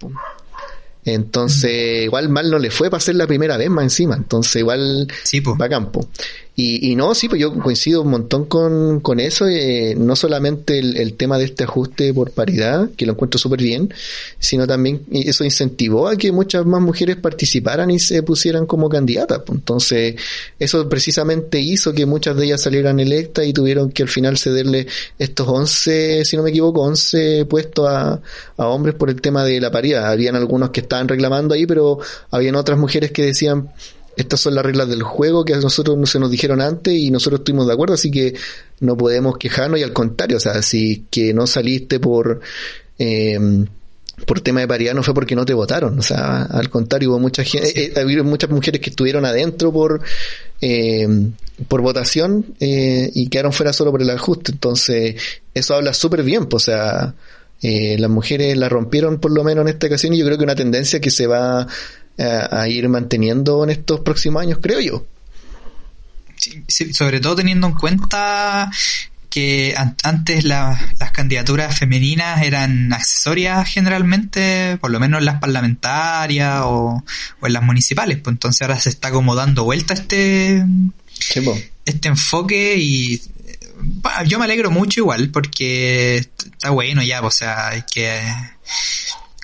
Entonces, 1.04 2.04
igual 2.04 2.28
mal 2.28 2.50
no 2.50 2.58
le 2.58 2.70
fue 2.70 2.90
para 2.90 3.00
ser 3.00 3.16
la 3.16 3.26
primera 3.26 3.56
vez 3.56 3.70
más 3.70 3.84
encima. 3.84 4.16
Entonces, 4.16 4.56
igual 4.56 5.08
sí, 5.22 5.40
va 5.40 5.66
a 5.66 5.68
campo. 5.68 6.08
Y, 6.56 6.92
y 6.92 6.94
no, 6.94 7.14
sí, 7.16 7.28
pues 7.28 7.40
yo 7.40 7.52
coincido 7.52 8.02
un 8.02 8.10
montón 8.10 8.44
con, 8.44 9.00
con 9.00 9.18
eso, 9.18 9.48
eh, 9.48 9.96
no 9.96 10.14
solamente 10.14 10.78
el, 10.78 10.96
el, 10.96 11.14
tema 11.14 11.36
de 11.36 11.46
este 11.46 11.64
ajuste 11.64 12.14
por 12.14 12.30
paridad, 12.30 12.90
que 12.96 13.06
lo 13.06 13.12
encuentro 13.12 13.38
súper 13.38 13.60
bien, 13.60 13.92
sino 14.38 14.64
también 14.64 15.02
eso 15.10 15.42
incentivó 15.42 16.06
a 16.06 16.16
que 16.16 16.30
muchas 16.30 16.64
más 16.64 16.80
mujeres 16.80 17.16
participaran 17.16 17.90
y 17.90 17.98
se 17.98 18.22
pusieran 18.22 18.66
como 18.66 18.88
candidatas. 18.88 19.40
Pues. 19.44 19.58
Entonces, 19.58 20.14
eso 20.58 20.88
precisamente 20.88 21.58
hizo 21.58 21.92
que 21.92 22.06
muchas 22.06 22.36
de 22.36 22.44
ellas 22.44 22.62
salieran 22.62 23.00
electas 23.00 23.44
y 23.46 23.52
tuvieron 23.52 23.90
que 23.90 24.04
al 24.04 24.08
final 24.08 24.38
cederle 24.38 24.86
estos 25.18 25.48
11, 25.48 26.24
si 26.24 26.36
no 26.36 26.44
me 26.44 26.50
equivoco, 26.50 26.82
11 26.82 27.46
puestos 27.46 27.88
a, 27.88 28.20
a 28.56 28.68
hombres 28.68 28.94
por 28.94 29.10
el 29.10 29.20
tema 29.20 29.44
de 29.44 29.60
la 29.60 29.72
paridad. 29.72 30.06
Habían 30.06 30.36
algunos 30.36 30.70
que 30.70 30.80
estaban 30.80 31.08
reclamando 31.08 31.54
ahí, 31.54 31.66
pero 31.66 31.98
habían 32.30 32.54
otras 32.54 32.78
mujeres 32.78 33.10
que 33.10 33.22
decían, 33.22 33.70
estas 34.16 34.40
son 34.40 34.54
las 34.54 34.64
reglas 34.64 34.88
del 34.88 35.02
juego 35.02 35.44
que 35.44 35.54
a 35.54 35.60
nosotros 35.60 35.96
no 35.96 36.06
se 36.06 36.18
nos 36.18 36.30
dijeron 36.30 36.60
antes 36.60 36.94
y 36.94 37.10
nosotros 37.10 37.40
estuvimos 37.40 37.66
de 37.66 37.72
acuerdo, 37.72 37.94
así 37.94 38.10
que 38.10 38.34
no 38.80 38.96
podemos 38.96 39.36
quejarnos 39.38 39.80
y 39.80 39.82
al 39.82 39.92
contrario, 39.92 40.36
o 40.36 40.40
sea, 40.40 40.62
si 40.62 41.04
que 41.10 41.34
no 41.34 41.46
saliste 41.46 42.00
por 42.00 42.40
eh, 42.98 43.38
por 44.26 44.40
tema 44.40 44.60
de 44.60 44.68
paridad 44.68 44.94
no 44.94 45.02
fue 45.02 45.12
porque 45.12 45.34
no 45.34 45.44
te 45.44 45.54
votaron, 45.54 45.98
o 45.98 46.02
sea, 46.02 46.44
al 46.44 46.70
contrario, 46.70 47.10
hubo 47.10 47.18
mucha 47.18 47.42
gente, 47.42 47.92
eh, 48.00 48.22
muchas 48.22 48.50
mujeres 48.50 48.80
que 48.80 48.90
estuvieron 48.90 49.24
adentro 49.24 49.72
por 49.72 50.00
eh, 50.60 51.06
por 51.68 51.82
votación 51.82 52.54
eh, 52.60 53.10
y 53.14 53.28
quedaron 53.28 53.52
fuera 53.52 53.72
solo 53.72 53.90
por 53.90 54.02
el 54.02 54.10
ajuste, 54.10 54.52
entonces 54.52 55.16
eso 55.52 55.74
habla 55.74 55.92
súper 55.92 56.22
bien, 56.22 56.46
pues, 56.46 56.64
o 56.64 56.66
sea, 56.66 57.14
eh, 57.62 57.96
las 57.98 58.10
mujeres 58.10 58.56
la 58.56 58.68
rompieron 58.68 59.18
por 59.18 59.32
lo 59.32 59.42
menos 59.42 59.62
en 59.62 59.68
esta 59.68 59.86
ocasión 59.86 60.12
y 60.12 60.18
yo 60.18 60.26
creo 60.26 60.36
que 60.36 60.44
una 60.44 60.54
tendencia 60.54 61.00
que 61.00 61.10
se 61.10 61.26
va 61.26 61.66
a, 62.18 62.68
ir 62.68 62.88
manteniendo 62.88 63.64
en 63.64 63.70
estos 63.70 64.00
próximos 64.00 64.42
años, 64.42 64.58
creo 64.62 64.80
yo. 64.80 65.06
Sí, 66.68 66.92
sobre 66.92 67.20
todo 67.20 67.36
teniendo 67.36 67.66
en 67.66 67.74
cuenta 67.74 68.70
que 69.34 69.74
antes 69.76 70.44
las 70.44 70.78
candidaturas 71.12 71.76
femeninas 71.76 72.42
eran 72.42 72.92
accesorias 72.92 73.68
generalmente, 73.68 74.78
por 74.80 74.92
lo 74.92 75.00
menos 75.00 75.18
en 75.18 75.24
las 75.24 75.40
parlamentarias 75.40 76.60
o, 76.64 77.02
en 77.42 77.52
las 77.52 77.62
municipales, 77.64 78.18
pues 78.22 78.34
entonces 78.34 78.62
ahora 78.62 78.78
se 78.78 78.90
está 78.90 79.10
como 79.10 79.34
dando 79.34 79.64
vuelta 79.64 79.94
este, 79.94 80.64
este 81.84 82.08
enfoque 82.08 82.76
y 82.78 83.20
yo 84.26 84.38
me 84.38 84.44
alegro 84.44 84.70
mucho 84.70 85.00
igual 85.00 85.30
porque 85.30 86.18
está 86.18 86.70
bueno 86.70 87.02
ya, 87.02 87.20
o 87.22 87.30
sea, 87.32 87.70
hay 87.70 87.82
que 87.82 88.20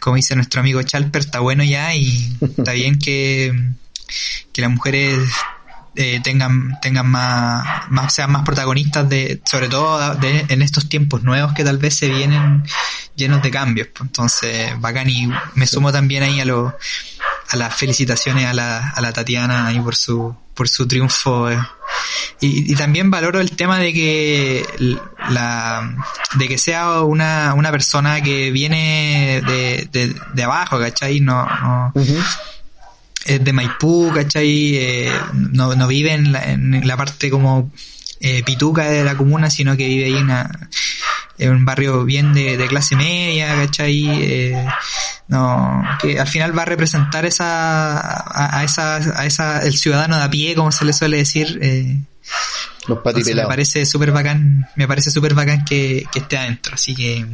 como 0.00 0.16
dice 0.16 0.34
nuestro 0.34 0.60
amigo 0.60 0.82
Chalper, 0.82 1.20
está 1.20 1.40
bueno 1.40 1.62
ya 1.62 1.94
y 1.94 2.36
está 2.40 2.72
bien 2.72 2.98
que, 2.98 3.52
que 4.52 4.62
las 4.62 4.70
mujeres 4.70 5.18
eh, 5.96 6.20
tengan 6.22 6.78
tengan 6.80 7.08
más, 7.08 7.90
más 7.90 8.14
sean 8.14 8.30
más 8.30 8.44
protagonistas 8.44 9.08
de 9.08 9.42
sobre 9.44 9.68
todo 9.68 10.14
de, 10.14 10.46
en 10.48 10.62
estos 10.62 10.88
tiempos 10.88 11.24
nuevos 11.24 11.52
que 11.52 11.64
tal 11.64 11.78
vez 11.78 11.96
se 11.96 12.08
vienen 12.08 12.62
llenos 13.16 13.42
de 13.42 13.50
cambios 13.50 13.88
pues, 13.88 14.08
entonces 14.08 14.80
bacán 14.80 15.10
y 15.10 15.28
me 15.54 15.66
sumo 15.66 15.90
también 15.90 16.22
ahí 16.22 16.40
a 16.40 16.44
lo 16.44 16.76
a 17.50 17.56
las 17.56 17.74
felicitaciones 17.74 18.46
a 18.46 18.54
la, 18.54 18.90
a 18.90 19.00
la 19.00 19.12
Tatiana 19.12 19.66
ahí 19.66 19.80
por 19.80 19.96
su 19.96 20.34
por 20.54 20.68
su 20.68 20.86
triunfo 20.86 21.50
eh. 21.50 21.58
y, 22.40 22.72
y, 22.72 22.76
también 22.76 23.10
valoro 23.10 23.40
el 23.40 23.52
tema 23.52 23.78
de 23.78 23.92
que 23.92 24.64
la 25.30 25.96
de 26.34 26.48
que 26.48 26.58
sea 26.58 27.02
una, 27.02 27.54
una 27.54 27.70
persona 27.70 28.22
que 28.22 28.50
viene 28.50 29.42
de, 29.46 29.88
de, 29.90 30.14
de 30.34 30.42
abajo 30.42 30.78
¿cachai? 30.78 31.20
no, 31.20 31.44
no 31.46 31.92
es 33.24 33.44
de 33.44 33.52
Maipú 33.52 34.12
¿cachai? 34.14 34.76
Eh, 34.76 35.12
no, 35.32 35.74
no 35.74 35.86
vive 35.86 36.12
en 36.12 36.32
la, 36.32 36.44
en 36.44 36.86
la 36.86 36.96
parte 36.96 37.30
como 37.30 37.70
eh, 38.20 38.42
pituca 38.44 38.84
de 38.84 39.04
la 39.04 39.16
comuna 39.16 39.50
sino 39.50 39.76
que 39.76 39.86
vive 39.86 40.04
ahí 40.04 40.16
en, 40.16 40.30
en 41.38 41.50
un 41.52 41.64
barrio 41.64 42.04
bien 42.04 42.34
de, 42.34 42.56
de 42.56 42.66
clase 42.68 42.96
media 42.96 43.54
¿cachai? 43.54 44.08
Eh, 44.08 44.68
no 45.28 45.82
que 46.00 46.18
al 46.20 46.26
final 46.28 46.56
va 46.56 46.62
a 46.62 46.66
representar 46.66 47.24
esa 47.24 48.58
a, 48.58 48.64
esa 48.64 48.96
a 48.96 49.26
esa 49.26 49.62
el 49.62 49.76
ciudadano 49.76 50.20
de 50.20 50.28
pie 50.28 50.54
como 50.54 50.72
se 50.72 50.84
le 50.84 50.92
suele 50.92 51.18
decir 51.18 51.58
eh, 51.62 52.00
los 52.86 52.98
me 53.34 53.46
parece 53.46 53.84
súper 53.84 54.10
bacán 54.10 54.66
me 54.74 54.88
parece 54.88 55.10
súper 55.10 55.34
bacán 55.34 55.64
que, 55.64 56.06
que 56.10 56.18
esté 56.18 56.38
adentro 56.38 56.74
así 56.74 56.94
que 56.94 57.26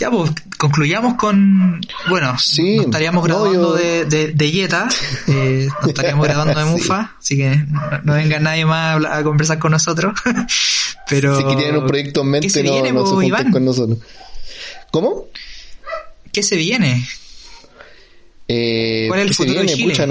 ya 0.00 0.10
pues 0.10 0.32
concluyamos 0.58 1.14
con 1.14 1.80
bueno 2.08 2.36
sí, 2.38 2.76
nos 2.76 2.86
estaríamos 2.86 3.24
grabando 3.24 3.74
de, 3.74 4.04
de, 4.04 4.32
de 4.32 4.50
Yeta 4.50 4.88
eh, 5.28 5.68
nos 5.80 5.88
estaríamos 5.88 6.26
grabando 6.26 6.58
de 6.58 6.64
Mufa 6.66 7.14
así 7.18 7.36
que 7.36 7.64
no, 8.02 8.14
venga 8.14 8.40
nadie 8.40 8.66
más 8.66 9.04
a, 9.04 9.18
a, 9.18 9.22
conversar 9.22 9.58
con 9.58 9.70
nosotros 9.70 10.12
pero 11.08 11.36
si 11.36 11.44
tienen 11.44 11.76
un 11.76 11.86
proyecto 11.86 12.22
en 12.22 12.28
mente 12.28 12.62
no, 12.62 12.72
viene, 12.72 12.92
no 12.92 13.06
se 13.06 13.14
junten 13.14 13.52
con 13.52 13.64
nosotros. 13.64 13.98
¿cómo? 14.94 15.26
¿Qué 16.32 16.44
se 16.44 16.54
viene? 16.54 17.04
Eh, 18.46 19.06
¿Cuál 19.08 19.20
es 19.20 19.26
el 19.26 19.34
futuro 19.34 19.60
de 19.60 19.66
Chile? 19.66 19.90
Pucha, 19.90 20.06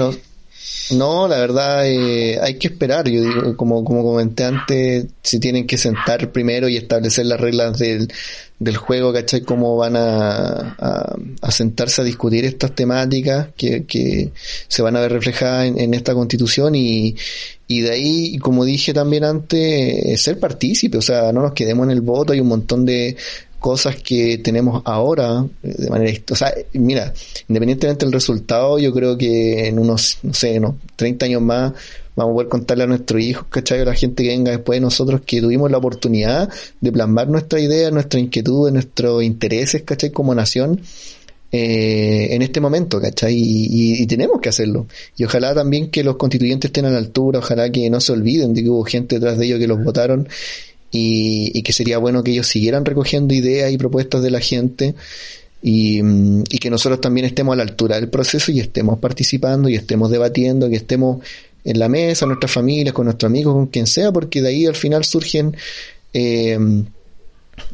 no, 0.90 1.26
la 1.28 1.38
verdad 1.38 1.86
eh, 1.86 2.38
hay 2.40 2.58
que 2.58 2.68
esperar. 2.68 3.08
Yo 3.08 3.22
digo, 3.22 3.56
como, 3.56 3.84
como 3.84 4.02
comenté 4.02 4.44
antes, 4.44 5.06
se 5.22 5.38
tienen 5.38 5.66
que 5.66 5.78
sentar 5.78 6.30
primero 6.30 6.68
y 6.68 6.76
establecer 6.76 7.26
las 7.26 7.40
reglas 7.40 7.78
del, 7.78 8.12
del 8.58 8.76
juego, 8.76 9.12
¿cachai? 9.12 9.42
Cómo 9.42 9.76
van 9.76 9.96
a, 9.96 10.76
a, 11.40 11.50
sentarse 11.50 12.02
a 12.02 12.04
discutir 12.04 12.44
estas 12.44 12.74
temáticas 12.74 13.48
que, 13.56 13.84
que 13.84 14.30
se 14.68 14.82
van 14.82 14.96
a 14.96 15.00
ver 15.00 15.12
reflejadas 15.12 15.66
en, 15.66 15.80
en 15.80 15.94
esta 15.94 16.14
constitución 16.14 16.74
y, 16.74 17.16
y 17.66 17.80
de 17.80 17.90
ahí, 17.90 18.38
como 18.38 18.64
dije 18.64 18.92
también 18.92 19.24
antes, 19.24 20.20
ser 20.20 20.38
partícipe, 20.38 20.98
o 20.98 21.02
sea, 21.02 21.32
no 21.32 21.40
nos 21.40 21.52
quedemos 21.52 21.84
en 21.84 21.92
el 21.92 22.02
voto, 22.02 22.32
hay 22.34 22.40
un 22.40 22.48
montón 22.48 22.84
de 22.84 23.16
cosas 23.64 23.96
que 23.96 24.36
tenemos 24.36 24.82
ahora 24.84 25.46
de 25.62 25.88
manera, 25.88 26.12
o 26.30 26.36
sea, 26.36 26.52
mira, 26.74 27.14
independientemente 27.48 28.04
del 28.04 28.12
resultado, 28.12 28.78
yo 28.78 28.92
creo 28.92 29.16
que 29.16 29.66
en 29.66 29.78
unos, 29.78 30.18
no 30.22 30.34
sé, 30.34 30.58
unos 30.58 30.74
30 30.96 31.24
años 31.24 31.40
más 31.40 31.72
vamos 32.14 32.32
a 32.32 32.34
poder 32.34 32.48
contarle 32.50 32.84
a 32.84 32.86
nuestros 32.88 33.22
hijos, 33.22 33.46
¿cachai? 33.48 33.80
A 33.80 33.86
la 33.86 33.94
gente 33.94 34.22
que 34.22 34.28
venga 34.28 34.50
después 34.50 34.76
de 34.76 34.82
nosotros 34.82 35.22
que 35.24 35.40
tuvimos 35.40 35.70
la 35.70 35.78
oportunidad 35.78 36.50
de 36.78 36.92
plasmar 36.92 37.30
nuestra 37.30 37.58
idea, 37.58 37.90
nuestra 37.90 38.20
inquietud, 38.20 38.70
nuestros 38.70 39.22
intereses, 39.22 39.82
¿cachai? 39.82 40.10
Como 40.10 40.34
nación 40.34 40.82
eh, 41.50 42.34
en 42.34 42.42
este 42.42 42.60
momento, 42.60 43.00
¿cachai? 43.00 43.34
Y, 43.34 44.06
tenemos 44.06 44.42
que 44.42 44.50
hacerlo. 44.50 44.88
Y 45.16 45.24
ojalá 45.24 45.54
también 45.54 45.90
que 45.90 46.04
los 46.04 46.16
constituyentes 46.16 46.68
estén 46.68 46.84
a 46.84 46.90
la 46.90 46.98
altura, 46.98 47.38
ojalá 47.38 47.72
que 47.72 47.88
no 47.88 47.98
se 48.02 48.12
olviden 48.12 48.52
de 48.52 48.62
que 48.62 48.68
hubo 48.68 48.84
gente 48.84 49.14
detrás 49.14 49.38
de 49.38 49.46
ellos 49.46 49.58
que 49.58 49.68
los 49.68 49.82
votaron 49.82 50.28
y, 50.94 51.50
y 51.52 51.62
que 51.62 51.72
sería 51.72 51.98
bueno 51.98 52.22
que 52.22 52.30
ellos 52.30 52.46
siguieran 52.46 52.84
recogiendo 52.84 53.34
ideas 53.34 53.72
y 53.72 53.76
propuestas 53.76 54.22
de 54.22 54.30
la 54.30 54.38
gente. 54.38 54.94
Y, 55.60 56.00
y, 56.50 56.58
que 56.58 56.70
nosotros 56.70 57.00
también 57.00 57.24
estemos 57.26 57.54
a 57.54 57.56
la 57.56 57.62
altura 57.62 57.96
del 57.96 58.10
proceso 58.10 58.52
y 58.52 58.60
estemos 58.60 58.98
participando 58.98 59.68
y 59.68 59.74
estemos 59.74 60.10
debatiendo, 60.10 60.68
que 60.68 60.76
estemos 60.76 61.24
en 61.64 61.78
la 61.78 61.88
mesa, 61.88 62.26
nuestras 62.26 62.52
familias, 62.52 62.94
con 62.94 63.06
nuestros 63.06 63.28
amigos, 63.28 63.54
con 63.54 63.66
quien 63.68 63.86
sea, 63.86 64.12
porque 64.12 64.40
de 64.40 64.48
ahí 64.50 64.66
al 64.66 64.76
final 64.76 65.04
surgen 65.04 65.56
eh, 66.12 66.58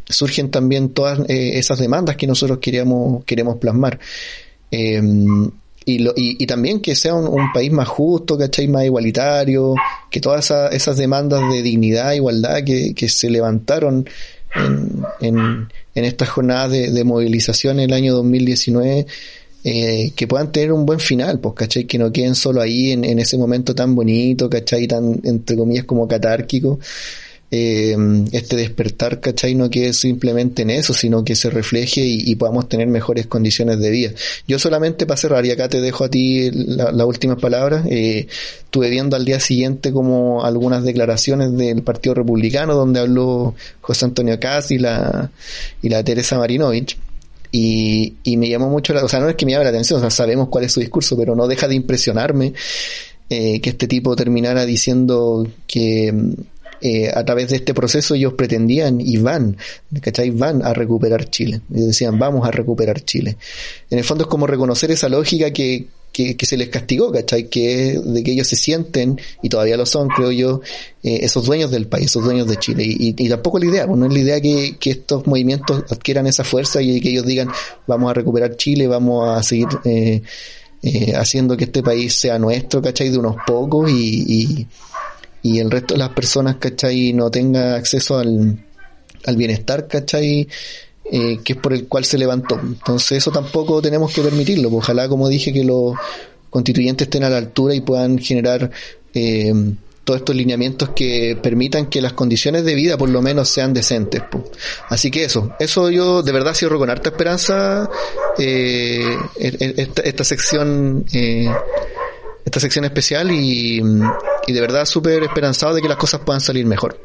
surgen 0.09 0.51
también 0.51 0.91
todas 0.91 1.21
eh, 1.29 1.59
esas 1.59 1.79
demandas 1.79 2.17
que 2.17 2.27
nosotros 2.27 2.59
queremos, 2.59 3.25
queremos 3.25 3.57
plasmar. 3.59 3.99
Eh, 4.71 5.03
y, 5.85 5.99
lo, 6.01 6.13
y, 6.15 6.47
también 6.47 6.81
que 6.81 6.95
sea 6.95 7.15
un, 7.15 7.27
un, 7.27 7.53
país 7.53 7.73
más 7.73 7.89
justo, 7.89 8.37
¿cachai? 8.37 8.69
Más 8.69 8.85
igualitario, 8.85 9.75
que 10.11 10.21
todas 10.21 10.45
esa, 10.45 10.69
esas 10.69 10.97
demandas 10.97 11.41
de 11.51 11.63
dignidad, 11.63 12.13
igualdad 12.13 12.63
que, 12.65 12.95
que 12.95 13.09
se 13.09 13.31
levantaron 13.31 14.09
en, 14.55 15.03
en, 15.21 15.69
en 15.95 16.05
estas 16.05 16.29
jornadas 16.29 16.73
de, 16.73 16.91
de 16.91 17.05
movilización 17.05 17.81
en 17.81 17.91
el 17.91 17.95
año 17.95 18.15
2019 18.15 19.07
eh, 19.63 20.13
que 20.17 20.27
puedan 20.27 20.53
tener 20.53 20.73
un 20.73 20.87
buen 20.87 21.01
final, 21.01 21.39
pues, 21.39 21.55
¿cachai? 21.55 21.85
Que 21.85 21.99
no 21.99 22.11
queden 22.11 22.35
solo 22.35 22.63
ahí 22.63 22.93
en, 22.93 23.05
en 23.05 23.19
ese 23.19 23.37
momento 23.37 23.75
tan 23.75 23.95
bonito, 23.95 24.49
¿cachai? 24.49 24.87
Tan, 24.87 25.21
entre 25.23 25.57
comillas, 25.57 25.85
como 25.85 26.09
catárquico. 26.09 26.79
Eh, 27.53 27.97
este 28.31 28.55
despertar, 28.55 29.19
¿cachai? 29.19 29.57
No 29.57 29.71
quede 29.71 29.93
simplemente 29.93 30.63
en 30.63 30.71
eso, 30.71 30.95
sino 30.95 31.25
que 31.25 31.35
se 31.35 31.51
refleje 31.51 32.01
y, 32.03 32.35
podamos 32.37 32.69
tener 32.69 32.87
mejores 32.87 33.27
condiciones 33.27 33.81
de 33.81 33.91
vida. 33.91 34.13
Yo 34.47 34.61
solamente 34.61 35.05
para 35.05 35.17
cerrar, 35.17 35.45
y 35.45 35.51
acá 35.51 35.69
te 35.69 35.81
dejo 35.81 36.05
a 36.05 36.09
ti 36.09 36.51
las 36.53 36.95
la 36.95 37.05
últimas 37.07 37.41
palabras, 37.41 37.85
eh, 37.91 38.29
estuve 38.65 38.89
viendo 38.89 39.17
al 39.17 39.25
día 39.25 39.41
siguiente 39.41 39.93
como 39.93 40.45
algunas 40.45 40.85
declaraciones 40.85 41.57
del 41.57 41.83
Partido 41.83 42.15
Republicano 42.15 42.75
donde 42.75 43.01
habló 43.01 43.57
José 43.81 44.05
Antonio 44.05 44.39
Caz 44.39 44.71
y 44.71 44.79
la, 44.79 45.33
y 45.83 45.89
la 45.89 46.05
Teresa 46.05 46.39
Marinovich 46.39 46.97
y, 47.53 48.15
y 48.23 48.37
me 48.37 48.49
llamó 48.49 48.71
mucho 48.71 48.95
la, 48.95 49.05
o 49.05 49.09
sea, 49.09 49.21
no 49.21 49.29
es 49.29 49.35
que 49.35 49.45
me 49.45 49.53
llame 49.53 49.65
la 49.65 49.71
atención, 49.71 49.99
o 49.99 50.01
sea, 50.01 50.11
sabemos 50.11 50.49
cuál 50.49 50.65
es 50.65 50.73
su 50.73 50.81
discurso, 50.81 51.17
pero 51.17 51.35
no 51.35 51.49
deja 51.49 51.67
de 51.67 51.75
impresionarme 51.75 52.53
eh, 53.29 53.61
que 53.61 53.71
este 53.71 53.87
tipo 53.89 54.15
terminara 54.17 54.65
diciendo 54.67 55.47
que 55.67 56.15
eh, 56.81 57.11
a 57.13 57.25
través 57.25 57.49
de 57.51 57.57
este 57.57 57.75
proceso 57.75 58.15
ellos 58.15 58.35
pretendían 58.35 59.01
y 59.01 59.17
van, 59.19 59.57
¿cachai? 60.01 60.31
Van 60.31 60.65
a 60.65 60.73
recuperar 60.73 61.29
Chile. 61.29 61.61
Y 61.73 61.81
decían, 61.81 62.19
vamos 62.19 62.47
a 62.47 62.51
recuperar 62.51 63.05
Chile. 63.05 63.37
En 63.91 63.99
el 63.99 64.05
fondo 64.05 64.25
es 64.25 64.31
como 64.31 64.47
reconocer 64.47 64.91
esa 64.91 65.09
lógica 65.09 65.51
que, 65.53 65.87
que, 66.13 66.37
que, 66.37 66.47
se 66.47 66.57
les 66.57 66.69
castigó, 66.69 67.13
¿cachai? 67.13 67.49
Que 67.49 67.99
de 68.03 68.23
que 68.23 68.33
ellos 68.33 68.47
se 68.47 68.57
sienten, 68.57 69.21
y 69.43 69.49
todavía 69.49 69.77
lo 69.77 69.87
son, 69.87 70.09
creo 70.09 70.33
yo, 70.33 70.61
eh, 71.03 71.21
esos 71.23 71.45
dueños 71.45 71.71
del 71.71 71.87
país, 71.87 72.07
esos 72.07 72.25
dueños 72.25 72.49
de 72.49 72.57
Chile. 72.57 72.85
Y, 72.85 73.09
y, 73.09 73.15
y 73.17 73.29
tampoco 73.29 73.59
la 73.59 73.67
idea, 73.67 73.87
pues 73.87 73.99
no 73.99 74.07
es 74.07 74.13
la 74.13 74.19
idea 74.19 74.41
que, 74.41 74.77
que, 74.79 74.91
estos 74.91 75.27
movimientos 75.27 75.85
adquieran 75.91 76.27
esa 76.27 76.45
fuerza 76.45 76.83
y 76.83 77.01
que 77.01 77.11
ellos 77.11 77.27
digan, 77.27 77.49
vamos 77.87 78.11
a 78.11 78.15
recuperar 78.15 78.57
Chile, 78.57 78.87
vamos 78.87 79.29
a 79.29 79.43
seguir 79.43 79.69
eh, 79.85 80.23
eh, 80.83 81.13
haciendo 81.15 81.57
que 81.57 81.65
este 81.65 81.83
país 81.83 82.15
sea 82.15 82.39
nuestro, 82.39 82.81
¿cachai? 82.81 83.11
De 83.11 83.19
unos 83.19 83.37
pocos 83.47 83.91
y, 83.91 84.25
y, 84.27 84.67
el 85.43 85.71
resto 85.71 85.95
de 85.95 85.99
las 85.99 86.11
personas, 86.11 86.57
¿cachai? 86.57 87.13
No 87.13 87.31
tenga 87.31 87.77
acceso 87.77 88.19
al, 88.19 88.65
al 89.25 89.37
bienestar, 89.37 89.89
¿cachai? 89.89 90.47
eh, 91.11 91.41
que 91.45 91.55
es 91.55 91.59
por 91.59 91.73
el 91.73 91.89
cual 91.89 92.05
se 92.05 92.19
levantó. 92.19 92.59
Entonces 92.63 93.19
eso 93.19 93.31
tampoco 93.31 93.83
tenemos 93.83 94.13
que 94.13 94.23
permitirlo. 94.23 94.71
Ojalá, 94.73 95.09
como 95.09 95.29
dije, 95.29 95.53
que 95.53 95.65
los 95.65 95.95
constituyentes 96.49 97.07
estén 97.07 97.25
a 97.25 97.31
la 97.31 97.39
altura 97.39 97.75
y 97.75 97.81
puedan 97.81 98.19
generar 98.19 98.71
eh, 99.15 99.53
todos 100.05 100.21
estos 100.21 100.37
lineamientos 100.37 100.91
que 100.91 101.39
permitan 101.41 101.87
que 101.87 102.01
las 102.01 102.13
condiciones 102.13 102.65
de 102.65 102.75
vida 102.75 102.97
por 102.97 103.09
lo 103.09 103.23
menos 103.23 103.49
sean 103.49 103.73
decentes. 103.75 104.23
Pues. 104.31 104.45
Así 104.89 105.11
que 105.11 105.25
eso, 105.25 105.55
eso 105.59 105.91
yo 105.91 106.23
de 106.23 106.33
verdad 106.33 106.55
cierro 106.55 106.79
con 106.79 106.91
harta 106.91 107.11
esperanza 107.11 107.89
eh, 108.39 109.17
esta, 109.37 110.03
esta, 110.03 110.25
sección. 110.25 111.05
Eh, 111.13 111.49
esta 112.45 112.59
sección 112.59 112.85
especial 112.85 113.31
y, 113.31 113.83
y 114.51 114.53
de 114.53 114.61
verdad 114.61 114.85
súper 114.85 115.23
esperanzado 115.23 115.75
de 115.75 115.83
que 115.83 115.89
las 115.89 115.97
cosas 115.97 116.21
puedan 116.21 116.41
salir 116.41 116.67
mejor. 116.67 117.01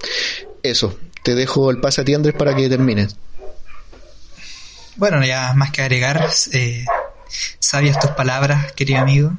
Eso, 0.64 0.98
te 1.24 1.36
dejo 1.36 1.70
el 1.72 1.80
pase 1.80 2.02
a 2.02 2.06
ti 2.06 2.14
Andrés 2.14 2.36
para 2.36 2.56
que 2.56 2.68
termines. 2.68 3.16
Bueno, 4.96 5.24
ya 5.24 5.54
más 5.54 5.72
que 5.72 5.82
agregar, 5.82 6.30
eh, 6.54 6.86
sabias 7.60 8.00
tus 8.00 8.12
palabras, 8.12 8.72
querido 8.74 9.00
amigo. 9.02 9.34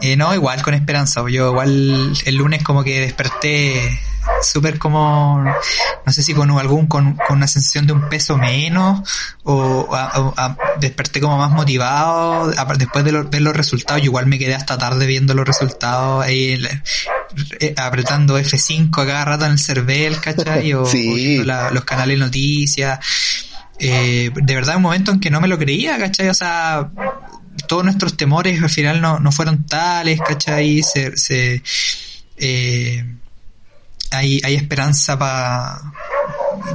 Eh, 0.00 0.16
no, 0.16 0.34
igual 0.34 0.62
con 0.62 0.74
esperanza. 0.74 1.22
Yo 1.28 1.50
igual 1.50 2.12
el 2.24 2.36
lunes 2.36 2.62
como 2.62 2.84
que 2.84 3.00
desperté 3.00 3.98
súper 4.42 4.78
como, 4.78 5.42
no 5.42 6.12
sé 6.12 6.22
si 6.22 6.34
con 6.34 6.50
algún, 6.50 6.86
con, 6.86 7.14
con, 7.14 7.36
una 7.36 7.46
sensación 7.46 7.86
de 7.86 7.92
un 7.92 8.08
peso 8.08 8.36
menos, 8.36 9.08
o 9.44 9.88
a, 9.92 10.56
desperté 10.78 11.20
como 11.20 11.38
más 11.38 11.50
motivado, 11.50 12.52
después 12.76 13.04
de 13.04 13.12
ver 13.12 13.42
los 13.42 13.56
resultados, 13.56 14.02
yo 14.02 14.06
igual 14.06 14.26
me 14.26 14.38
quedé 14.38 14.54
hasta 14.54 14.78
tarde 14.78 15.06
viendo 15.06 15.34
los 15.34 15.46
resultados, 15.46 16.24
ahí, 16.24 16.54
eh, 16.54 16.82
apretando 17.76 18.38
F5 18.38 19.02
a 19.02 19.06
cada 19.06 19.24
rato 19.24 19.46
en 19.46 19.52
el 19.52 19.58
cervel, 19.58 20.20
¿cachai? 20.20 20.72
O, 20.74 20.86
sí. 20.86 21.38
o 21.38 21.44
la, 21.44 21.70
los 21.70 21.84
canales 21.84 22.18
de 22.18 22.24
noticias 22.24 22.98
eh, 23.78 24.30
de 24.34 24.54
verdad 24.54 24.76
un 24.76 24.82
momento 24.82 25.12
en 25.12 25.20
que 25.20 25.30
no 25.30 25.40
me 25.40 25.48
lo 25.48 25.58
creía, 25.58 25.98
¿cachai? 25.98 26.28
O 26.28 26.34
sea, 26.34 26.90
todos 27.68 27.84
nuestros 27.84 28.16
temores 28.16 28.62
al 28.62 28.70
final 28.70 29.00
no, 29.00 29.18
no 29.18 29.32
fueron 29.32 29.66
tales, 29.66 30.20
¿cachai? 30.20 30.82
Se, 30.82 31.16
se 31.16 31.62
eh, 32.36 33.04
hay, 34.10 34.40
hay 34.42 34.54
esperanza 34.54 35.18
para 35.18 35.80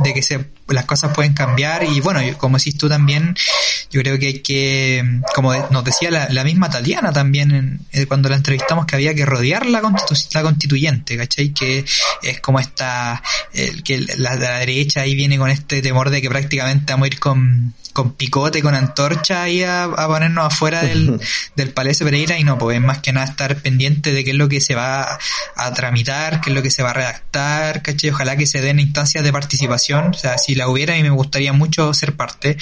de 0.04 0.14
que 0.14 0.22
se, 0.22 0.46
las 0.74 0.86
cosas 0.86 1.14
pueden 1.14 1.34
cambiar 1.34 1.84
y 1.84 2.00
bueno, 2.02 2.22
como 2.38 2.58
decís 2.58 2.78
tú 2.78 2.90
también, 2.90 3.36
yo 3.92 4.02
creo 4.02 4.18
que 4.20 4.28
hay 4.28 4.40
que, 4.40 5.22
como 5.36 5.54
nos 5.70 5.84
decía 5.84 6.12
la, 6.12 6.30
la 6.30 6.44
misma 6.44 6.70
Tatiana 6.70 7.12
también 7.12 7.52
en, 7.52 7.80
eh, 7.92 8.06
cuando 8.06 8.30
la 8.30 8.36
entrevistamos, 8.36 8.86
que 8.86 8.96
había 8.96 9.14
que 9.14 9.26
rodear 9.26 9.66
la, 9.66 9.82
constitu 9.82 10.16
la 10.34 10.44
constituyente, 10.44 11.18
¿cachai? 11.18 11.54
Que 11.54 11.86
es 12.24 12.40
como 12.40 12.60
esta, 12.60 13.22
el, 13.54 13.84
que 13.84 14.00
la, 14.18 14.36
la 14.36 14.60
derecha 14.60 15.02
ahí 15.02 15.16
viene 15.16 15.38
con 15.38 15.50
este 15.50 15.82
temor 15.82 16.10
de 16.10 16.22
que 16.22 16.30
prácticamente 16.30 16.94
vamos 16.94 17.06
a 17.06 17.08
ir 17.08 17.20
con 17.20 17.74
con 17.94 18.14
picote, 18.14 18.62
con 18.62 18.76
antorcha 18.76 19.44
ahí 19.44 19.64
a, 19.64 19.84
a 19.84 20.08
ponernos 20.08 20.46
afuera 20.46 20.82
del, 20.82 21.20
del 21.56 21.70
Palacio 21.70 22.06
Pereira 22.06 22.38
y 22.38 22.44
no, 22.44 22.58
pues 22.58 22.80
más 22.82 23.00
que 23.00 23.14
nada 23.14 23.28
estar 23.28 23.58
pendiente 23.58 24.12
de 24.12 24.24
qué 24.24 24.32
es 24.32 24.38
lo 24.38 24.50
que 24.50 24.62
se 24.62 24.76
va 24.76 25.04
a, 25.04 25.20
a 25.56 25.74
tramitar, 25.74 26.42
qué 26.42 26.50
es 26.50 26.56
lo 26.56 26.62
que 26.62 26.72
se 26.72 26.84
va 26.84 26.92
a 26.92 26.94
redactar, 26.94 27.82
¿cachai? 27.82 28.10
Ojalá 28.10 28.36
que 28.36 28.46
se 28.46 28.62
den 28.62 28.80
instancias 28.80 29.24
de 29.24 29.32
participación, 29.32 30.08
o 30.08 30.14
sea, 30.14 30.38
si 30.38 30.56
la 30.56 30.68
hubiera 30.68 30.98
y 30.98 31.04
me 31.04 31.10
gustaría 31.10 31.54
mucho 31.54 31.94
ser 31.94 32.16
parte. 32.16 32.58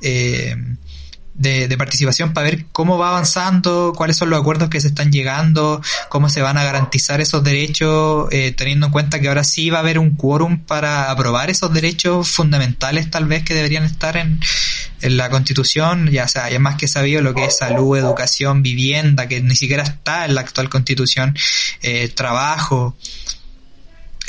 Eh, 0.00 0.56
de, 1.40 1.68
de, 1.68 1.78
participación 1.78 2.34
para 2.34 2.50
ver 2.50 2.66
cómo 2.70 2.98
va 2.98 3.08
avanzando, 3.08 3.94
cuáles 3.96 4.18
son 4.18 4.28
los 4.28 4.38
acuerdos 4.38 4.68
que 4.68 4.78
se 4.78 4.88
están 4.88 5.10
llegando, 5.10 5.80
cómo 6.10 6.28
se 6.28 6.42
van 6.42 6.58
a 6.58 6.64
garantizar 6.64 7.22
esos 7.22 7.42
derechos, 7.42 8.28
eh, 8.30 8.52
teniendo 8.52 8.86
en 8.86 8.92
cuenta 8.92 9.20
que 9.20 9.28
ahora 9.28 9.42
sí 9.42 9.70
va 9.70 9.78
a 9.78 9.80
haber 9.80 9.98
un 9.98 10.16
quórum 10.16 10.58
para 10.58 11.10
aprobar 11.10 11.48
esos 11.48 11.72
derechos 11.72 12.28
fundamentales 12.28 13.10
tal 13.10 13.24
vez 13.24 13.42
que 13.42 13.54
deberían 13.54 13.84
estar 13.84 14.18
en, 14.18 14.38
la 15.02 15.30
constitución, 15.30 16.10
ya 16.10 16.28
sea, 16.28 16.50
ya 16.50 16.58
más 16.58 16.76
que 16.76 16.86
sabido 16.86 17.22
lo 17.22 17.34
que 17.34 17.46
es 17.46 17.56
salud, 17.56 17.96
educación, 17.96 18.62
vivienda, 18.62 19.28
que 19.28 19.40
ni 19.40 19.56
siquiera 19.56 19.82
está 19.82 20.26
en 20.26 20.34
la 20.34 20.42
actual 20.42 20.68
constitución, 20.68 21.34
eh, 21.80 22.08
trabajo, 22.08 22.94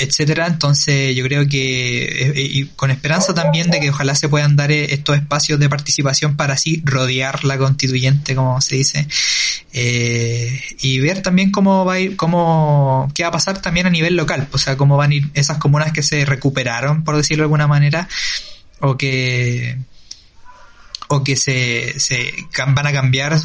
etcétera. 0.02 0.48
Entonces 0.48 1.16
yo 1.16 1.24
creo 1.24 1.48
que 1.48 2.04
eh, 2.04 2.34
y 2.36 2.66
con 2.76 2.92
esperanza 2.92 3.34
también 3.34 3.70
de 3.70 3.80
que 3.80 3.90
ojalá 3.90 4.16
se 4.16 4.30
puedan 4.30 4.56
dar 4.56 4.72
eh, 4.72 4.94
estos 4.94 5.16
espacios 5.16 5.60
de 5.60 5.70
participación 5.70 6.36
para 6.36 6.54
así 6.56 6.82
rodear 6.86 7.44
la 7.44 7.58
constituyente, 7.58 8.36
como 8.36 8.60
se 8.62 8.76
dice, 8.76 9.08
Eh, 9.74 10.60
y 10.82 11.00
ver 11.00 11.22
también 11.22 11.50
cómo 11.50 11.86
va 11.86 11.94
a 11.94 12.00
ir, 12.00 12.18
cómo, 12.18 13.10
qué 13.16 13.24
va 13.24 13.30
a 13.30 13.32
pasar 13.32 13.62
también 13.62 13.88
a 13.88 13.90
nivel 13.90 14.18
local, 14.18 14.48
o 14.52 14.58
sea, 14.58 14.76
cómo 14.76 14.98
van 14.98 15.12
a 15.12 15.16
ir 15.16 15.30
esas 15.34 15.60
comunas 15.60 15.94
que 15.94 16.04
se 16.04 16.26
recuperaron, 16.26 17.06
por 17.06 17.16
decirlo 17.16 17.44
de 17.44 17.46
alguna 17.46 17.68
manera, 17.68 18.10
o 18.82 18.98
que 18.98 19.78
o 21.14 21.26
que 21.26 21.36
se, 21.36 22.00
se 22.00 22.34
van 22.58 22.88
a 22.88 22.94
cambiar 22.94 23.38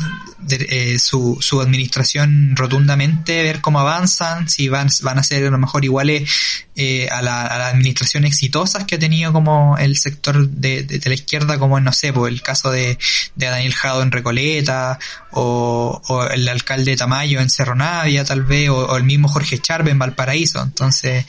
eh, 0.48 0.98
su, 1.00 1.38
su 1.40 1.60
administración 1.60 2.54
rotundamente, 2.54 3.42
ver 3.42 3.60
cómo 3.60 3.80
avanzan, 3.80 4.48
si 4.48 4.68
van, 4.68 4.88
van 5.02 5.18
a 5.18 5.24
ser 5.24 5.44
a 5.44 5.50
lo 5.50 5.58
mejor 5.58 5.84
iguales 5.84 6.30
eh, 6.76 7.08
a, 7.10 7.22
la, 7.22 7.44
a 7.44 7.58
la 7.58 7.68
administración 7.68 8.24
exitosas 8.24 8.84
que 8.84 8.94
ha 8.94 8.98
tenido 9.00 9.32
como 9.32 9.76
el 9.78 9.96
sector 9.96 10.48
de, 10.48 10.84
de, 10.84 11.00
la 11.08 11.14
izquierda, 11.14 11.58
como 11.58 11.80
no 11.80 11.92
sé, 11.92 12.12
pues 12.12 12.32
el 12.32 12.40
caso 12.40 12.70
de, 12.70 12.98
de 13.34 13.46
Daniel 13.46 13.74
Jado 13.74 14.02
en 14.02 14.12
Recoleta, 14.12 15.00
o, 15.32 16.00
el 16.30 16.48
alcalde 16.48 16.96
Tamayo 16.96 17.40
en 17.40 17.50
Cerro 17.50 17.74
Navia 17.74 18.24
tal 18.24 18.44
vez, 18.44 18.68
o, 18.68 18.96
el 18.96 19.04
mismo 19.04 19.26
Jorge 19.26 19.58
Charbe 19.58 19.90
en 19.90 19.98
Valparaíso. 19.98 20.62
Entonces, 20.62 21.26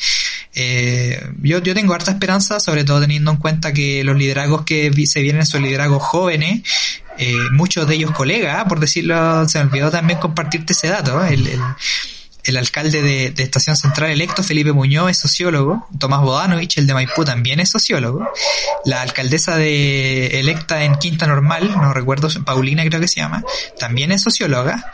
eh, 0.53 1.31
yo, 1.41 1.59
yo 1.63 1.73
tengo 1.73 1.93
harta 1.93 2.11
esperanza, 2.11 2.59
sobre 2.59 2.83
todo 2.83 3.01
teniendo 3.01 3.31
en 3.31 3.38
cuenta 3.38 3.73
que 3.73 4.03
los 4.03 4.17
liderazgos 4.17 4.63
que 4.63 4.91
se 5.07 5.21
vienen 5.21 5.45
son 5.45 5.63
liderazgos 5.63 6.03
jóvenes, 6.03 6.26
eh, 6.36 7.36
muchos 7.51 7.88
de 7.88 7.95
ellos 7.95 8.11
colegas, 8.11 8.65
por 8.65 8.80
decirlo, 8.80 9.47
se 9.47 9.59
me 9.59 9.65
olvidó 9.65 9.91
también 9.91 10.19
compartirte 10.19 10.73
ese 10.73 10.88
dato, 10.88 11.23
el, 11.25 11.47
el 11.47 11.61
el 12.47 12.57
alcalde 12.57 13.01
de, 13.01 13.43
Estación 13.43 13.75
Central 13.75 14.09
electo, 14.09 14.41
Felipe 14.41 14.71
Muñoz, 14.71 15.11
es 15.11 15.17
sociólogo, 15.17 15.88
Tomás 15.99 16.21
Bodanovich, 16.21 16.78
el 16.78 16.88
de 16.88 16.93
Maipú, 16.93 17.25
también 17.25 17.59
es 17.59 17.69
sociólogo, 17.69 18.28
la 18.86 19.01
alcaldesa 19.01 19.57
de 19.57 20.39
electa 20.39 20.84
en 20.84 20.95
Quinta 20.95 21.28
Normal, 21.28 21.69
no 21.75 21.93
recuerdo, 21.93 22.30
Paulina 22.45 22.86
creo 22.86 23.01
que 23.01 23.07
se 23.07 23.19
llama, 23.19 23.43
también 23.78 24.11
es 24.11 24.21
socióloga, 24.21 24.91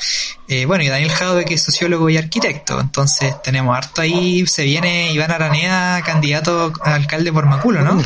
eh, 0.47 0.65
bueno, 0.65 0.83
y 0.83 0.87
Daniel 0.87 1.11
Jaude 1.11 1.45
que 1.45 1.55
es 1.55 1.63
sociólogo 1.63 2.09
y 2.09 2.17
arquitecto, 2.17 2.79
entonces 2.79 3.35
tenemos 3.43 3.77
harto 3.77 4.01
ahí, 4.01 4.45
se 4.47 4.63
viene 4.63 5.13
Iván 5.13 5.31
Aranea, 5.31 6.01
candidato 6.03 6.73
a 6.83 6.95
alcalde 6.95 7.31
por 7.31 7.45
Maculo, 7.45 7.81
¿no? 7.81 8.03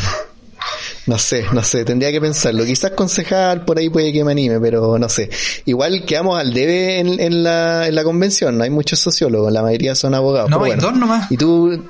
No 1.07 1.17
sé, 1.17 1.45
no 1.53 1.63
sé, 1.63 1.85
tendría 1.85 2.11
que 2.11 2.19
pensarlo. 2.19 2.65
Quizás 2.65 2.91
concejal 2.91 3.63
por 3.63 3.77
ahí 3.79 3.89
puede 3.89 4.11
que 4.11 4.25
me 4.25 4.33
anime, 4.33 4.59
pero 4.59 4.99
no 4.99 5.07
sé. 5.07 5.29
Igual 5.65 6.03
quedamos 6.05 6.37
al 6.37 6.53
debe 6.53 6.99
en, 6.99 7.19
en, 7.21 7.43
la, 7.43 7.87
en 7.87 7.95
la 7.95 8.03
convención, 8.03 8.57
no 8.57 8.65
hay 8.65 8.69
muchos 8.69 8.99
sociólogos, 8.99 9.51
la 9.53 9.63
mayoría 9.63 9.95
son 9.95 10.13
abogados. 10.13 10.49
No, 10.49 10.59
bueno. 10.59 10.81
dos 10.81 10.97
nomás. 10.97 11.31
¿Y 11.31 11.37
tú, 11.37 11.81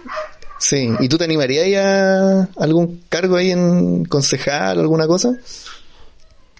sí, 0.59 0.91
¿y 0.99 1.09
tú 1.09 1.17
te 1.17 1.23
animarías 1.23 1.65
a 1.75 2.47
algún 2.63 3.01
cargo 3.09 3.37
ahí 3.37 3.49
en 3.49 4.05
concejal 4.05 4.77
o 4.77 4.81
alguna 4.81 5.07
cosa? 5.07 5.35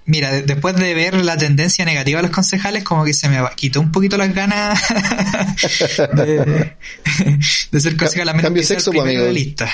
Mira, 0.06 0.42
después 0.42 0.76
de 0.78 0.96
ver 0.96 1.14
la 1.24 1.38
tendencia 1.38 1.86
negativa 1.86 2.20
de 2.20 2.24
los 2.24 2.32
concejales, 2.32 2.84
como 2.84 3.06
que 3.06 3.14
se 3.14 3.30
me 3.30 3.40
quitó 3.56 3.82
un 3.82 3.92
poquito 3.92 4.18
las 4.18 4.34
ganas 4.34 4.82
de, 6.16 6.76
de 7.72 7.80
ser 7.80 7.98
concejal, 7.98 8.30
a 8.30 8.34
menos 8.34 8.52
que 8.52 8.64
sea 8.64 8.78
el 8.78 8.84
primero 8.84 9.10
amigo. 9.10 9.26
de 9.26 9.34
lista. 9.34 9.70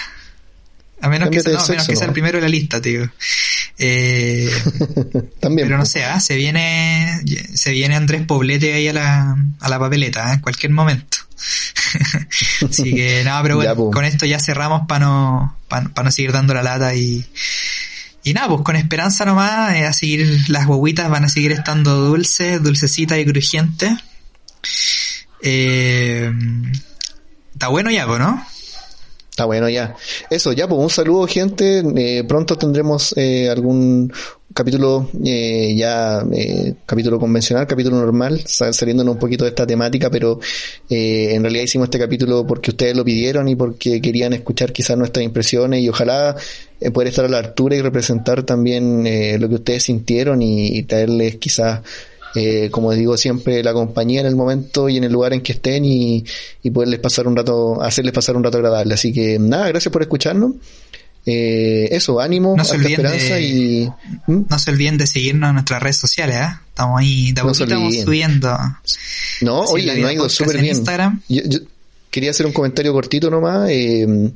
A 1.04 1.10
menos 1.10 1.30
que, 1.30 1.42
sea, 1.42 1.52
no, 1.52 1.68
menos 1.68 1.88
que 1.88 1.96
sea 1.98 2.08
el 2.08 2.14
primero 2.14 2.38
de 2.38 2.42
la 2.42 2.50
lista, 2.50 2.82
tío. 2.82 3.10
Eh, 3.80 4.52
También. 5.40 5.68
Pero 5.68 5.80
no 5.80 5.86
sé, 5.86 6.02
¿eh? 6.02 6.20
se 6.20 6.36
viene, 6.36 7.22
se 7.56 7.72
viene 7.72 7.96
Andrés 7.96 8.24
Poblete 8.24 8.72
ahí 8.72 8.88
a 8.88 8.94
la, 8.94 9.36
a 9.60 9.70
la 9.70 9.80
papeleta, 9.80 10.30
¿eh? 10.30 10.36
en 10.36 10.42
cualquier 10.42 10.72
momento. 10.72 11.18
Así 12.70 12.94
que 12.94 13.24
nada, 13.26 13.42
pero 13.42 13.56
bueno, 13.58 13.74
ya, 13.74 13.76
con 13.76 14.06
esto 14.06 14.28
ya 14.28 14.40
cerramos 14.40 14.88
para 14.88 15.06
no, 15.06 15.58
para 15.68 15.90
pa 15.90 16.04
no 16.04 16.12
seguir 16.12 16.32
dando 16.32 16.54
la 16.54 16.62
lata 16.62 16.94
y, 16.94 17.26
y 18.24 18.34
nada, 18.34 18.50
pues 18.50 18.62
con 18.62 18.76
esperanza 18.76 19.26
nomás, 19.26 19.74
eh, 19.74 19.88
a 19.88 19.92
seguir, 19.92 20.50
las 20.50 20.68
guaguitas 20.68 21.10
van 21.10 21.26
a 21.26 21.30
seguir 21.30 21.52
estando 21.52 21.96
dulces, 21.96 22.62
dulcecitas 22.62 23.18
y 23.18 23.26
crujientes. 23.26 23.92
Eh, 25.42 26.32
está 27.54 27.70
bueno 27.70 27.90
ya, 27.90 28.06
¿no? 28.06 28.46
Está 29.34 29.46
bueno 29.46 29.68
ya. 29.68 29.96
Eso, 30.30 30.54
ya, 30.54 30.68
pues 30.68 30.80
un 30.80 30.92
saludo 30.92 31.26
gente. 31.26 31.82
Eh, 31.96 32.24
pronto 32.24 32.56
tendremos 32.56 33.16
eh, 33.18 33.50
algún 33.50 34.14
capítulo 34.54 35.10
eh, 35.26 35.74
ya, 35.76 36.24
eh, 36.32 36.76
capítulo 36.86 37.18
convencional, 37.20 37.66
capítulo 37.66 37.98
normal, 37.98 38.44
saliéndonos 38.46 39.16
un 39.16 39.20
poquito 39.20 39.46
de 39.46 39.50
esta 39.50 39.66
temática, 39.66 40.12
pero 40.12 40.40
eh, 40.88 41.34
en 41.34 41.42
realidad 41.42 41.64
hicimos 41.64 41.88
este 41.88 41.98
capítulo 41.98 42.46
porque 42.46 42.70
ustedes 42.70 42.96
lo 42.96 43.04
pidieron 43.04 43.48
y 43.48 43.56
porque 43.56 44.00
querían 44.00 44.34
escuchar 44.34 44.72
quizás 44.72 45.00
nuestras 45.00 45.26
impresiones 45.26 45.82
y 45.82 45.90
ojalá 45.90 46.36
eh, 46.80 46.92
poder 46.92 47.08
estar 47.08 47.26
a 47.26 47.30
la 47.30 47.40
altura 47.40 47.76
y 47.76 47.82
representar 47.82 48.44
también 48.44 49.04
lo 49.42 49.50
que 49.50 49.56
ustedes 49.56 49.82
sintieron 49.82 50.44
y, 50.44 50.78
y 50.78 50.84
traerles 50.84 51.38
quizás 51.38 51.82
eh, 52.36 52.70
como 52.72 52.92
digo 52.94 53.18
siempre, 53.18 53.64
la 53.64 53.74
compañía 53.74 54.22
en 54.22 54.28
el 54.28 54.36
momento 54.36 54.90
y 54.90 54.98
en 54.98 55.04
el 55.04 55.12
lugar 55.12 55.34
en 55.34 55.42
que 55.42 55.54
estén 55.54 55.86
y, 55.86 56.24
y 56.64 56.70
poderles 56.72 57.00
pasar 57.00 57.28
un 57.28 57.36
rato, 57.36 57.82
hacerles 57.82 58.14
pasar 58.14 58.36
un 58.36 58.44
rato 58.44 58.58
agradable. 58.58 58.94
Así 58.94 59.14
que 59.14 59.38
nada, 59.40 59.68
gracias 59.70 59.92
por 59.92 60.02
escucharnos. 60.02 60.54
Eh, 61.26 61.88
eso, 61.92 62.20
ánimo, 62.20 62.54
no 62.58 62.66
se 62.66 62.76
olviden 62.76 63.06
esperanza 63.06 63.36
de, 63.36 63.42
y... 63.42 63.90
¿Mm? 64.28 64.46
No 64.50 64.60
se 64.60 64.72
olviden 64.72 64.98
de 64.98 65.08
seguirnos 65.08 65.50
en 65.50 65.54
nuestras 65.54 65.82
redes 65.82 65.98
sociales, 65.98 66.36
¿eh? 66.36 66.50
Estamos 66.68 67.00
ahí, 67.00 67.32
de 67.32 67.42
No 67.44 67.48
olviden. 67.52 68.06
subiendo. 68.06 68.58
No, 69.42 69.64
Así 69.64 69.74
oye, 69.74 70.02
no 70.02 70.08
ha 70.08 70.14
ido 70.14 70.28
súper 70.28 70.58
en 70.58 70.62
bien. 70.64 70.76
Instagram. 70.76 71.22
Yo, 71.30 71.42
yo 71.46 71.60
quería 72.10 72.32
hacer 72.32 72.46
un 72.46 72.52
comentario 72.52 72.92
cortito 72.92 73.30
nomás. 73.30 73.70
Eh, 73.70 74.32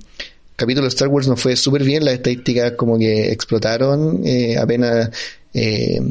capítulo 0.55 0.83
de 0.85 0.89
Star 0.89 1.09
Wars 1.09 1.27
nos 1.27 1.41
fue 1.41 1.55
súper 1.57 1.83
bien, 1.83 2.05
las 2.05 2.13
estadísticas 2.15 2.71
como 2.73 2.97
que 2.97 3.31
explotaron 3.31 4.21
eh, 4.25 4.57
apenas 4.57 5.09
eh, 5.53 6.01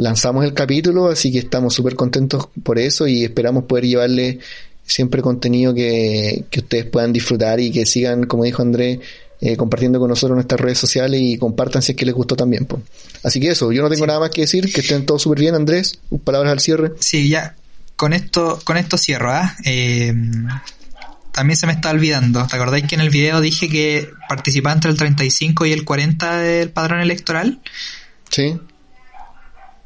lanzamos 0.00 0.44
el 0.44 0.54
capítulo, 0.54 1.08
así 1.08 1.30
que 1.30 1.38
estamos 1.38 1.74
súper 1.74 1.94
contentos 1.94 2.48
por 2.62 2.78
eso 2.78 3.06
y 3.06 3.24
esperamos 3.24 3.64
poder 3.64 3.84
llevarle 3.86 4.38
siempre 4.84 5.22
contenido 5.22 5.72
que, 5.72 6.44
que 6.50 6.60
ustedes 6.60 6.86
puedan 6.86 7.12
disfrutar 7.12 7.60
y 7.60 7.70
que 7.70 7.86
sigan, 7.86 8.24
como 8.24 8.44
dijo 8.44 8.62
Andrés, 8.62 8.98
eh, 9.40 9.56
compartiendo 9.56 9.98
con 9.98 10.08
nosotros 10.08 10.36
nuestras 10.36 10.60
redes 10.60 10.78
sociales 10.78 11.20
y 11.22 11.38
compartan 11.38 11.80
si 11.80 11.92
es 11.92 11.96
que 11.96 12.04
les 12.04 12.14
gustó 12.14 12.34
también. 12.36 12.66
Po. 12.66 12.82
Así 13.22 13.40
que 13.40 13.48
eso, 13.48 13.72
yo 13.72 13.82
no 13.82 13.88
tengo 13.88 14.04
Sí. 14.04 14.08
nada 14.08 14.20
más 14.20 14.30
que 14.30 14.42
decir, 14.42 14.72
que 14.72 14.80
estén 14.80 15.06
todos 15.06 15.22
súper 15.22 15.40
bien, 15.40 15.54
Andrés, 15.54 15.98
palabras 16.24 16.52
al 16.52 16.60
cierre. 16.60 16.92
Sí, 16.98 17.28
ya, 17.28 17.54
con 17.96 18.12
esto, 18.12 18.58
con 18.64 18.76
esto 18.76 18.98
cierro, 18.98 19.30
¿ah? 19.32 19.56
Eh, 19.64 20.12
también 21.32 21.56
se 21.56 21.66
me 21.66 21.72
está 21.72 21.90
olvidando. 21.90 22.46
¿Te 22.46 22.56
acordáis 22.56 22.86
que 22.86 22.96
en 22.96 23.00
el 23.02 23.10
video 23.10 23.40
dije 23.40 23.68
que 23.68 24.08
participaba 24.28 24.74
entre 24.74 24.90
el 24.90 24.96
35 24.96 25.66
y 25.66 25.72
el 25.72 25.84
40 25.84 26.38
del 26.38 26.70
padrón 26.70 27.00
electoral? 27.00 27.60
Sí. 28.30 28.58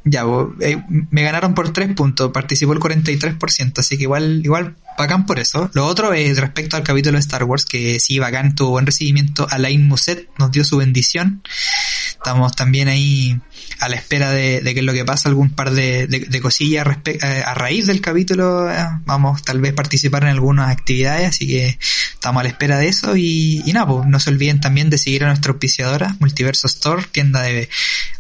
Ya, 0.05 0.25
eh, 0.61 0.83
me 1.11 1.23
ganaron 1.23 1.55
por 1.55 1.73
3 1.73 1.95
puntos, 1.95 2.31
participó 2.31 2.75
el 2.75 2.79
43%, 2.79 3.79
así 3.79 3.97
que 3.97 4.03
igual, 4.03 4.43
igual 4.45 4.77
bacán 4.99 5.25
por 5.25 5.39
eso. 5.39 5.71
Lo 5.73 5.87
otro 5.87 6.13
es 6.13 6.39
respecto 6.39 6.77
al 6.77 6.83
capítulo 6.83 7.15
de 7.15 7.21
Star 7.21 7.45
Wars, 7.45 7.65
que 7.65 7.99
sí, 7.99 8.19
bacán, 8.19 8.55
tuvo 8.55 8.71
buen 8.71 8.85
recibimiento. 8.87 9.47
Alain 9.51 9.87
Muset 9.89 10.29
nos 10.39 10.51
dio 10.51 10.63
su 10.65 10.77
bendición. 10.77 11.43
Estamos 12.25 12.57
también 12.57 12.89
ahí 12.89 13.39
a 13.81 13.89
la 13.91 13.97
espera 13.97 14.31
de, 14.31 14.63
de 14.63 14.73
qué 14.73 14.81
es 14.81 14.87
lo 14.87 14.95
que 14.95 15.05
pasa, 15.05 15.29
algún 15.29 15.51
par 15.51 15.73
de, 15.73 16.07
de, 16.07 16.41
cosillas 16.41 16.87
eh, 17.05 17.43
a 17.45 17.53
raíz 17.53 17.87
del 17.87 18.01
capítulo. 18.01 18.71
eh, 18.71 18.77
vamos 19.05 19.43
tal 19.43 19.61
vez 19.61 19.75
participar 19.75 20.23
en 20.23 20.31
algunas 20.31 20.71
actividades, 20.71 21.29
así 21.29 21.47
que 21.47 21.79
estamos 22.15 22.41
a 22.41 22.45
la 22.45 22.49
espera 22.49 22.79
de 22.79 22.89
eso. 22.89 23.15
Y, 23.15 23.63
y 23.67 23.75
nada, 23.75 23.89
pues 23.89 24.07
no 24.09 24.19
se 24.21 24.31
olviden 24.31 24.59
también 24.59 24.89
de 24.89 24.97
seguir 24.97 25.25
a 25.25 25.27
nuestra 25.27 25.53
auspiciadora, 25.53 26.17
Multiverso 26.19 26.67
Store, 26.67 27.05
tienda 27.13 27.43
de 27.43 27.69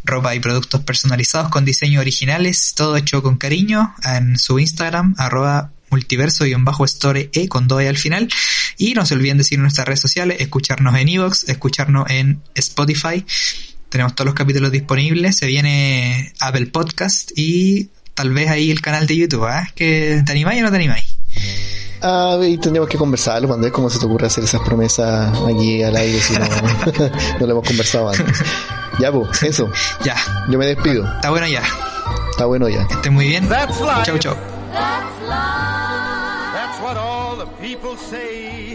ropa 0.04 0.34
y 0.34 0.40
productos 0.40 0.82
personalizados 0.82 1.48
con 1.48 1.64
diseños 1.64 2.02
originales, 2.02 2.74
todo 2.76 2.98
hecho 2.98 3.22
con 3.22 3.38
cariño, 3.38 3.94
en 4.04 4.36
su 4.36 4.58
Instagram, 4.58 5.14
arroba 5.16 5.70
multiverso-store 5.90 7.30
e 7.32 7.48
con 7.48 7.68
doy 7.68 7.86
al 7.86 7.96
final. 7.96 8.28
Y 8.76 8.92
no 8.92 9.06
se 9.06 9.14
olviden 9.14 9.38
de 9.38 9.44
seguir 9.44 9.60
nuestras 9.60 9.86
redes 9.86 10.00
sociales, 10.00 10.36
escucharnos 10.40 10.94
en 10.94 11.08
Evox, 11.08 11.48
escucharnos 11.48 12.10
en 12.10 12.42
Spotify. 12.54 13.24
Tenemos 13.94 14.14
todos 14.16 14.26
los 14.26 14.34
capítulos 14.34 14.72
disponibles. 14.72 15.36
Se 15.36 15.46
viene 15.46 16.32
Apple 16.40 16.66
Podcast 16.66 17.30
y 17.36 17.90
tal 18.14 18.34
vez 18.34 18.50
ahí 18.50 18.72
el 18.72 18.80
canal 18.80 19.06
de 19.06 19.16
YouTube. 19.16 19.46
¿eh? 19.46 19.70
¿Que 19.76 20.20
¿Te 20.26 20.32
animáis 20.32 20.62
o 20.62 20.64
no 20.64 20.70
te 20.72 20.76
animáis? 20.78 21.16
Ah, 22.02 22.36
y 22.42 22.58
tendríamos 22.58 22.90
que 22.90 22.98
conversarlo, 22.98 23.54
Andrés, 23.54 23.72
cómo 23.72 23.88
se 23.88 24.00
te 24.00 24.06
ocurre 24.06 24.26
hacer 24.26 24.42
esas 24.42 24.62
promesas 24.62 25.32
aquí 25.48 25.80
al 25.84 25.94
aire 25.94 26.18
si 26.20 26.32
no, 26.32 26.40
no 27.38 27.46
lo 27.46 27.52
hemos 27.52 27.68
conversado 27.68 28.08
antes. 28.08 28.36
Ya, 28.98 29.12
pues, 29.12 29.40
eso. 29.44 29.70
Ya, 30.04 30.16
Yo 30.50 30.58
me 30.58 30.66
despido. 30.66 31.04
está 31.14 31.30
bueno 31.30 31.46
ya. 31.46 31.62
Está 32.32 32.46
bueno 32.46 32.68
ya. 32.68 32.88
Que 32.88 32.94
estén 32.94 33.14
muy 33.14 33.28
bien. 33.28 33.48
That's 33.48 33.78
life. 33.80 34.02
Chau, 34.06 34.18
chau. 34.18 34.34
That's 34.72 36.80
what 36.82 36.96
all 36.96 37.36
the 37.38 37.46
people 37.62 37.96
say. 38.10 38.73